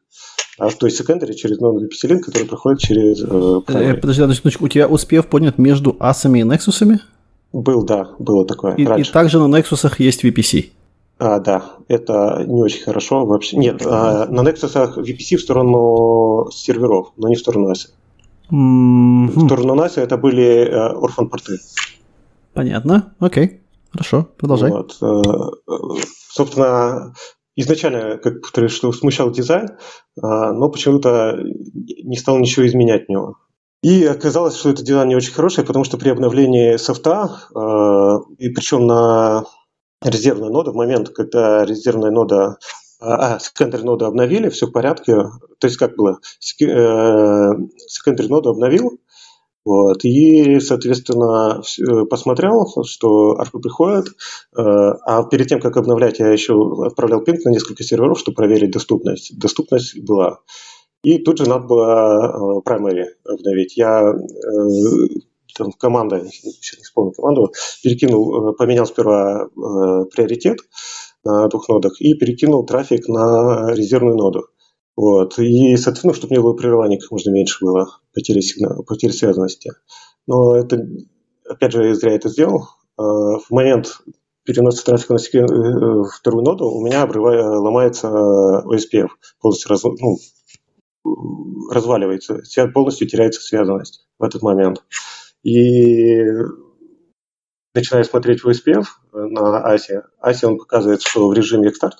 А, 0.60 0.70
то 0.70 0.86
есть 0.86 1.00
secondary 1.00 1.34
через 1.34 1.60
non-VPC 1.60 2.10
link, 2.10 2.20
который 2.20 2.46
проходит 2.46 2.80
через... 2.80 3.24
Э, 3.24 3.62
э 3.68 3.94
подожди, 3.96 4.22
одну 4.22 4.34
секундочку, 4.34 4.66
у 4.66 4.68
тебя 4.68 4.88
успев 4.88 5.28
поднят 5.28 5.58
между 5.58 5.96
асами 6.00 6.40
и 6.40 6.44
нексусами? 6.44 7.00
Был, 7.54 7.84
да, 7.84 8.10
было 8.20 8.46
такое. 8.46 8.76
И, 8.76 8.84
и 8.84 9.04
также 9.04 9.40
на 9.40 9.56
Nexus 9.56 9.92
есть 9.98 10.24
VPC. 10.24 10.70
А, 11.18 11.40
да, 11.40 11.64
это 11.88 12.46
не 12.48 12.62
очень 12.62 12.84
хорошо 12.84 13.26
вообще. 13.26 13.58
Нет, 13.58 13.82
а, 13.86 14.28
на 14.28 14.42
Nexus 14.42 14.96
VPC 14.96 15.38
в 15.38 15.42
сторону 15.42 16.50
серверов, 16.52 17.12
но 17.18 17.28
не 17.28 17.36
в 17.36 17.40
сторону 17.40 17.72
ASI. 17.72 17.90
Mm-hmm. 18.52 19.28
В 19.28 19.46
сторону 19.46 19.76
ASI 19.84 20.02
это 20.02 20.18
были 20.18 20.44
э, 20.44 20.76
орфан-порты. 20.76 21.60
Понятно, 22.54 23.14
окей. 23.20 23.62
Хорошо, 23.92 24.28
продолжай. 24.38 24.72
Вот. 24.72 24.98
Э, 25.02 25.22
собственно, 26.32 27.14
изначально 27.62 28.18
как 28.18 28.70
что 28.70 28.92
смущал 28.92 29.32
дизайн, 29.32 29.78
а, 30.22 30.54
но 30.54 30.70
почему-то 30.70 31.38
не 31.40 32.16
стал 32.18 32.38
ничего 32.40 32.66
изменять 32.66 33.06
в 33.06 33.10
него. 33.10 33.38
И 33.82 34.06
оказалось, 34.06 34.58
что 34.58 34.70
это 34.70 34.84
дело 34.84 35.06
не 35.06 35.16
очень 35.16 35.34
хорошее, 35.34 35.66
потому 35.66 35.86
что 35.86 35.98
при 35.98 36.10
обновлении 36.10 36.76
софта, 36.76 37.30
э, 37.56 38.34
и 38.38 38.50
причем 38.50 38.88
на 38.88 39.46
резервную 40.04 40.52
ноду, 40.52 40.72
в 40.72 40.76
момент, 40.76 41.10
когда 41.10 41.64
резервная 41.66 42.12
нода, 42.12 42.58
а, 43.00 43.36
а 43.36 43.40
секондарь 43.40 43.84
ноду 43.84 44.06
обновили, 44.06 44.50
все 44.50 44.68
в 44.68 44.72
порядке. 44.72 45.14
То 45.60 45.68
есть 45.68 45.78
как 45.78 45.96
было? 45.96 46.20
Секондарь 46.40 48.28
ноду 48.28 48.50
обновил, 48.50 49.00
вот, 49.70 50.04
и, 50.04 50.60
соответственно, 50.62 51.62
посмотрел, 52.10 52.66
что 52.86 53.38
арфы 53.38 53.60
приходят, 53.60 54.08
э, 54.08 54.12
а 54.58 55.24
перед 55.26 55.48
тем, 55.48 55.60
как 55.60 55.78
обновлять, 55.78 56.18
я 56.18 56.30
еще 56.30 56.56
отправлял 56.88 57.22
пинг 57.22 57.46
на 57.46 57.52
несколько 57.52 57.84
серверов, 57.84 58.18
чтобы 58.18 58.36
проверить 58.36 58.72
доступность. 58.72 59.38
Доступность 59.38 59.96
была. 60.04 60.40
И 61.04 61.20
тут 61.20 61.38
же 61.38 61.48
надо 61.48 61.68
было 61.68 62.62
э, 62.66 62.68
primary 62.68 63.06
обновить. 63.24 63.78
Я 63.78 64.12
э, 64.12 65.08
там, 65.56 65.72
команда, 65.74 66.26
сейчас 66.32 66.80
не 66.80 66.84
вспомню 66.84 67.12
команду, 67.12 67.54
перекинул, 67.84 68.50
э, 68.50 68.54
поменял 68.54 68.88
сперва 68.88 69.50
приоритет 69.56 70.58
на 71.24 71.48
двух 71.48 71.70
нодах 71.70 72.02
и 72.02 72.16
перекинул 72.16 72.66
трафик 72.66 73.08
на 73.08 73.72
резервную 73.76 74.18
ноду. 74.18 74.46
Вот. 75.02 75.40
И, 75.40 75.78
соответственно, 75.78 76.14
чтобы 76.14 76.36
не 76.36 76.42
было 76.42 76.52
прерываний, 76.52 77.00
как 77.00 77.10
можно 77.12 77.30
меньше 77.30 77.64
было 77.64 77.88
потери, 78.14 78.42
сигнала, 78.42 78.84
потери 78.84 79.12
связанности. 79.12 79.72
Но 80.28 80.58
это, 80.58 80.86
опять 81.48 81.72
же, 81.72 81.88
я 81.88 81.96
зря 81.96 82.16
это 82.16 82.28
сделал. 82.28 82.68
В 82.98 83.46
момент 83.50 84.02
переноса 84.44 84.84
трафика 84.84 85.14
на 85.14 86.04
вторую 86.04 86.44
ноду 86.44 86.70
у 86.70 86.86
меня 86.86 87.04
обрывая, 87.04 87.46
ломается 87.46 88.10
OSPF, 88.10 89.08
полностью 89.40 89.70
раз, 89.70 89.84
ну, 89.86 90.18
разваливается, 91.72 92.42
полностью 92.74 93.08
теряется 93.08 93.40
связанность 93.40 94.06
в 94.20 94.24
этот 94.26 94.42
момент. 94.42 94.84
И 95.44 96.26
начиная 97.74 98.04
смотреть 98.04 98.44
в 98.44 98.50
SPF 98.50 98.84
на 99.14 99.74
ASI, 99.74 100.02
ASI 100.22 100.46
он 100.46 100.58
показывает, 100.58 101.02
что 101.02 101.30
в 101.30 101.34
режиме 101.34 101.70
Xstart 101.70 102.00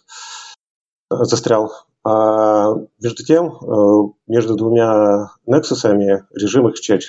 застрял, 1.10 1.72
а 2.04 2.74
между 3.02 3.24
тем 3.26 3.48
э, 3.48 4.12
между 4.28 4.56
двумя 4.56 5.32
Nexus 5.48 5.86
режим 6.34 6.68
Exchange 6.68 7.04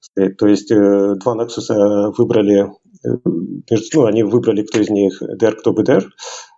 стоит. 0.00 0.36
То 0.36 0.46
есть 0.46 0.70
э, 0.70 1.14
два 1.16 1.36
Nexus 1.36 2.12
выбрали, 2.16 2.72
э, 3.04 3.08
ну, 3.94 4.04
они 4.04 4.22
выбрали, 4.22 4.62
кто 4.62 4.80
из 4.80 4.90
них 4.90 5.22
DR, 5.22 5.52
кто 5.52 5.72
BDR, 5.72 6.04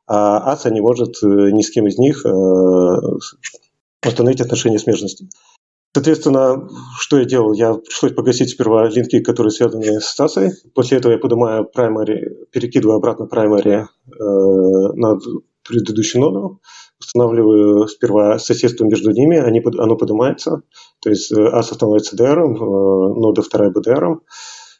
а 0.06 0.54
ASA 0.54 0.70
не 0.70 0.80
может 0.80 1.22
ни 1.22 1.62
с 1.62 1.70
кем 1.70 1.86
из 1.86 1.96
них 1.96 2.24
установить 4.06 4.42
отношения 4.42 4.78
смежности. 4.78 5.28
Соответственно, 5.94 6.68
что 6.98 7.18
я 7.18 7.24
делал? 7.24 7.52
Я 7.52 7.74
пришлось 7.74 8.12
погасить 8.12 8.50
сперва 8.50 8.88
линки, 8.88 9.20
которые 9.20 9.52
связаны 9.52 10.00
с 10.00 10.06
стасой. 10.06 10.50
После 10.74 10.98
этого 10.98 11.12
я 11.12 11.18
поднимаю 11.18 11.70
primary, 11.72 12.46
перекидываю 12.50 12.96
обратно 12.96 13.28
primary 13.32 13.84
э, 13.84 13.86
на 14.18 15.18
предыдущую 15.62 16.22
ноду, 16.22 16.60
устанавливаю 17.04 17.86
сперва 17.88 18.38
соседство 18.38 18.84
между 18.84 19.10
ними, 19.10 19.38
они, 19.38 19.62
оно 19.78 19.96
поднимается, 19.96 20.62
то 21.00 21.10
есть 21.10 21.30
э, 21.32 21.62
становится 21.62 22.16
DR, 22.16 22.38
э, 22.38 23.20
нода 23.20 23.42
вторая 23.42 23.70
BDR, 23.70 24.20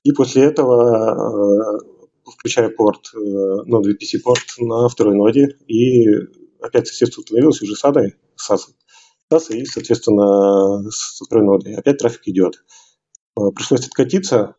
и 0.02 0.12
после 0.12 0.44
этого 0.44 1.76
э, 1.76 2.30
включаю 2.30 2.74
порт, 2.74 3.10
ноду 3.14 3.90
VPC 3.90 4.20
порт 4.22 4.44
на 4.58 4.88
второй 4.88 5.14
ноде, 5.14 5.56
и 5.66 6.06
опять 6.60 6.88
соседство 6.88 7.20
установилось 7.20 7.62
уже 7.62 7.74
с 7.76 7.84
ADA, 7.84 8.10
с 8.36 8.50
ASA 8.50 9.54
и, 9.54 9.64
соответственно, 9.64 10.90
с 10.90 11.20
второй 11.24 11.44
нодой. 11.44 11.74
Опять 11.74 11.98
трафик 11.98 12.22
идет. 12.26 12.64
Пришлось 13.34 13.86
откатиться 13.86 14.54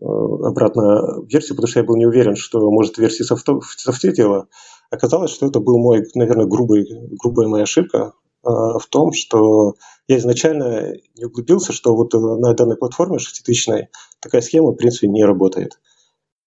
обратно 0.00 1.22
версию, 1.26 1.56
потому 1.56 1.68
что 1.68 1.80
я 1.80 1.86
был 1.86 1.96
не 1.96 2.06
уверен, 2.06 2.36
что 2.36 2.70
может 2.70 2.98
версии 2.98 3.22
софта, 3.22 3.60
в 3.60 3.74
софте 3.76 4.12
дело. 4.12 4.48
Оказалось, 4.94 5.32
что 5.32 5.46
это 5.46 5.60
был 5.60 5.78
мой, 5.78 6.04
наверное, 6.14 6.46
грубый, 6.46 6.86
грубая 7.20 7.48
моя 7.48 7.64
ошибка 7.64 8.12
э, 8.44 8.48
в 8.48 8.86
том, 8.90 9.12
что 9.12 9.74
я 10.08 10.18
изначально 10.18 10.92
не 11.16 11.24
углубился, 11.24 11.72
что 11.72 11.94
вот 11.94 12.12
на 12.12 12.54
данной 12.54 12.76
платформе 12.76 13.18
шеститысячной 13.18 13.88
такая 14.20 14.42
схема, 14.42 14.72
в 14.72 14.76
принципе, 14.76 15.08
не 15.08 15.24
работает. 15.24 15.80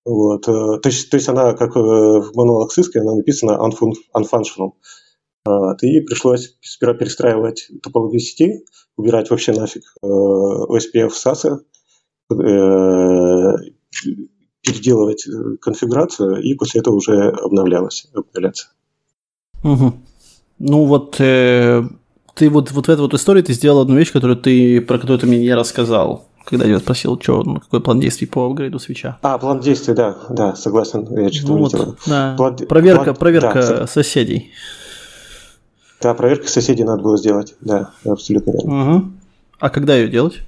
Вот. 0.06 0.46
То, 0.46 0.80
есть, 0.86 1.10
то 1.10 1.18
есть 1.18 1.28
она, 1.28 1.54
как 1.54 1.76
в 1.76 2.32
мануалах 2.34 2.72
Cisco, 2.78 3.00
она 3.00 3.16
написана 3.16 3.60
unfunctional. 4.16 4.72
И 5.82 6.02
пришлось 6.02 6.58
сперва 6.62 6.94
перестраивать 6.94 7.70
топологию 7.82 8.20
сети, 8.20 8.66
убирать 8.98 9.30
вообще 9.30 9.54
нафиг 9.54 9.84
э, 10.02 10.08
OSPF 10.08 11.12
SAS, 11.12 11.60
э, 12.32 13.54
переделывать 14.68 15.28
э, 15.28 15.58
конфигурацию, 15.62 16.42
и 16.42 16.54
после 16.54 16.82
этого 16.82 16.96
уже 16.96 17.30
обновлялось, 17.30 18.08
обновляться. 18.14 18.68
Угу. 19.64 19.94
Ну 20.60 20.86
вот 20.86 21.16
э, 21.20 21.84
ты 22.36 22.50
вот, 22.50 22.72
вот 22.72 22.88
в 22.88 22.90
этой 22.90 23.02
вот 23.02 23.14
истории 23.14 23.42
ты 23.42 23.54
сделал 23.54 23.82
одну 23.82 23.96
вещь, 23.96 24.12
которую 24.12 24.38
ты, 24.38 24.82
про 24.82 24.98
которую 24.98 25.20
ты 25.20 25.28
мне 25.28 25.40
не 25.40 25.54
рассказал 25.54 26.28
когда 26.48 26.66
я 26.66 26.80
спросил, 26.80 27.20
что, 27.22 27.44
ну, 27.44 27.60
какой 27.60 27.82
план 27.82 28.00
действий 28.00 28.26
по 28.26 28.46
апгрейду 28.46 28.80
свеча. 28.80 29.18
А, 29.22 29.38
план 29.38 29.60
действий, 29.60 29.94
да, 29.94 30.16
да, 30.30 30.56
согласен, 30.56 31.06
я 31.20 31.30
что-то 31.30 31.52
ну, 31.52 31.58
вот, 31.58 31.98
да. 32.08 32.36
план, 32.38 32.56
проверка, 32.56 33.04
план, 33.04 33.16
проверка 33.18 33.54
да, 33.54 33.88
соседей. 33.88 34.52
Да, 36.02 36.14
проверка 36.14 36.48
соседей 36.48 36.86
надо 36.86 37.04
было 37.04 37.18
сделать, 37.18 37.56
да, 37.60 37.92
абсолютно 38.06 38.52
верно. 38.52 38.96
Угу. 38.96 39.06
А 39.60 39.70
когда 39.70 39.98
ее 39.98 40.08
делать? 40.08 40.40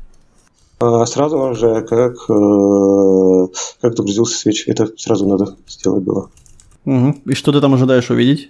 А, 0.79 1.05
сразу 1.05 1.53
же, 1.55 1.81
как, 1.81 2.15
э, 2.29 3.47
как 3.81 3.95
догрузился 3.95 4.37
свеч, 4.37 4.63
это 4.67 4.89
сразу 4.97 5.27
надо 5.27 5.57
сделать 5.67 6.03
было. 6.03 6.29
Угу. 6.85 7.15
И 7.25 7.33
что 7.33 7.51
ты 7.51 7.59
там 7.59 7.73
ожидаешь 7.73 8.09
увидеть? 8.09 8.49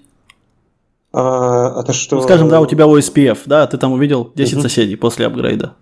А, 1.12 1.82
это 1.82 1.92
что... 1.92 2.18
Ну, 2.18 2.22
скажем, 2.22 2.50
да, 2.50 2.62
у 2.62 2.68
тебя 2.68 2.86
OSPF, 2.86 3.40
да, 3.48 3.66
ты 3.66 3.80
там 3.80 3.94
увидел 3.94 4.32
10 4.36 4.54
угу. 4.54 4.62
соседей 4.62 4.96
после 4.96 5.26
апгрейда. 5.26 5.74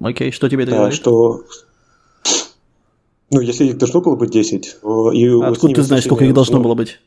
Окей, 0.00 0.32
что 0.32 0.48
тебе 0.48 0.62
это 0.62 0.72
да, 0.72 0.78
говорит? 0.78 0.96
что... 0.96 1.42
Ну, 3.30 3.40
если 3.40 3.66
их 3.66 3.76
должно 3.76 4.00
было 4.00 4.16
быть 4.16 4.30
10... 4.30 4.76
И 5.12 5.28
а 5.28 5.48
откуда 5.48 5.74
ты 5.74 5.82
знаешь, 5.82 6.04
сколько 6.04 6.24
их 6.24 6.32
должно 6.32 6.60
было 6.60 6.74
быть? 6.74 7.00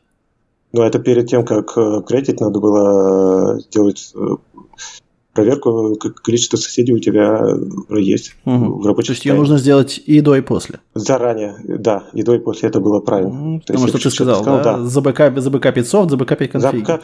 Ну, 0.72 0.82
это 0.82 1.00
перед 1.00 1.28
тем, 1.28 1.44
как 1.44 1.72
кредит, 2.06 2.40
надо 2.40 2.60
было 2.60 3.58
сделать 3.58 4.12
э, 4.14 4.36
проверку, 5.32 5.96
как 5.96 6.16
количество 6.22 6.56
соседей 6.56 6.92
у 6.92 6.98
тебя 6.98 7.46
есть 7.90 8.34
угу. 8.44 8.80
в 8.80 8.86
рабочем 8.86 9.08
То 9.08 9.12
есть 9.12 9.24
ее 9.24 9.34
нужно 9.34 9.58
сделать 9.58 10.00
и 10.04 10.20
до, 10.20 10.34
и 10.34 10.40
после? 10.40 10.80
Заранее, 10.94 11.56
да, 11.64 12.04
и 12.12 12.22
до, 12.22 12.34
и 12.34 12.38
после 12.38 12.68
это 12.68 12.80
было 12.80 13.00
правильно. 13.00 13.30
Угу, 13.30 13.60
потому 13.66 13.88
что 13.88 13.98
ты 13.98 14.10
сказал, 14.10 14.42
сказал, 14.42 14.62
да? 14.62 14.78
да. 14.78 14.84
Забэкапить, 14.84 15.42
забэкапить 15.42 15.88
софт, 15.88 16.10
забэкапить 16.10 16.50
конфиг. 16.50 16.86
Забэкап... 16.86 17.02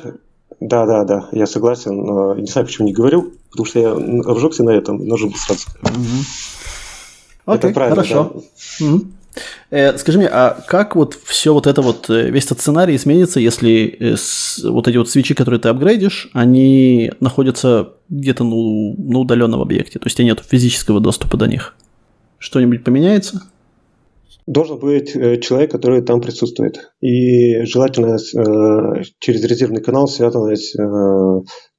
Да, 0.61 0.87
да, 0.87 1.05
да, 1.05 1.29
я 1.33 1.47
согласен. 1.47 1.97
Но 1.97 2.35
не 2.35 2.47
знаю, 2.47 2.67
почему 2.67 2.87
не 2.87 2.93
говорил, 2.93 3.33
потому 3.51 3.67
что 3.67 3.79
я 3.81 3.93
обжегся 3.93 4.65
на 4.65 4.71
этом, 4.71 5.07
было 5.07 5.37
сразу. 5.37 5.67
Угу. 5.83 5.93
Окей, 7.47 7.71
это 7.71 7.75
правильно, 7.75 7.97
хорошо. 8.03 8.43
Да. 8.81 8.87
Угу. 8.87 9.05
Э, 9.71 9.97
скажи 9.99 10.19
мне, 10.19 10.29
а 10.29 10.61
как 10.67 10.97
вот 10.97 11.15
все 11.25 11.53
вот 11.53 11.67
это 11.67 11.83
вот, 11.83 12.09
э, 12.11 12.31
весь 12.31 12.47
этот 12.47 12.61
сценарий 12.61 12.97
изменится, 12.97 13.41
если 13.41 13.97
э, 13.99 14.17
вот 14.69 14.89
эти 14.89 14.97
вот 14.97 15.11
свечи, 15.11 15.35
которые 15.35 15.61
ты 15.61 15.69
апгрейдишь, 15.69 16.31
они 16.33 17.13
находятся 17.21 17.95
где-то 18.09 18.45
ну, 18.45 18.95
на 18.97 19.19
удаленном 19.21 19.61
объекте, 19.61 19.99
то 19.99 20.07
есть 20.07 20.17
у 20.17 20.19
тебя 20.19 20.29
нет 20.29 20.41
физического 20.47 21.01
доступа 21.01 21.37
до 21.37 21.47
них? 21.47 21.75
Что-нибудь 22.39 22.85
поменяется? 22.85 23.43
Должен 24.47 24.79
быть 24.79 25.13
человек, 25.41 25.71
который 25.71 26.03
там 26.03 26.21
присутствует. 26.21 26.91
И 27.01 27.63
желательно 27.63 28.19
через 29.19 29.43
резервный 29.45 29.81
канал 29.81 30.07
связанный 30.07 30.59
с 30.59 30.75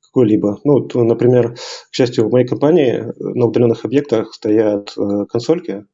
какой-либо. 0.01 0.57
Ну, 0.63 0.87
например, 0.95 1.53
к 1.53 1.93
счастью, 1.93 2.27
в 2.27 2.31
моей 2.31 2.47
компании 2.47 3.03
на 3.19 3.45
удаленных 3.45 3.85
объектах 3.85 4.33
стоят 4.33 4.95
консольки, 5.29 5.85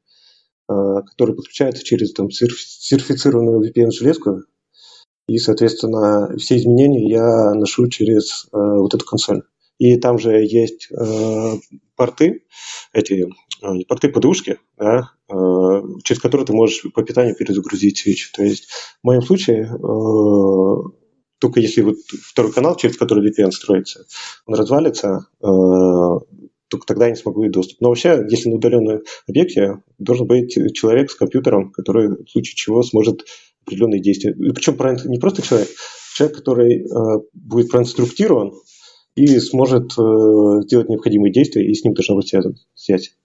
Э, 0.71 1.01
который 1.05 1.35
подключается 1.35 1.83
через 1.83 2.13
там, 2.13 2.29
сертифицированную 2.31 3.61
VPN-железку, 3.61 4.43
и, 5.27 5.37
соответственно, 5.37 6.37
все 6.37 6.57
изменения 6.57 7.09
я 7.09 7.53
ношу 7.53 7.87
через 7.87 8.45
э, 8.45 8.57
вот 8.57 8.93
эту 8.93 9.05
консоль. 9.05 9.41
И 9.79 9.97
там 9.97 10.17
же 10.17 10.31
есть 10.31 10.89
э, 10.91 11.53
порты, 11.95 12.45
эти 12.93 13.25
э, 13.61 13.83
порты 13.87 14.09
подушки, 14.09 14.59
да, 14.77 15.11
э, 15.29 15.33
через 16.03 16.21
которые 16.21 16.45
ты 16.45 16.53
можешь 16.53 16.85
по 16.93 17.03
питанию 17.03 17.35
перезагрузить 17.35 17.97
свечи. 17.97 18.31
То 18.31 18.43
есть 18.43 18.69
в 19.01 19.07
моем 19.07 19.23
случае 19.23 19.63
э, 19.63 21.01
только 21.39 21.59
если 21.59 21.81
вот 21.81 21.95
второй 22.23 22.53
канал, 22.53 22.75
через 22.75 22.97
который 22.97 23.27
VPN 23.27 23.51
строится, 23.51 24.05
он 24.45 24.55
развалится, 24.55 25.27
э, 25.41 25.47
только 26.71 26.87
тогда 26.87 27.05
я 27.05 27.11
не 27.11 27.17
смогу 27.17 27.41
иметь 27.41 27.51
доступ. 27.51 27.81
Но 27.81 27.89
вообще, 27.89 28.25
если 28.29 28.49
на 28.49 28.55
удаленном 28.55 29.01
объекте, 29.27 29.83
должен 29.99 30.25
быть 30.25 30.57
человек 30.73 31.11
с 31.11 31.15
компьютером, 31.15 31.71
который 31.71 32.23
в 32.23 32.29
случае 32.29 32.55
чего 32.55 32.81
сможет 32.81 33.25
определенные 33.65 34.01
действия. 34.01 34.31
И 34.31 34.51
причем 34.51 34.77
не 35.05 35.19
просто 35.19 35.41
человек, 35.41 35.67
человек, 36.15 36.37
который 36.37 36.81
э, 36.81 37.21
будет 37.33 37.69
проинструктирован 37.69 38.53
и 39.15 39.39
сможет 39.39 39.91
э, 39.97 40.61
сделать 40.63 40.89
необходимые 40.89 41.33
действия, 41.33 41.69
и 41.69 41.73
с 41.73 41.83
ним 41.83 41.93
должна 41.93 42.15
быть 42.15 42.29
связана 42.29 42.55
связь. 42.73 43.15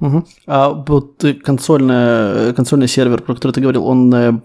Угу. 0.00 0.24
А 0.46 0.70
вот 0.70 1.24
консольная, 1.42 2.52
консольный 2.52 2.88
сервер, 2.88 3.22
про 3.22 3.34
который 3.34 3.52
ты 3.52 3.60
говорил, 3.62 3.86
он 3.86 4.12
э, 4.14 4.40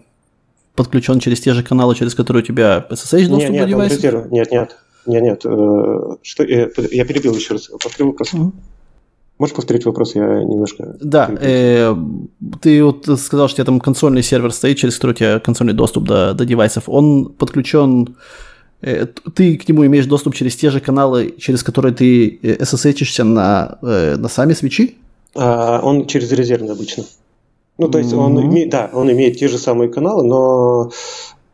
подключен 0.76 1.20
через 1.20 1.41
те 1.41 1.53
же 1.53 1.63
каналы, 1.63 1.95
через 1.95 2.16
которые 2.16 2.43
у 2.43 2.45
тебя 2.45 2.88
SSH 2.89 3.28
доступ 3.28 3.39
нет, 3.39 3.49
нет, 3.51 3.61
до 3.63 3.70
девайса? 3.70 3.95
Резерв. 3.95 4.32
Нет, 4.32 4.51
нет, 4.51 4.78
нет, 5.08 5.24
нет. 5.24 5.41
Что, 5.41 6.43
я 6.43 7.06
перебил 7.06 7.36
еще 7.36 7.53
раз. 7.53 7.68
Повтори 7.68 8.06
вопрос. 8.06 8.34
Угу. 8.34 8.51
Можешь 9.38 9.56
повторить 9.56 9.86
вопрос? 9.86 10.16
Я 10.16 10.43
немножко... 10.43 10.95
Да, 11.01 11.30
э, 11.41 11.93
ты 12.62 12.84
вот 12.84 13.06
сказал, 13.20 13.47
что 13.49 13.56
у 13.56 13.58
тебя 13.58 13.66
там 13.66 13.80
консольный 13.82 14.24
сервер 14.24 14.53
стоит, 14.53 14.78
через 14.78 14.95
который 14.95 15.12
у 15.12 15.16
тебя 15.16 15.39
консольный 15.39 15.74
доступ 15.74 16.06
до, 16.06 16.34
до 16.34 16.45
девайсов. 16.45 16.84
Он 16.88 17.34
подключен 17.34 18.16
Э, 18.86 19.08
ты 19.34 19.58
к 19.58 19.68
нему 19.68 19.86
имеешь 19.86 20.06
доступ 20.06 20.36
через 20.36 20.56
те 20.56 20.70
же 20.70 20.80
каналы, 20.80 21.34
через 21.38 21.64
которые 21.64 21.93
ты 21.93 22.39
SSH-ишься 22.41 23.24
э, 23.24 23.26
на, 23.26 23.80
э, 23.82 24.16
на 24.18 24.30
сами 24.30 24.53
свечи? 24.53 24.95
А, 25.36 25.80
он 25.82 26.06
через 26.06 26.32
резервный 26.32 26.74
обычно. 26.74 27.03
Ну, 27.78 27.89
то 27.89 27.97
есть 27.97 28.14
mm-hmm. 28.14 28.26
он 28.26 28.45
имеет, 28.45 28.70
да, 28.70 28.89
он 28.93 29.12
имеет 29.12 29.38
те 29.38 29.47
же 29.47 29.58
самые 29.58 29.89
каналы, 29.89 30.24
но, 30.24 30.91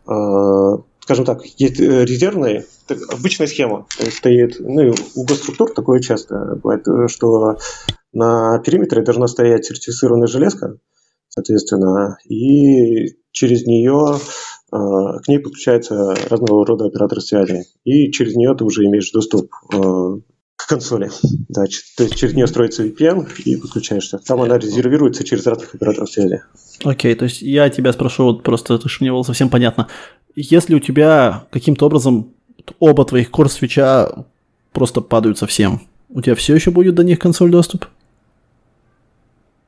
э, 0.07 0.77
скажем 0.99 1.25
так, 1.25 1.45
есть 1.57 1.79
резервные, 1.79 2.65
обычная 3.09 3.47
схема 3.47 3.87
стоит, 4.09 4.57
ну, 4.59 4.93
у 5.15 5.25
госструктур 5.25 5.71
такое 5.73 5.99
часто 5.99 6.59
бывает, 6.61 6.85
что 7.09 7.57
на 8.13 8.59
периметре 8.59 9.01
должна 9.01 9.27
стоять 9.27 9.65
сертифицированная 9.65 10.27
железка, 10.27 10.77
соответственно, 11.29 12.17
и 12.27 13.15
через 13.31 13.65
нее 13.65 14.19
а, 14.71 15.19
к 15.19 15.27
ней 15.27 15.39
подключается 15.39 16.15
разного 16.29 16.65
рода 16.65 16.85
оператор 16.85 17.21
связи, 17.21 17.65
и 17.83 18.11
через 18.11 18.35
нее 18.35 18.55
ты 18.55 18.63
уже 18.63 18.85
имеешь 18.85 19.11
доступ 19.11 19.51
а, 19.73 20.17
к 20.55 20.67
консоли. 20.67 21.09
Да, 21.49 21.65
то 21.97 22.03
есть 22.03 22.15
через 22.15 22.33
нее 22.33 22.47
строится 22.47 22.85
VPN 22.85 23.27
и 23.43 23.57
подключаешься. 23.57 24.19
Там 24.19 24.41
она 24.41 24.57
резервируется 24.57 25.23
через 25.23 25.45
разных 25.45 25.73
операторов 25.75 26.09
связи. 26.09 26.41
Окей, 26.83 27.13
okay, 27.13 27.15
то 27.15 27.25
есть 27.25 27.41
я 27.41 27.69
тебя 27.69 27.93
спрошу, 27.93 28.25
вот 28.25 28.43
просто, 28.43 28.77
чтобы 28.77 29.05
мне 29.05 29.11
было 29.11 29.23
совсем 29.23 29.49
понятно. 29.49 29.87
Если 30.35 30.75
у 30.75 30.79
тебя 30.79 31.45
каким-то 31.51 31.85
образом 31.85 32.33
оба 32.79 33.05
твоих 33.05 33.31
кор-свеча 33.31 34.25
просто 34.71 35.01
падают 35.01 35.37
совсем, 35.37 35.81
у 36.09 36.21
тебя 36.21 36.35
все 36.35 36.55
еще 36.55 36.71
будет 36.71 36.95
до 36.95 37.03
них 37.03 37.19
консоль 37.19 37.51
доступ? 37.51 37.87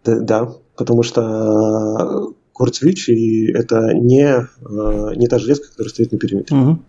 Да, 0.03 0.19
да 0.19 0.53
потому 0.75 1.03
что 1.03 2.33
Core 2.57 2.71
Switch, 2.71 3.07
и 3.07 3.51
это 3.51 3.93
не, 3.93 4.25
э, 4.25 5.15
не 5.15 5.27
та 5.27 5.39
железка, 5.39 5.69
которая 5.69 5.89
стоит 5.89 6.11
на 6.11 6.17
периметре. 6.17 6.55
Угу. 6.55 6.79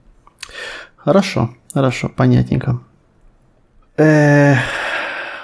Хорошо, 0.97 1.51
хорошо, 1.73 2.11
понятненько. 2.15 2.81
Э, 3.97 4.55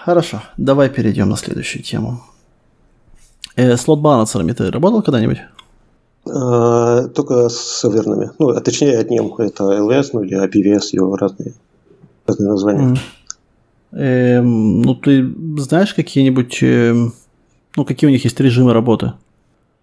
хорошо, 0.04 0.42
давай 0.56 0.90
перейдем 0.90 1.28
на 1.28 1.36
следующую 1.36 1.82
тему. 1.82 2.22
Э, 3.56 3.76
с 3.76 3.86
лот-балансерами 3.88 4.52
ты 4.52 4.70
работал 4.70 5.02
когда-нибудь? 5.02 5.38
Э, 6.32 7.08
только 7.08 7.48
с 7.48 7.80
серверными. 7.80 8.30
Ну, 8.38 8.50
а 8.50 8.60
точнее 8.60 8.98
одним. 8.98 9.34
Это 9.34 9.64
LS, 9.64 10.10
ну 10.12 10.22
или 10.22 10.42
APVS, 10.42 10.90
его 10.92 11.16
разные, 11.16 11.54
разные 12.26 12.48
названия. 12.48 12.94
Mm. 12.94 12.98
Э, 13.92 14.40
ну, 14.42 14.94
ты 14.94 15.34
знаешь 15.58 15.94
какие-нибудь... 15.94 16.62
Э, 16.62 16.94
ну, 17.76 17.84
какие 17.84 18.08
у 18.08 18.12
них 18.12 18.24
есть 18.24 18.38
режимы 18.40 18.72
работы? 18.72 19.12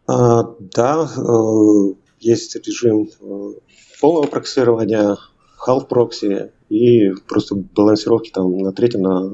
А, 0.07 0.49
да, 0.73 1.07
э, 1.17 1.93
есть 2.19 2.55
режим 2.65 3.09
э, 3.21 3.51
полного 3.99 4.27
проксирования, 4.27 5.17
half 5.65 5.87
прокси 5.87 6.51
и 6.69 7.11
просто 7.27 7.55
балансировки 7.55 8.31
там 8.31 8.57
на 8.57 8.71
третьем, 8.71 9.01
на, 9.01 9.33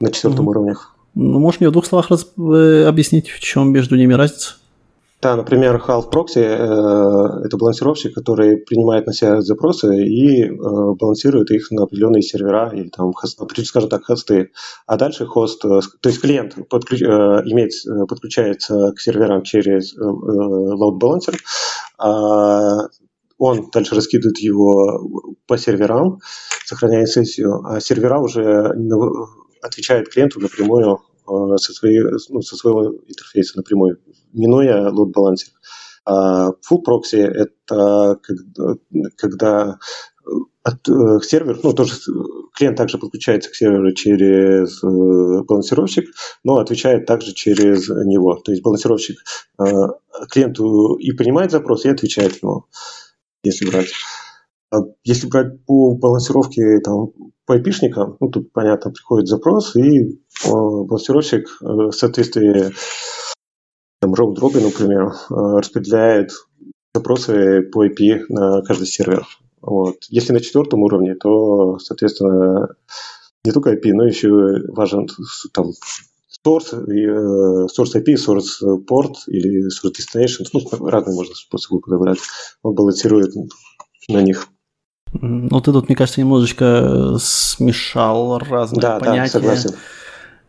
на 0.00 0.10
четвертом 0.10 0.46
mm-hmm. 0.46 0.50
уровнях. 0.50 0.96
Ну, 1.14 1.38
можешь 1.38 1.60
мне 1.60 1.68
в 1.68 1.72
двух 1.72 1.86
словах 1.86 2.10
раз, 2.10 2.26
э, 2.36 2.84
объяснить, 2.86 3.28
в 3.28 3.40
чем 3.40 3.72
между 3.72 3.96
ними 3.96 4.14
разница? 4.14 4.54
Да, 5.22 5.36
например, 5.36 5.76
Half 5.86 6.10
Proxy 6.10 6.40
э, 6.40 7.44
это 7.44 7.58
балансировщик, 7.58 8.14
который 8.14 8.56
принимает 8.56 9.06
на 9.06 9.12
себя 9.12 9.42
запросы 9.42 9.94
и 10.06 10.44
э, 10.44 10.50
балансирует 10.50 11.50
их 11.50 11.70
на 11.72 11.82
определенные 11.82 12.22
сервера 12.22 12.70
или 12.72 12.88
там, 12.88 13.12
скажем 13.12 13.90
так, 13.90 14.02
хосты. 14.04 14.50
А 14.86 14.96
дальше 14.96 15.26
хост, 15.26 15.62
э, 15.66 15.80
то 16.00 16.08
есть 16.08 16.22
клиент 16.22 16.56
подключ, 16.70 17.02
э, 17.02 17.06
имеет, 17.06 17.72
э, 17.86 18.06
подключается 18.08 18.92
к 18.92 19.00
серверам 19.00 19.42
через 19.42 19.94
э, 19.94 20.00
load 20.00 20.98
balancer, 20.98 21.36
а 21.98 22.88
он 23.36 23.68
дальше 23.70 23.94
раскидывает 23.94 24.38
его 24.38 25.36
по 25.46 25.58
серверам, 25.58 26.20
сохраняя 26.64 27.04
сессию, 27.04 27.62
а 27.66 27.78
сервера 27.80 28.20
уже 28.20 28.72
отвечают 29.60 30.08
клиенту 30.08 30.40
напрямую 30.40 31.00
Э, 31.30 31.56
со, 31.58 31.72
своей, 31.72 32.00
ну, 32.28 32.42
со 32.42 32.56
своего 32.56 32.92
интерфейса 33.06 33.56
напрямую, 33.56 33.98
минуя 34.32 34.90
load 34.90 35.12
балансер. 35.14 35.52
А 36.06 36.50
full 36.50 36.82
proxy– 36.86 37.18
это 37.18 38.18
когда, 39.16 39.78
э, 40.26 40.30
от, 40.62 40.88
э, 40.88 41.20
сервер, 41.22 41.58
ну, 41.62 41.72
тоже 41.72 41.94
клиент 42.54 42.76
также 42.76 42.98
подключается 42.98 43.50
к 43.50 43.54
серверу 43.54 43.92
через 43.92 44.82
э, 44.82 45.44
балансировщик, 45.44 46.10
но 46.42 46.56
отвечает 46.56 47.06
также 47.06 47.32
через 47.32 47.88
него. 47.88 48.36
То 48.36 48.52
есть 48.52 48.62
балансировщик 48.62 49.18
э, 49.58 49.64
клиенту 50.30 50.94
и 50.94 51.12
принимает 51.12 51.50
запрос, 51.50 51.84
и 51.84 51.90
отвечает 51.90 52.42
ему, 52.42 52.66
если 53.42 53.70
брать. 53.70 53.92
А 54.72 54.78
если 55.04 55.26
брать 55.26 55.64
по 55.66 55.94
балансировке 55.96 56.80
там, 56.80 57.08
по 57.44 57.58
IP-шникам, 57.58 58.16
ну, 58.20 58.28
тут, 58.28 58.52
понятно, 58.52 58.92
приходит 58.92 59.28
запрос, 59.28 59.74
и 59.76 60.20
балансировщик 60.44 61.46
э, 61.60 61.64
в 61.64 61.92
соответствии 61.92 62.72
там, 64.00 64.14
round 64.14 64.36
robin, 64.36 64.64
например, 64.64 65.08
э, 65.08 65.58
распределяет 65.58 66.32
запросы 66.94 67.62
по 67.62 67.86
IP 67.86 68.24
на 68.28 68.62
каждый 68.62 68.86
сервер. 68.86 69.26
Вот. 69.60 69.96
Если 70.08 70.32
на 70.32 70.40
четвертом 70.40 70.82
уровне, 70.82 71.14
то, 71.14 71.78
соответственно, 71.78 72.74
не 73.44 73.52
только 73.52 73.74
IP, 73.74 73.92
но 73.92 74.06
еще 74.06 74.62
важен 74.68 75.08
там, 75.52 75.72
source, 76.44 76.74
э, 76.74 77.66
source 77.66 77.94
IP, 77.94 78.14
source 78.14 78.84
port 78.88 79.14
или 79.26 79.68
source 79.68 79.92
destination. 79.92 80.46
Ну, 80.52 80.88
разные 80.88 81.14
можно 81.14 81.34
способы 81.34 81.80
подобрать. 81.80 82.18
Он 82.62 82.74
балансирует 82.74 83.34
на 84.08 84.22
них. 84.22 84.48
Ну, 85.12 85.60
ты 85.60 85.72
тут, 85.72 85.88
мне 85.88 85.96
кажется, 85.96 86.20
немножечко 86.20 87.16
смешал 87.18 88.38
разные 88.38 88.80
да, 88.80 88.98
понятия. 88.98 89.32
Да, 89.34 89.40
согласен. 89.40 89.74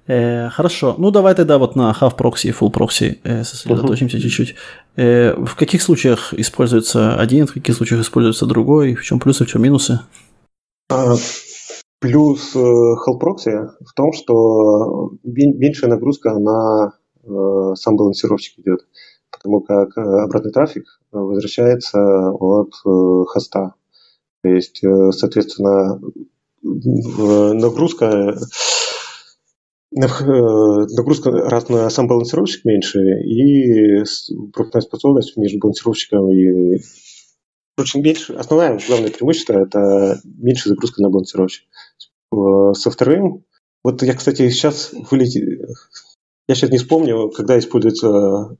Э, 0.07 0.49
хорошо. 0.49 0.95
Ну, 0.97 1.11
давай 1.11 1.35
тогда 1.35 1.57
вот 1.57 1.75
на 1.75 1.95
half 1.99 2.17
proxy 2.17 2.49
и 2.49 2.51
full 2.51 2.71
proxy 2.71 3.19
э, 3.23 3.43
сосредоточимся 3.43 4.17
uh-huh. 4.17 4.21
чуть-чуть. 4.21 4.55
Э, 4.95 5.33
в 5.35 5.55
каких 5.55 5.81
случаях 5.81 6.33
используется 6.33 7.15
один, 7.15 7.45
в 7.45 7.53
каких 7.53 7.75
случаях 7.75 8.01
используется 8.01 8.45
другой? 8.45 8.95
В 8.95 9.03
чем 9.03 9.19
плюсы, 9.19 9.45
в 9.45 9.47
чем 9.47 9.61
минусы? 9.61 9.99
А, 10.89 11.15
плюс 11.99 12.55
э, 12.55 12.59
half 12.59 13.19
proxy 13.21 13.69
в 13.85 13.93
том, 13.93 14.11
что 14.13 15.11
меньшая 15.23 15.89
нагрузка 15.89 16.33
на 16.37 16.93
э, 17.23 17.75
сам 17.75 17.95
балансировщик 17.95 18.59
идет, 18.59 18.81
потому 19.31 19.61
как 19.61 19.97
э, 19.97 20.01
обратный 20.01 20.51
трафик 20.51 20.99
возвращается 21.11 22.31
от 22.31 22.73
э, 22.85 23.23
хоста. 23.27 23.75
То 24.43 24.49
есть, 24.49 24.83
э, 24.83 25.11
соответственно, 25.11 26.01
нагрузка 26.63 28.35
нагрузка 29.91 31.31
раз 31.31 31.69
на 31.69 31.89
сам 31.89 32.07
балансировщик 32.07 32.65
меньше, 32.65 32.99
и 32.99 34.03
пропускная 34.53 34.81
способность 34.81 35.37
между 35.37 35.59
балансировщиком 35.59 36.31
и... 36.31 36.79
Короче, 37.77 38.01
меньше, 38.01 38.33
основное, 38.33 38.79
главное 38.87 39.11
преимущество– 39.11 39.53
это 39.59 40.19
меньше 40.23 40.69
загрузка 40.69 41.01
на 41.01 41.09
балансировщик. 41.09 41.67
Со 42.31 42.91
вторым, 42.91 43.45
вот 43.83 44.03
я, 44.03 44.13
кстати, 44.13 44.49
сейчас 44.49 44.93
вылетел, 45.09 45.67
я 46.47 46.55
сейчас 46.55 46.69
не 46.69 46.77
вспомню, 46.77 47.29
когда 47.29 47.57
используется 47.57 48.57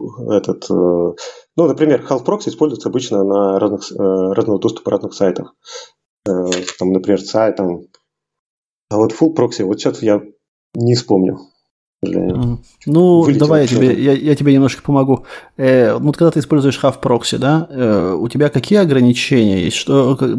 этот, 0.00 0.68
ну, 0.68 1.14
например, 1.56 2.04
Half 2.08 2.24
Proxy 2.24 2.48
используется 2.48 2.88
обычно 2.88 3.22
на 3.22 3.58
разных, 3.58 3.90
разного 3.90 4.58
доступа 4.58 4.90
разных 4.90 5.14
сайтов. 5.14 5.48
Там, 6.24 6.92
например, 6.92 7.20
сайт, 7.20 7.56
там, 7.56 7.82
а 8.90 8.96
вот 8.96 9.12
Full 9.12 9.34
Proxy, 9.36 9.64
вот 9.64 9.78
сейчас 9.78 10.02
я 10.02 10.22
не 10.74 10.94
вспомню. 10.94 11.40
Ну, 12.86 13.22
Вылетел 13.22 13.46
давай 13.46 13.62
я 13.62 13.66
тебе, 13.66 14.02
я, 14.02 14.12
я 14.12 14.34
тебе 14.34 14.52
немножко 14.52 14.82
помогу. 14.82 15.24
Э, 15.56 15.98
ну, 15.98 16.12
когда 16.12 16.30
ты 16.30 16.40
используешь 16.40 16.78
half 16.82 17.00
proxy, 17.00 17.38
да, 17.38 17.66
э, 17.70 18.14
у 18.18 18.28
тебя 18.28 18.50
какие 18.50 18.78
ограничения 18.78 19.64
есть? 19.64 19.76
Что, 19.76 20.16
как, 20.16 20.30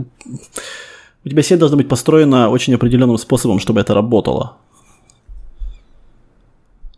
у 1.26 1.30
тебя 1.30 1.42
сеть 1.42 1.60
должна 1.60 1.78
быть 1.78 1.90
построена 1.90 2.50
очень 2.50 2.74
определенным 2.76 3.18
способом, 3.18 3.60
чтобы 3.60 3.82
это 3.82 3.94
работало. 3.94 4.58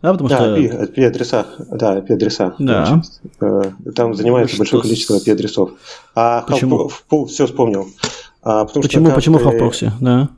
Да, 0.02 0.12
потому 0.12 0.28
да, 0.28 0.36
что... 0.36 0.56
IP-адреса. 0.56 1.46
Да, 1.72 1.98
IP-адреса. 1.98 2.54
Да. 2.58 3.02
Э, 3.40 3.62
там 3.94 4.14
занимается 4.14 4.54
что 4.54 4.60
большое 4.60 4.82
количество 4.82 5.14
IP-адресов. 5.16 5.70
А 6.14 6.42
почему? 6.42 6.90
Half, 7.10 7.26
все 7.26 7.46
вспомнил. 7.46 7.88
А, 8.42 8.64
потому 8.64 8.82
почему, 8.82 9.06
что 9.06 9.14
почему 9.14 9.38
half 9.38 9.58
proxy? 9.58 9.90
Да. 10.00 10.28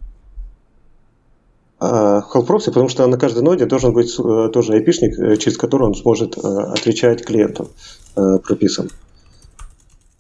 А, 1.80 2.20
Hall 2.32 2.46
Proxy, 2.46 2.66
потому 2.66 2.88
что 2.88 3.06
на 3.06 3.18
каждой 3.18 3.42
ноде 3.42 3.66
должен 3.66 3.92
быть 3.92 4.14
э, 4.18 4.50
тоже 4.52 4.78
IP-шник, 4.78 5.18
э, 5.18 5.36
через 5.36 5.56
который 5.56 5.86
он 5.86 5.94
сможет 5.94 6.36
э, 6.36 6.40
отвечать 6.40 7.24
клиенту 7.24 7.70
прописан. 8.14 8.90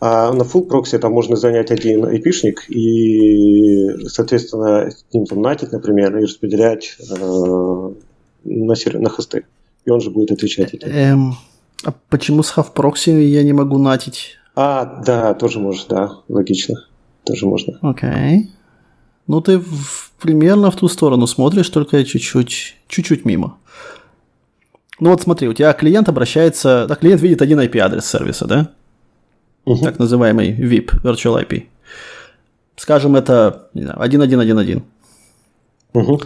А 0.00 0.32
на 0.32 0.42
full 0.42 0.66
прокси 0.66 0.98
там 0.98 1.12
можно 1.12 1.36
занять 1.36 1.70
один 1.70 2.06
IP-шник 2.06 2.70
и, 2.70 4.06
соответственно, 4.08 4.90
с 4.90 5.04
ним 5.12 5.26
там 5.26 5.42
натить, 5.42 5.72
например, 5.72 6.16
и 6.16 6.22
распределять 6.22 6.96
э, 6.98 7.92
на, 8.44 8.76
сервер, 8.76 9.00
на 9.00 9.10
хосты. 9.10 9.44
И 9.84 9.90
он 9.90 10.00
же 10.00 10.10
будет 10.10 10.30
отвечать 10.30 10.72
этим. 10.72 10.88
Эм, 10.88 11.34
а 11.84 11.92
почему 12.08 12.42
с 12.42 12.56
half 12.56 12.72
proxy 12.74 13.20
я 13.20 13.42
не 13.42 13.52
могу 13.52 13.76
натить? 13.76 14.38
А, 14.56 15.02
да, 15.04 15.34
тоже 15.34 15.60
может, 15.60 15.88
да, 15.88 16.20
логично. 16.28 16.86
Тоже 17.24 17.46
можно. 17.46 17.78
Окей. 17.82 18.08
Okay. 18.08 18.38
Ну, 19.30 19.40
ты 19.40 19.60
в, 19.60 20.10
примерно 20.18 20.72
в 20.72 20.76
ту 20.76 20.88
сторону 20.88 21.28
смотришь, 21.28 21.68
только 21.68 22.04
чуть-чуть, 22.04 22.76
чуть-чуть 22.88 23.24
мимо. 23.24 23.58
Ну 24.98 25.10
вот 25.10 25.22
смотри, 25.22 25.46
у 25.46 25.52
тебя 25.52 25.72
клиент 25.72 26.08
обращается, 26.08 26.86
да, 26.88 26.96
клиент 26.96 27.22
видит 27.22 27.40
один 27.40 27.60
IP-адрес 27.60 28.04
сервиса, 28.04 28.46
да? 28.48 28.72
Угу. 29.66 29.84
Так 29.84 30.00
называемый 30.00 30.50
VIP, 30.50 31.00
Virtual 31.04 31.46
IP. 31.46 31.68
Скажем, 32.74 33.14
это 33.14 33.68
не 33.72 33.82
знаю, 33.82 33.98
1111. 34.00 34.82
Угу. 35.92 36.22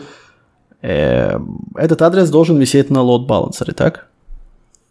Э, 0.80 1.38
этот 1.76 2.00
адрес 2.00 2.30
должен 2.30 2.56
висеть 2.56 2.88
на 2.88 3.00
load 3.00 3.26
балансере, 3.26 3.74
так? 3.74 4.08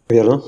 Верно. 0.07 0.43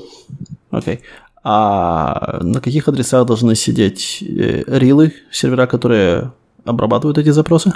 Окей. 0.70 1.00
А 1.42 2.38
на 2.42 2.60
каких 2.60 2.86
адресах 2.86 3.26
должны 3.26 3.56
сидеть 3.56 4.22
э, 4.22 4.62
рилы, 4.68 5.14
сервера, 5.32 5.66
которые 5.66 6.30
обрабатывают 6.66 7.18
эти 7.18 7.30
запросы? 7.30 7.72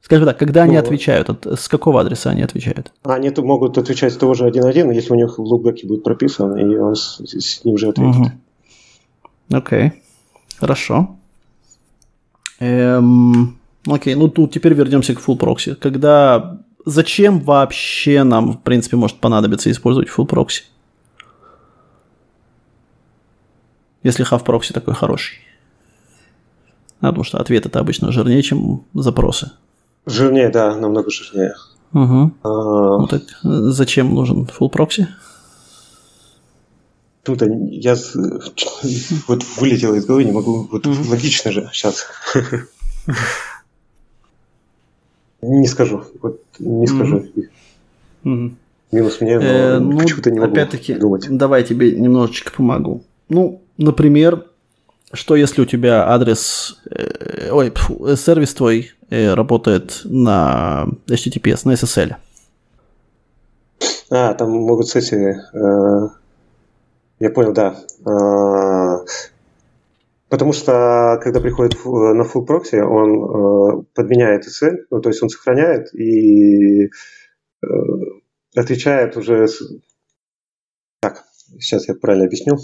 Скажем 0.00 0.26
так, 0.26 0.38
когда 0.38 0.62
они 0.62 0.74
ну, 0.74 0.80
отвечают, 0.80 1.28
от, 1.28 1.46
с 1.46 1.68
какого 1.68 2.00
адреса 2.00 2.30
они 2.30 2.42
отвечают? 2.42 2.92
Они 3.02 3.30
могут 3.36 3.76
отвечать 3.76 4.12
с 4.12 4.16
того 4.16 4.34
же 4.34 4.48
1.1, 4.48 4.94
если 4.94 5.12
у 5.12 5.16
них 5.16 5.38
в 5.38 5.42
лукбеке 5.42 5.86
будет 5.86 6.02
прописан, 6.02 6.56
и 6.56 6.76
он 6.76 6.94
с, 6.94 7.20
с 7.20 7.64
ним 7.64 7.76
же 7.76 7.88
ответит. 7.88 8.16
Угу. 8.16 8.30
Окей, 9.50 9.86
okay. 9.86 9.92
хорошо. 10.58 11.16
Эм, 12.60 13.58
окей, 13.86 14.14
ну 14.14 14.28
тут 14.28 14.52
теперь 14.52 14.74
вернемся 14.74 15.14
к 15.14 15.20
full 15.20 15.38
proxy. 15.38 15.74
Когда, 15.74 16.58
зачем 16.86 17.40
вообще 17.40 18.24
нам, 18.24 18.52
в 18.52 18.62
принципе, 18.62 18.96
может 18.96 19.18
понадобиться 19.18 19.70
использовать 19.70 20.08
full 20.08 20.26
proxy? 20.26 20.62
Если 24.02 24.24
half 24.24 24.44
proxy 24.44 24.72
такой 24.72 24.94
хороший. 24.94 25.38
А, 27.00 27.08
потому 27.08 27.24
что 27.24 27.38
ответ 27.38 27.66
это 27.66 27.78
обычно 27.80 28.12
жирнее, 28.12 28.42
чем 28.42 28.84
запросы. 28.94 29.52
Жирнее, 30.06 30.48
да, 30.48 30.74
намного 30.74 31.10
жирнее. 31.10 31.54
Угу. 31.92 32.32
А... 32.42 32.98
Ну, 32.98 33.06
так 33.06 33.22
зачем 33.42 34.14
нужен 34.14 34.44
full 34.44 34.70
proxy? 34.70 35.06
Тут 37.22 37.42
я 37.42 37.94
вот 39.28 39.44
вылетел 39.58 39.94
из 39.94 40.06
головы, 40.06 40.24
не 40.24 40.32
могу. 40.32 40.68
Вот 40.70 40.86
mm 40.86 41.08
логично 41.08 41.52
же 41.52 41.70
сейчас. 41.72 42.06
Не 45.42 45.66
скажу. 45.66 46.04
Вот 46.20 46.42
не 46.58 46.86
скажу. 46.86 47.26
Минус 48.90 49.20
мне, 49.20 49.38
но 49.38 49.44
э, 49.44 49.78
ну, 49.78 49.98
почему-то 49.98 50.30
не 50.30 50.40
могу 50.40 50.52
опять-таки, 50.52 50.94
думать. 50.94 51.26
Давай 51.28 51.62
тебе 51.62 51.92
немножечко 51.92 52.50
помогу. 52.50 53.04
Ну, 53.28 53.60
например, 53.76 54.46
что 55.12 55.36
если 55.36 55.62
у 55.62 55.64
тебя 55.64 56.08
адрес, 56.08 56.80
э, 56.90 57.50
ой, 57.50 57.70
фу, 57.70 58.16
сервис 58.16 58.54
твой 58.54 58.92
э, 59.10 59.34
работает 59.34 60.02
на 60.04 60.86
HTTPS, 61.06 61.60
на 61.64 61.72
SSL? 61.72 62.16
А, 64.10 64.34
там 64.34 64.50
могут 64.50 64.88
сессии 64.88 65.36
э, 65.52 66.08
я 67.20 67.30
понял, 67.30 67.52
да. 67.52 67.76
А, 68.04 69.04
потому 70.28 70.52
что, 70.52 71.18
когда 71.22 71.40
приходит 71.40 71.74
на 71.84 72.22
full 72.22 72.46
proxy, 72.46 72.80
он 72.80 73.80
э, 73.80 73.84
подменяет 73.94 74.46
SSL, 74.46 74.76
ну, 74.90 75.00
то 75.00 75.08
есть 75.08 75.22
он 75.22 75.28
сохраняет 75.28 75.92
и 75.94 76.86
э, 76.86 77.66
отвечает 78.54 79.16
уже... 79.16 79.46
Так, 81.00 81.24
сейчас 81.58 81.88
я 81.88 81.94
правильно 81.94 82.26
объясню. 82.26 82.56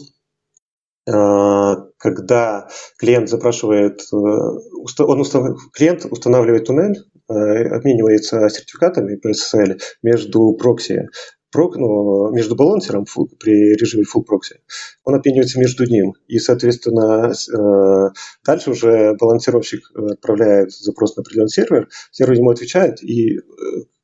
А, 1.07 1.77
когда 1.99 2.69
клиент 2.99 3.29
запрашивает, 3.29 4.01
э, 4.13 4.17
он 4.17 5.21
установ, 5.21 5.61
клиент 5.73 6.07
устанавливает 6.11 6.67
туннель, 6.67 6.99
обменивается 7.27 8.51
сертификатами 8.51 9.17
по 9.17 9.29
SSL 9.29 9.81
между 10.03 10.53
прокси 10.53 11.09
прок, 11.55 11.77
ну, 11.77 12.31
между 12.33 12.57
балансером 12.57 13.07
при 13.39 13.75
режиме 13.77 14.03
full 14.03 14.23
proxy, 14.23 14.59
он 15.05 15.15
обменивается 15.15 15.61
между 15.61 15.87
ним. 15.87 16.15
И, 16.27 16.39
соответственно, 16.41 17.33
э, 17.33 18.11
дальше 18.45 18.71
уже 18.73 19.15
балансировщик 19.15 19.89
отправляет 19.95 20.73
запрос 20.73 21.17
на 21.17 21.21
определенный 21.21 21.49
сервер, 21.49 21.89
сервер 22.11 22.35
ему 22.35 22.51
отвечает, 22.51 23.03
и 23.05 23.39
э, 23.39 23.41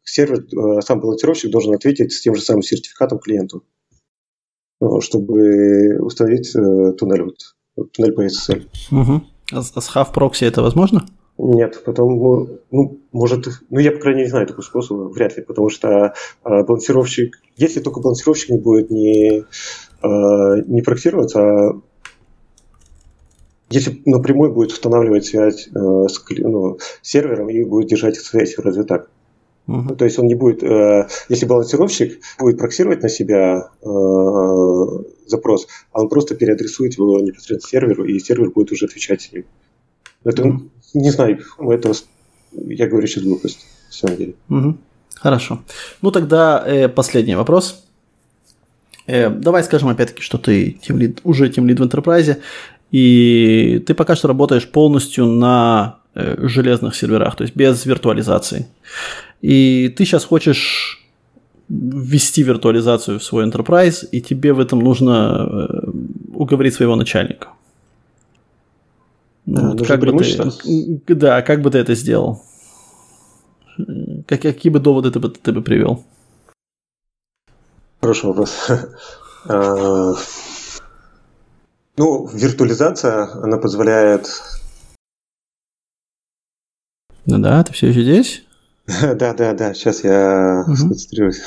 сервер, 0.04 0.44
э, 0.44 0.80
сам 0.82 1.00
балансировщик 1.00 1.50
должен 1.50 1.74
ответить 1.74 2.12
с 2.12 2.20
тем 2.20 2.36
же 2.36 2.42
самым 2.42 2.62
сертификатом 2.62 3.18
клиенту, 3.18 3.64
чтобы 5.00 5.98
установить 6.00 6.52
туннель, 6.52 7.24
вот, 7.24 7.90
туннель 7.92 8.12
по 8.12 8.24
SSL. 8.26 8.66
Угу. 8.90 9.22
А 9.52 9.62
с 9.62 9.88
proxy 10.14 10.46
это 10.46 10.62
возможно? 10.62 11.06
Нет, 11.42 11.82
потому, 11.84 12.48
ну, 12.70 13.00
может, 13.12 13.46
ну, 13.70 13.78
я, 13.78 13.92
по 13.92 13.98
крайней 13.98 14.18
мере, 14.18 14.26
не 14.26 14.30
знаю 14.30 14.46
такого 14.46 14.62
способа, 14.62 15.08
вряд 15.08 15.36
ли, 15.38 15.42
потому 15.42 15.70
что 15.70 15.88
э, 15.88 16.12
балансировщик, 16.44 17.40
если 17.56 17.80
только 17.80 18.00
балансировщик 18.00 18.50
не 18.50 18.58
будет 18.58 18.90
не, 18.90 19.38
э, 19.38 20.62
не 20.66 20.82
проксироваться, 20.82 21.40
а 21.40 21.80
если 23.70 24.02
напрямую 24.04 24.52
будет 24.52 24.72
устанавливать 24.72 25.24
связь 25.24 25.68
э, 25.68 26.08
с 26.08 26.22
ну, 26.40 26.78
сервером 27.00 27.48
и 27.48 27.64
будет 27.64 27.88
держать 27.88 28.16
связь, 28.16 28.58
разве 28.58 28.82
так? 28.82 29.08
Uh-huh. 29.68 29.94
То 29.94 30.04
есть 30.04 30.18
он 30.18 30.26
не 30.26 30.34
будет, 30.34 30.62
э, 30.62 31.06
если 31.28 31.46
балансировщик 31.46 32.20
будет 32.38 32.58
проксировать 32.58 33.02
на 33.02 33.08
себя 33.08 33.70
э, 33.82 33.86
запрос, 35.26 35.68
а 35.92 36.02
он 36.02 36.08
просто 36.08 36.34
переадресует 36.34 36.94
его 36.94 37.20
непосредственно 37.20 37.60
серверу, 37.60 38.04
и 38.04 38.18
сервер 38.18 38.50
будет 38.50 38.72
уже 38.72 38.86
отвечать 38.86 39.22
с 39.22 39.32
ним. 39.32 39.44
Это 40.24 40.42
uh-huh. 40.42 40.60
Не 40.94 41.10
знаю, 41.10 41.40
это 41.58 41.92
я 42.52 42.88
говорю 42.88 43.06
сейчас 43.06 43.24
глупость, 43.24 43.66
на 43.88 43.92
самом 43.92 44.16
деле. 44.16 44.34
Угу. 44.48 44.76
Хорошо. 45.14 45.62
Ну 46.02 46.10
тогда 46.10 46.62
э, 46.66 46.88
последний 46.88 47.36
вопрос. 47.36 47.84
Э, 49.06 49.30
давай 49.30 49.62
скажем 49.62 49.88
опять-таки, 49.88 50.22
что 50.22 50.38
ты 50.38 50.72
тем 50.82 50.98
лид, 50.98 51.20
уже 51.22 51.48
тем 51.48 51.66
лид 51.68 51.78
в 51.78 51.82
Enterprise, 51.82 52.38
и 52.90 53.82
ты 53.86 53.94
пока 53.94 54.16
что 54.16 54.28
работаешь 54.28 54.68
полностью 54.68 55.26
на 55.26 56.00
э, 56.14 56.36
железных 56.48 56.96
серверах, 56.96 57.36
то 57.36 57.44
есть 57.44 57.54
без 57.54 57.86
виртуализации. 57.86 58.66
И 59.40 59.88
ты 59.96 60.04
сейчас 60.04 60.24
хочешь 60.24 61.00
ввести 61.68 62.42
виртуализацию 62.42 63.18
в 63.18 63.24
свой 63.24 63.46
Enterprise, 63.46 64.06
и 64.10 64.20
тебе 64.20 64.52
в 64.52 64.60
этом 64.60 64.80
нужно 64.80 65.46
э, 65.48 65.90
уговорить 66.34 66.74
своего 66.74 66.96
начальника. 66.96 67.48
Ну, 69.46 69.72
вот, 69.72 69.86
как 69.86 70.00
бы 70.00 70.18
ты, 71.06 71.14
да, 71.14 71.42
как 71.42 71.62
бы 71.62 71.70
ты 71.70 71.78
это 71.78 71.94
сделал? 71.94 72.42
Как, 74.26 74.42
какие 74.42 74.70
бы 74.72 74.80
доводы 74.80 75.10
ты 75.10 75.20
бы, 75.20 75.30
ты 75.30 75.52
бы 75.52 75.62
привел? 75.62 76.04
Хороший 78.00 78.26
вопрос. 78.26 78.68
А, 79.48 80.12
ну, 81.96 82.26
виртуализация, 82.26 83.30
она 83.42 83.56
позволяет... 83.56 84.28
Ну 87.24 87.38
да, 87.38 87.64
ты 87.64 87.72
все 87.72 87.86
еще 87.86 88.02
здесь? 88.02 88.44
Да, 89.18 89.34
да, 89.34 89.52
да, 89.54 89.74
сейчас 89.74 90.04
я 90.04 90.64
uh 90.68 90.74
сконцентрируюсь. 90.74 91.42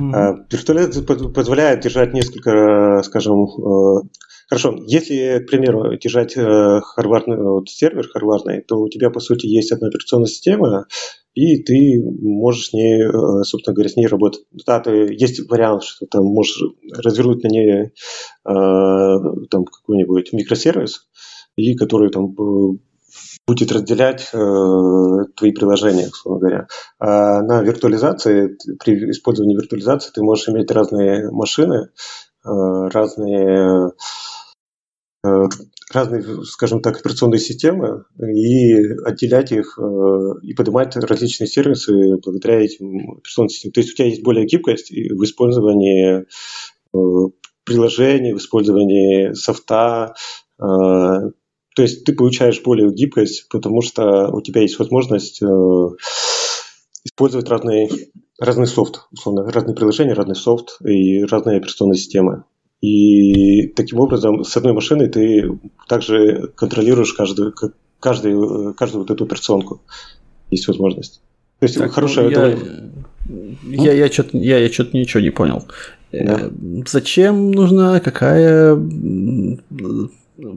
uh 0.00 0.34
Виртуализация 0.50 1.04
позволяет 1.04 1.80
держать 1.80 2.12
несколько, 2.12 3.02
скажем, 3.04 3.44
э, 3.44 4.08
Хорошо, 4.46 4.76
если, 4.86 5.38
к 5.38 5.50
примеру, 5.50 5.96
держать 5.96 6.36
э, 6.36 6.80
харвардный, 6.82 7.38
вот, 7.38 7.70
сервер 7.70 8.06
харвардный, 8.08 8.60
то 8.60 8.76
у 8.76 8.90
тебя, 8.90 9.08
по 9.08 9.18
сути, 9.18 9.46
есть 9.46 9.72
одна 9.72 9.88
операционная 9.88 10.26
система, 10.26 10.86
и 11.32 11.62
ты 11.62 12.02
можешь 12.20 12.66
с 12.66 12.72
ней, 12.74 13.04
э, 13.04 13.42
собственно 13.44 13.74
говоря, 13.74 13.88
с 13.88 13.96
ней 13.96 14.06
работать. 14.06 14.44
Да, 14.66 14.80
ты, 14.80 14.90
есть 15.14 15.48
вариант, 15.50 15.84
что 15.84 16.04
там 16.06 16.24
можешь 16.26 16.60
развернуть 16.92 17.42
на 17.42 17.48
ней 17.48 17.92
там 18.44 19.64
какой-нибудь 19.64 20.34
микросервис, 20.34 21.08
и 21.56 21.74
который 21.74 22.10
там 22.10 22.36
будет 23.46 23.72
разделять 23.72 24.30
э, 24.32 24.36
твои 25.36 25.52
приложения, 25.52 26.08
условно 26.08 26.40
говоря. 26.40 26.66
А 26.98 27.42
на 27.42 27.62
виртуализации, 27.62 28.56
при 28.82 29.10
использовании 29.10 29.56
виртуализации 29.56 30.12
ты 30.12 30.22
можешь 30.22 30.48
иметь 30.48 30.70
разные 30.70 31.30
машины, 31.30 31.90
э, 32.44 32.48
разные 32.48 33.92
разные, 35.90 36.44
скажем 36.44 36.82
так, 36.82 36.98
операционные 36.98 37.38
системы 37.38 38.04
и 38.18 38.74
отделять 39.06 39.52
их 39.52 39.78
и 40.42 40.52
поднимать 40.52 40.94
различные 40.96 41.46
сервисы 41.46 42.18
благодаря 42.22 42.60
этим 42.60 43.18
операционным 43.18 43.48
системам. 43.48 43.72
То 43.72 43.80
есть 43.80 43.92
у 43.92 43.96
тебя 43.96 44.08
есть 44.08 44.22
более 44.22 44.44
гибкость 44.44 44.90
в 44.90 45.24
использовании 45.24 46.26
приложений, 47.64 48.34
в 48.34 48.36
использовании 48.36 49.32
софта, 49.32 50.14
то 51.74 51.82
есть 51.82 52.04
ты 52.04 52.14
получаешь 52.14 52.62
более 52.62 52.92
гибкость, 52.92 53.48
потому 53.48 53.82
что 53.82 54.28
у 54.28 54.40
тебя 54.40 54.62
есть 54.62 54.78
возможность 54.78 55.42
э, 55.42 55.46
использовать 57.04 57.48
разные, 57.48 57.88
разный 58.38 58.66
софт, 58.66 59.06
условно, 59.10 59.50
разные 59.50 59.74
приложения, 59.74 60.14
разный 60.14 60.36
софт 60.36 60.78
и 60.84 61.24
разные 61.24 61.58
операционные 61.58 61.96
системы. 61.96 62.44
И 62.80 63.68
таким 63.68 63.98
образом 64.00 64.44
с 64.44 64.56
одной 64.56 64.72
машины 64.72 65.08
ты 65.08 65.58
также 65.88 66.52
контролируешь 66.54 67.12
каждую, 67.12 67.54
каждую, 67.98 68.74
каждую 68.74 69.02
вот 69.02 69.10
эту 69.10 69.24
операционку. 69.24 69.82
Есть 70.50 70.68
возможность. 70.68 71.22
То 71.58 71.66
есть 71.66 71.78
так, 71.78 71.90
хорошая... 71.90 72.26
Ну, 72.26 72.30
я, 72.30 72.36
давай... 72.36 72.58
я, 73.64 73.92
я, 73.94 74.12
что-то, 74.12 74.36
я, 74.38 74.58
я 74.58 74.68
что-то 74.70 74.96
ничего 74.96 75.20
не 75.20 75.30
понял. 75.30 75.64
Да. 76.12 76.40
Э, 76.42 76.50
зачем 76.86 77.50
нужна 77.50 77.98
какая 78.00 78.76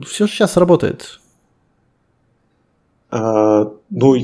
все 0.06 0.26
сейчас 0.26 0.56
работает. 0.56 1.20
А, 3.10 3.72
ну, 3.90 4.16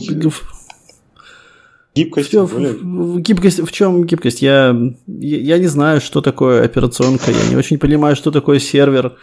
гибкость. 1.94 2.28
Все, 2.28 2.44
в, 2.44 3.20
гибкость. 3.20 3.60
В 3.60 3.72
чем 3.72 4.04
гибкость? 4.04 4.42
Я, 4.42 4.76
я, 5.06 5.38
я 5.38 5.58
не 5.58 5.66
знаю, 5.66 6.00
что 6.00 6.20
такое 6.20 6.64
операционка. 6.64 7.30
Я 7.30 7.48
не 7.48 7.56
очень 7.56 7.78
понимаю, 7.78 8.16
что 8.16 8.30
такое 8.30 8.58
сервер. 8.58 9.16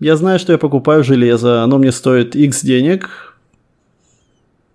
Я 0.00 0.16
знаю, 0.16 0.38
что 0.38 0.52
я 0.52 0.58
покупаю 0.58 1.02
железо. 1.02 1.62
Оно 1.62 1.78
мне 1.78 1.92
стоит 1.92 2.36
X 2.36 2.62
денег. 2.62 3.34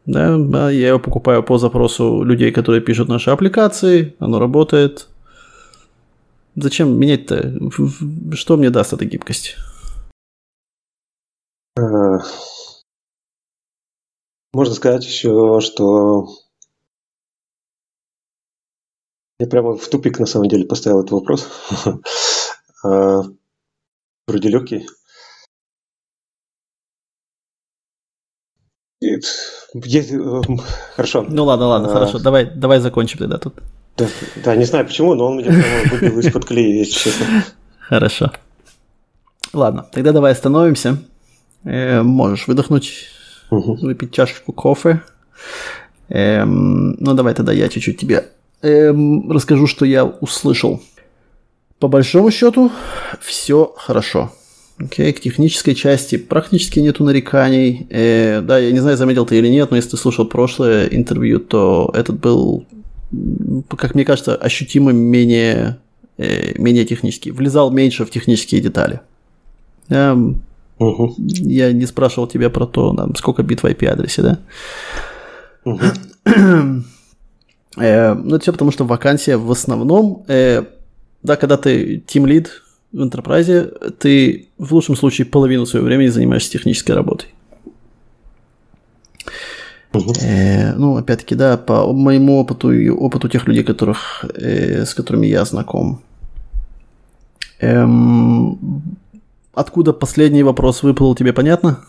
Да, 0.06 0.38
да, 0.38 0.70
я 0.70 0.90
его 0.90 1.00
покупаю 1.00 1.44
по 1.44 1.58
запросу 1.58 2.24
людей, 2.24 2.52
которые 2.52 2.82
пишут 2.82 3.08
наши 3.08 3.30
аппликации. 3.30 4.16
Оно 4.20 4.40
работает. 4.40 5.08
Зачем 6.56 7.00
менять-то? 7.00 7.54
Что 8.34 8.58
мне 8.58 8.70
даст 8.70 8.92
эта 8.94 9.06
гибкость? 9.06 9.56
Э, 11.78 12.20
можно 14.54 14.76
сказать 14.76 15.06
еще, 15.06 15.60
что 15.62 16.28
я 19.40 19.48
прямо 19.48 19.76
в 19.76 19.88
тупик 19.88 20.20
на 20.20 20.26
самом 20.26 20.48
деле 20.48 20.66
поставил 20.66 21.00
этот 21.00 21.12
вопрос. 21.12 21.48
Э, 22.86 23.22
вроде 24.28 24.50
легкий. 24.50 24.86
Э, 29.02 29.20
хорошо. 30.96 31.26
Ну 31.30 31.46
ладно, 31.46 31.68
ладно, 31.68 31.88
хорошо. 31.88 32.20
Давай, 32.20 32.46
давай 32.46 32.80
закончим 32.80 33.20
тогда 33.20 33.38
тут. 33.38 33.54
Да, 33.96 34.08
да, 34.44 34.56
не 34.58 34.66
знаю 34.66 34.86
почему, 34.86 35.16
но 35.16 35.28
он 35.28 35.38
меня 35.38 35.52
выбил 35.92 36.20
из-под 36.20 36.44
клея, 36.44 36.80
если 36.80 36.92
честно. 36.92 37.26
Хорошо. 37.80 38.32
Ладно, 39.54 39.88
тогда 39.94 40.12
давай 40.12 40.34
остановимся. 40.34 40.98
Э, 41.66 42.02
можешь 42.02 42.48
выдохнуть, 42.48 43.08
угу. 43.50 43.76
выпить 43.76 44.12
чашечку 44.12 44.52
кофе. 44.52 45.02
Эм, 46.10 46.92
ну, 47.00 47.14
давай 47.14 47.34
тогда 47.34 47.54
я 47.54 47.70
чуть-чуть 47.70 47.98
тебе 47.98 48.26
эм, 48.62 49.32
расскажу, 49.32 49.68
что 49.68 49.86
я 49.86 50.06
услышал. 50.06 50.82
По 51.80 51.88
большому 51.88 52.32
счету, 52.32 52.72
все 53.22 53.74
хорошо. 53.78 54.32
Окей, 54.78 55.12
okay, 55.12 55.14
к 55.14 55.22
технической 55.22 55.76
части 55.76 56.18
практически 56.18 56.80
нету 56.80 57.04
нареканий. 57.04 57.88
Э, 57.90 58.42
да, 58.42 58.58
я 58.58 58.72
не 58.72 58.80
знаю, 58.80 58.98
заметил 58.98 59.26
ты 59.26 59.38
или 59.38 59.48
нет, 59.48 59.72
но 59.72 59.78
если 59.78 59.92
ты 59.92 59.98
слушал 59.98 60.26
прошлое 60.26 60.88
интервью, 60.88 61.40
то 61.40 61.92
этот 61.94 62.20
был, 62.20 62.66
как 63.78 63.96
мне 63.96 64.04
кажется, 64.04 64.36
ощутимо 64.36 64.92
менее, 64.92 65.78
э, 66.18 66.60
менее 66.60 66.86
технический. 66.86 67.32
Влезал 67.32 67.72
меньше 67.72 68.06
в 68.06 68.10
технические 68.10 68.62
детали. 68.62 69.02
Эм, 69.90 70.42
Угу. 70.80 71.16
Я 71.18 71.72
не 71.72 71.86
спрашивал 71.86 72.28
тебя 72.28 72.50
про 72.50 72.66
то, 72.66 72.94
там, 72.94 73.16
сколько 73.16 73.44
бит 73.44 73.64
в 73.64 73.66
IP-адресе, 73.66 74.22
да? 74.22 74.40
Угу. 75.66 75.82
э, 77.78 78.14
ну, 78.14 78.36
это 78.36 78.40
все 78.40 78.52
потому, 78.52 78.72
что 78.72 78.86
вакансия 78.86 79.38
в 79.38 79.52
основном, 79.52 80.26
э, 80.28 80.64
да, 81.22 81.36
когда 81.36 81.58
ты 81.58 82.04
team 82.08 82.26
lead 82.26 82.48
в 82.92 83.02
enterprise, 83.02 83.92
ты 84.00 84.50
в 84.58 84.74
лучшем 84.74 84.96
случае 84.96 85.26
половину 85.26 85.66
своего 85.66 85.88
времени 85.88 86.08
занимаешься 86.08 86.52
технической 86.52 86.96
работой. 86.96 87.30
Угу. 89.94 90.14
Э, 90.24 90.74
ну, 90.74 90.98
опять-таки, 90.98 91.36
да, 91.36 91.58
по 91.58 91.94
моему 91.94 92.40
опыту 92.40 92.72
и 92.72 92.90
опыту 92.90 93.30
тех 93.30 93.48
людей, 93.48 93.64
которых, 93.64 94.26
э, 94.36 94.86
с 94.86 94.94
которыми 94.94 95.28
я 95.28 95.46
знаком. 95.46 96.02
Эм, 97.60 98.98
откуда 99.54 99.94
последний 99.94 100.44
вопрос 100.44 100.84
выплыл, 100.84 101.16
тебе 101.16 101.34
понятно? 101.34 101.80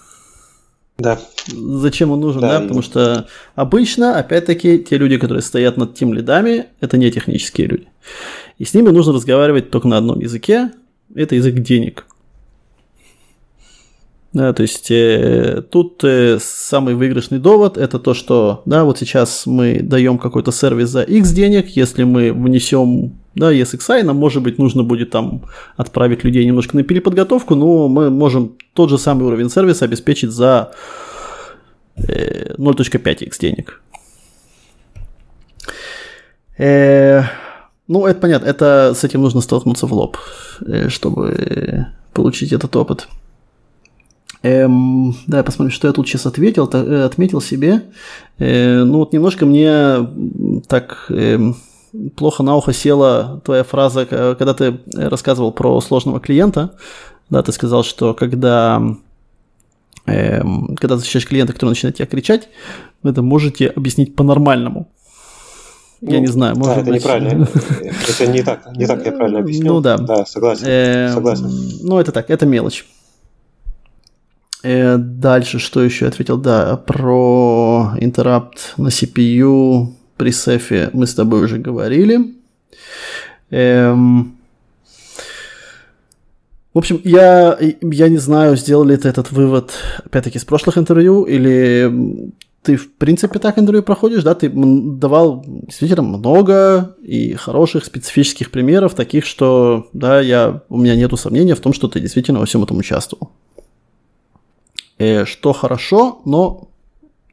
Да. 0.97 1.19
Зачем 1.49 2.13
он 2.13 2.21
нужен, 2.21 2.41
да? 2.41 2.59
да? 2.59 2.61
Потому 2.61 2.83
что 2.83 3.27
обычно, 3.55 4.19
опять-таки, 4.19 4.79
те 4.79 4.97
люди, 4.97 5.19
которые 5.19 5.43
стоят 5.43 5.77
над 5.77 5.95
тем 5.95 6.15
лидами, 6.15 6.67
это 6.81 6.97
не 6.97 7.11
технические 7.11 7.67
люди. 7.67 7.89
И 8.59 8.65
с 8.65 8.75
ними 8.75 8.91
нужно 8.91 9.13
разговаривать 9.13 9.71
только 9.71 9.89
на 9.89 9.99
одном 9.99 10.21
языке, 10.21 10.71
это 11.15 11.35
язык 11.35 11.55
денег. 11.57 12.07
Да, 14.33 14.53
то 14.53 14.63
есть 14.63 14.91
э, 14.91 15.63
тут 15.71 16.03
э, 16.03 16.39
самый 16.41 16.97
выигрышный 16.97 17.39
довод 17.39 17.79
это 17.79 18.01
то, 18.01 18.15
что 18.15 18.63
да, 18.67 18.83
вот 18.83 18.99
сейчас 18.99 19.47
мы 19.47 19.79
даем 19.81 20.19
какой-то 20.19 20.51
сервис 20.51 20.89
за 20.89 21.03
X 21.03 21.31
денег, 21.31 21.69
если 21.69 22.03
мы 22.03 22.33
внесем 22.33 23.13
да, 23.35 23.53
ESXi, 23.53 24.03
нам, 24.03 24.17
может 24.17 24.43
быть, 24.43 24.59
нужно 24.59 24.83
будет 24.83 25.11
там 25.11 25.43
отправить 25.77 26.25
людей 26.25 26.45
немножко 26.45 26.77
на 26.77 26.83
переподготовку, 26.83 27.55
но 27.55 27.89
мы 27.89 28.11
можем 28.11 28.57
тот 28.75 28.91
же 28.91 28.99
самый 28.99 29.27
уровень 29.27 29.51
сервиса 29.51 29.85
обеспечить 29.85 30.31
за 30.31 30.73
э, 31.97 32.55
0.5x 32.57 33.41
денег. 33.41 33.81
Э, 36.59 37.23
ну, 37.89 38.07
это 38.07 38.21
понятно, 38.21 38.47
это 38.47 38.93
с 38.95 39.05
этим 39.05 39.23
нужно 39.23 39.41
столкнуться 39.41 39.87
в 39.87 39.93
лоб, 39.93 40.17
э, 40.67 40.89
чтобы 40.89 41.89
получить 42.13 42.53
этот 42.53 42.75
опыт. 42.77 43.09
Эм, 44.45 45.17
да, 45.27 45.43
посмотрим, 45.43 45.73
что 45.73 45.89
я 45.89 45.95
тут 45.95 46.07
сейчас 46.07 46.27
ответил, 46.27 46.69
э, 46.71 47.05
отметил 47.05 47.41
себе. 47.41 47.85
Э, 48.39 48.85
ну 48.85 48.99
вот 48.99 49.15
немножко 49.15 49.47
мне 49.47 50.07
так 50.69 51.07
э, 51.09 51.39
плохо 52.17 52.43
на 52.43 52.57
ухо 52.57 52.73
села 52.73 53.41
твоя 53.45 53.65
фраза, 53.65 54.07
когда 54.07 54.55
ты 54.55 54.81
рассказывал 54.95 55.53
про 55.53 55.81
сложного 55.81 56.21
клиента. 56.21 56.75
Да, 57.31 57.43
ты 57.43 57.53
сказал, 57.53 57.85
что 57.85 58.15
когда, 58.15 58.83
э, 60.07 60.43
когда 60.77 60.97
встречаешь 60.97 61.27
клиента, 61.27 61.53
который 61.53 61.71
начинает 61.71 61.97
тебя 61.97 62.07
кричать, 62.07 62.49
вы 63.03 63.11
это 63.11 63.23
можете 63.23 63.69
объяснить 63.69 64.15
по-нормальному. 64.15 64.89
Я 66.01 66.17
ну, 66.17 66.21
не 66.21 66.27
знаю, 66.27 66.57
может 66.57 66.75
да, 66.75 66.81
это 66.83 66.91
быть... 66.91 67.01
неправильно. 67.01 67.49
Это 68.09 68.27
не 68.27 68.43
так, 68.43 68.77
не 68.77 68.87
так 68.87 69.07
я 69.07 69.13
правильно 69.13 69.39
объяснил. 69.39 69.75
Ну 69.75 69.81
да. 69.81 69.97
Да, 69.97 70.27
согласен. 70.27 70.67
Эм, 70.67 71.15
согласен. 71.15 71.51
Ну 71.83 71.99
это 71.99 72.13
так, 72.13 72.29
это 72.29 72.45
мелочь. 72.45 72.85
Э, 74.63 74.99
дальше, 74.99 75.59
что 75.59 75.83
еще 75.83 76.07
ответил? 76.07 76.37
Да, 76.37 76.77
про 76.77 77.95
интерапт 78.01 78.75
на 78.77 78.89
CPU 78.89 79.95
при 80.17 80.31
сефе 80.31 80.91
мы 80.93 81.07
с 81.07 81.15
тобой 81.15 81.45
уже 81.45 81.59
говорили. 81.59 82.35
Эм... 83.51 84.37
В 86.73 86.79
общем, 86.79 87.01
я, 87.05 87.57
я 87.83 88.09
не 88.09 88.17
знаю, 88.19 88.57
сделал 88.57 88.85
ли 88.85 88.97
ты 88.97 89.09
этот 89.09 89.31
вывод, 89.31 89.73
опять-таки, 90.05 90.41
с 90.41 90.45
прошлых 90.45 90.77
интервью, 90.77 91.23
или 91.23 92.33
ты, 92.63 92.77
в 92.77 92.93
принципе, 92.95 93.39
так 93.39 93.61
интервью 93.61 93.85
проходишь, 93.85 94.25
да, 94.25 94.35
ты 94.35 94.51
давал 94.51 95.45
действительно 95.47 96.03
много 96.03 96.97
и 97.01 97.35
хороших 97.35 97.85
специфических 97.85 98.51
примеров, 98.51 98.95
таких, 98.95 99.25
что, 99.25 99.87
да, 99.93 100.21
я, 100.21 100.63
у 100.69 100.79
меня 100.79 100.97
нету 100.97 101.17
сомнения 101.17 101.55
в 101.55 101.61
том, 101.61 101.73
что 101.73 101.87
ты 101.87 102.01
действительно 102.01 102.41
во 102.41 102.47
всем 102.47 102.65
этом 102.65 102.79
участвовал 102.79 103.31
э, 104.99 105.25
что 105.25 105.53
хорошо, 105.53 106.21
но 106.25 106.69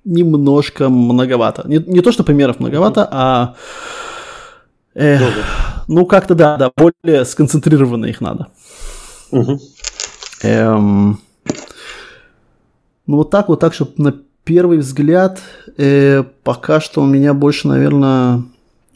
немножко 0.06 0.90
многовато. 0.90 1.68
Не, 1.68 1.78
не 1.78 2.02
то, 2.02 2.12
что 2.12 2.24
примеров 2.24 2.60
многовато, 2.60 3.08
а 3.12 3.56
э, 4.96 5.20
ну 5.88 6.06
как-то 6.06 6.36
да, 6.36 6.58
да, 6.58 6.72
более 6.76 7.26
сконцентрированно 7.26 8.06
их 8.06 8.22
надо. 8.22 8.48
Угу. 9.32 9.60
Эм, 10.44 11.20
ну 13.08 13.18
вот 13.18 13.30
так 13.30 13.50
вот, 13.50 13.60
так, 13.60 13.74
чтобы 13.74 13.92
на 13.98 14.14
первый 14.44 14.80
взгляд, 14.80 15.42
э, 15.78 16.24
пока 16.44 16.80
что 16.80 17.02
у 17.02 17.06
меня 17.06 17.34
больше, 17.34 17.68
наверное, 17.68 18.44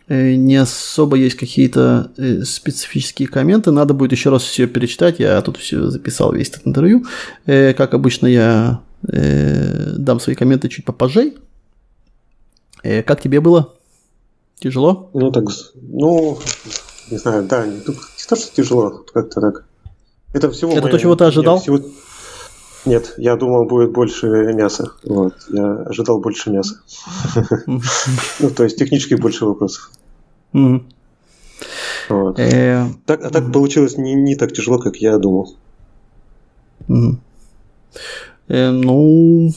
э, 0.08 0.36
не 0.36 0.56
особо 0.56 1.18
есть 1.18 1.36
какие-то 1.36 2.12
э, 2.18 2.43
специфические 2.43 3.28
комменты. 3.28 3.72
Надо 3.72 3.93
будет 3.93 4.12
еще 4.12 4.30
раз 4.30 4.43
все 4.43 4.68
перечитать. 4.68 5.20
Я 5.20 5.41
тут 5.41 5.58
все 5.58 5.89
записал 5.89 6.34
весь 6.34 6.49
этот 6.49 6.68
интервью. 6.68 7.06
Э, 7.45 7.74
как 7.74 7.93
обычно, 7.93 8.28
я 8.28 8.82
дам 9.08 10.20
свои 10.20 10.36
комменты 10.36 10.70
чуть 10.70 10.86
попозже. 10.86 11.34
Как 12.82 13.22
тебе 13.22 13.41
было? 13.41 13.74
Тяжело? 14.60 15.10
Ну, 15.14 15.32
так, 15.32 15.45
ну, 15.76 16.39
не 17.12 17.18
знаю, 17.18 17.43
да, 17.43 17.66
не, 17.66 17.80
то, 17.82 17.93
что 18.18 18.36
тяжело, 18.56 19.03
как-то 19.14 19.41
так. 19.41 19.66
Это 20.34 20.49
всего... 20.51 20.72
Это 20.72 20.82
моя, 20.82 20.91
то, 20.91 20.97
чего 20.99 21.16
ты 21.16 21.26
ожидал? 21.26 21.60
Всего... 21.60 21.80
Нет, 22.86 23.16
я 23.18 23.36
думал, 23.36 23.66
будет 23.66 23.91
больше 23.91 24.28
мяса. 24.28 24.91
Вот, 25.03 25.34
я 25.49 25.74
ожидал 25.82 26.20
больше 26.20 26.51
мяса. 26.51 26.82
Ну, 27.66 28.49
то 28.56 28.64
есть 28.64 28.78
технически 28.78 29.16
больше 29.16 29.45
вопросов. 29.45 29.91
Вот. 32.10 32.39
Э, 32.39 32.88
так, 33.06 33.26
а 33.26 33.30
так 33.30 33.51
получилось 33.51 33.97
не, 33.97 34.14
не 34.14 34.36
так 34.36 34.53
тяжело, 34.53 34.78
как 34.78 34.97
я 34.97 35.18
думал. 35.18 35.56
Э, 38.48 38.70
ну, 38.70 39.52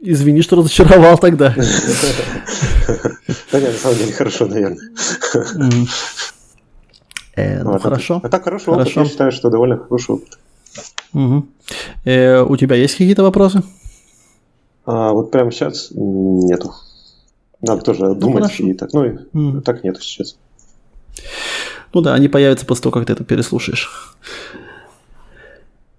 извини, 0.00 0.42
что 0.42 0.56
разочаровал 0.56 1.18
тогда. 1.18 1.54
Да 3.52 3.60
нет, 3.60 3.72
на 3.72 3.78
самом 3.78 3.98
деле 3.98 4.12
хорошо, 4.12 4.46
наверное. 4.46 4.78
Э, 7.36 7.62
ну, 7.62 7.78
хорошо. 7.78 8.20
А 8.22 8.28
так 8.28 8.44
хорошо, 8.44 8.78
я 8.78 8.84
считаю, 8.84 9.30
что 9.30 9.50
довольно 9.50 9.78
хороший 9.78 10.16
опыт. 10.16 10.38
У 11.12 12.56
тебя 12.56 12.76
есть 12.76 12.96
какие-то 12.96 13.22
вопросы? 13.22 13.62
А, 14.84 15.12
вот 15.12 15.30
прямо 15.30 15.52
сейчас 15.52 15.88
нету. 15.92 16.74
Надо 17.60 17.82
тоже 17.82 18.04
ну, 18.04 18.14
думать 18.14 18.44
хорошо. 18.44 18.64
и 18.64 18.74
так. 18.74 18.92
Ну, 18.92 19.04
mm. 19.04 19.60
так 19.62 19.84
нету 19.84 20.00
сейчас. 20.00 20.36
Ну 21.94 22.00
да, 22.00 22.14
они 22.14 22.28
появятся 22.28 22.66
после 22.66 22.82
того, 22.84 22.92
как 22.94 23.06
ты 23.06 23.12
это 23.12 23.22
переслушаешь. 23.22 24.16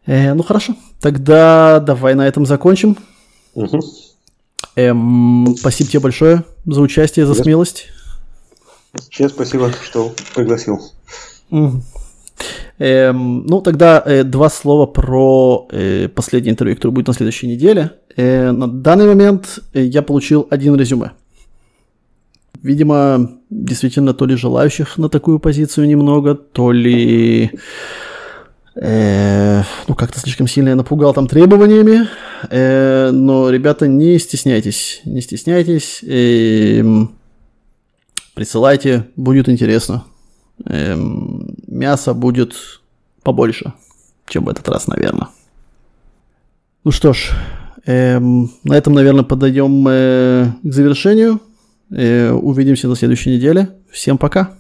Э, 0.05 0.33
ну 0.33 0.43
хорошо. 0.43 0.75
Тогда 0.99 1.79
давай 1.79 2.15
на 2.15 2.27
этом 2.27 2.45
закончим. 2.45 2.97
Угу. 3.53 3.79
Эм, 4.75 5.55
спасибо 5.57 5.89
тебе 5.89 5.99
большое 5.99 6.43
за 6.65 6.81
участие, 6.81 7.25
за 7.25 7.35
смелость. 7.35 7.87
Тебе 9.11 9.29
спасибо, 9.29 9.71
что 9.83 10.13
пригласил. 10.35 10.79
Угу. 11.51 11.81
Эм, 12.79 13.45
ну, 13.45 13.61
тогда 13.61 14.01
э, 14.05 14.23
два 14.23 14.49
слова 14.49 14.85
про 14.87 15.67
э, 15.71 16.09
последнее 16.09 16.51
интервью, 16.51 16.75
которое 16.75 16.93
будет 16.93 17.07
на 17.07 17.13
следующей 17.13 17.47
неделе. 17.47 17.91
Э, 18.15 18.51
на 18.51 18.67
данный 18.67 19.07
момент 19.07 19.59
э, 19.73 19.83
я 19.83 20.01
получил 20.01 20.47
один 20.49 20.75
резюме. 20.75 21.11
Видимо, 22.61 23.39
действительно, 23.49 24.13
то 24.13 24.25
ли 24.25 24.35
желающих 24.35 24.97
на 24.97 25.09
такую 25.09 25.39
позицию 25.39 25.87
немного, 25.87 26.33
то 26.33 26.71
ли 26.71 27.51
ну, 28.76 29.95
как-то 29.95 30.19
слишком 30.19 30.47
сильно 30.47 30.69
я 30.69 30.76
напугал 30.76 31.13
там 31.13 31.28
требованиями. 31.28 32.07
Э, 32.49 33.11
но, 33.11 33.49
ребята, 33.49 33.88
не 33.88 34.19
стесняйтесь, 34.19 35.01
не 35.05 35.21
стесняйтесь. 35.21 36.03
Э, 36.03 36.84
присылайте, 38.34 39.07
будет 39.15 39.49
интересно. 39.49 40.03
Э, 40.65 40.95
мяса 41.67 42.13
будет 42.13 42.55
побольше, 43.24 43.74
чем 44.28 44.45
в 44.45 44.49
этот 44.49 44.67
раз, 44.69 44.88
наверное. 44.88 45.30
Ну 46.84 46.91
что 46.91 47.13
ж, 47.13 47.32
э, 47.86 48.19
на 48.19 48.74
этом, 48.74 48.93
наверное, 48.93 49.24
подойдем 49.24 49.88
э, 49.88 50.51
к 50.63 50.74
завершению. 50.74 51.39
Э, 51.91 52.32
увидимся 52.32 52.88
на 52.88 52.95
следующей 52.95 53.36
неделе. 53.36 53.69
Всем 53.91 54.17
пока. 54.17 54.55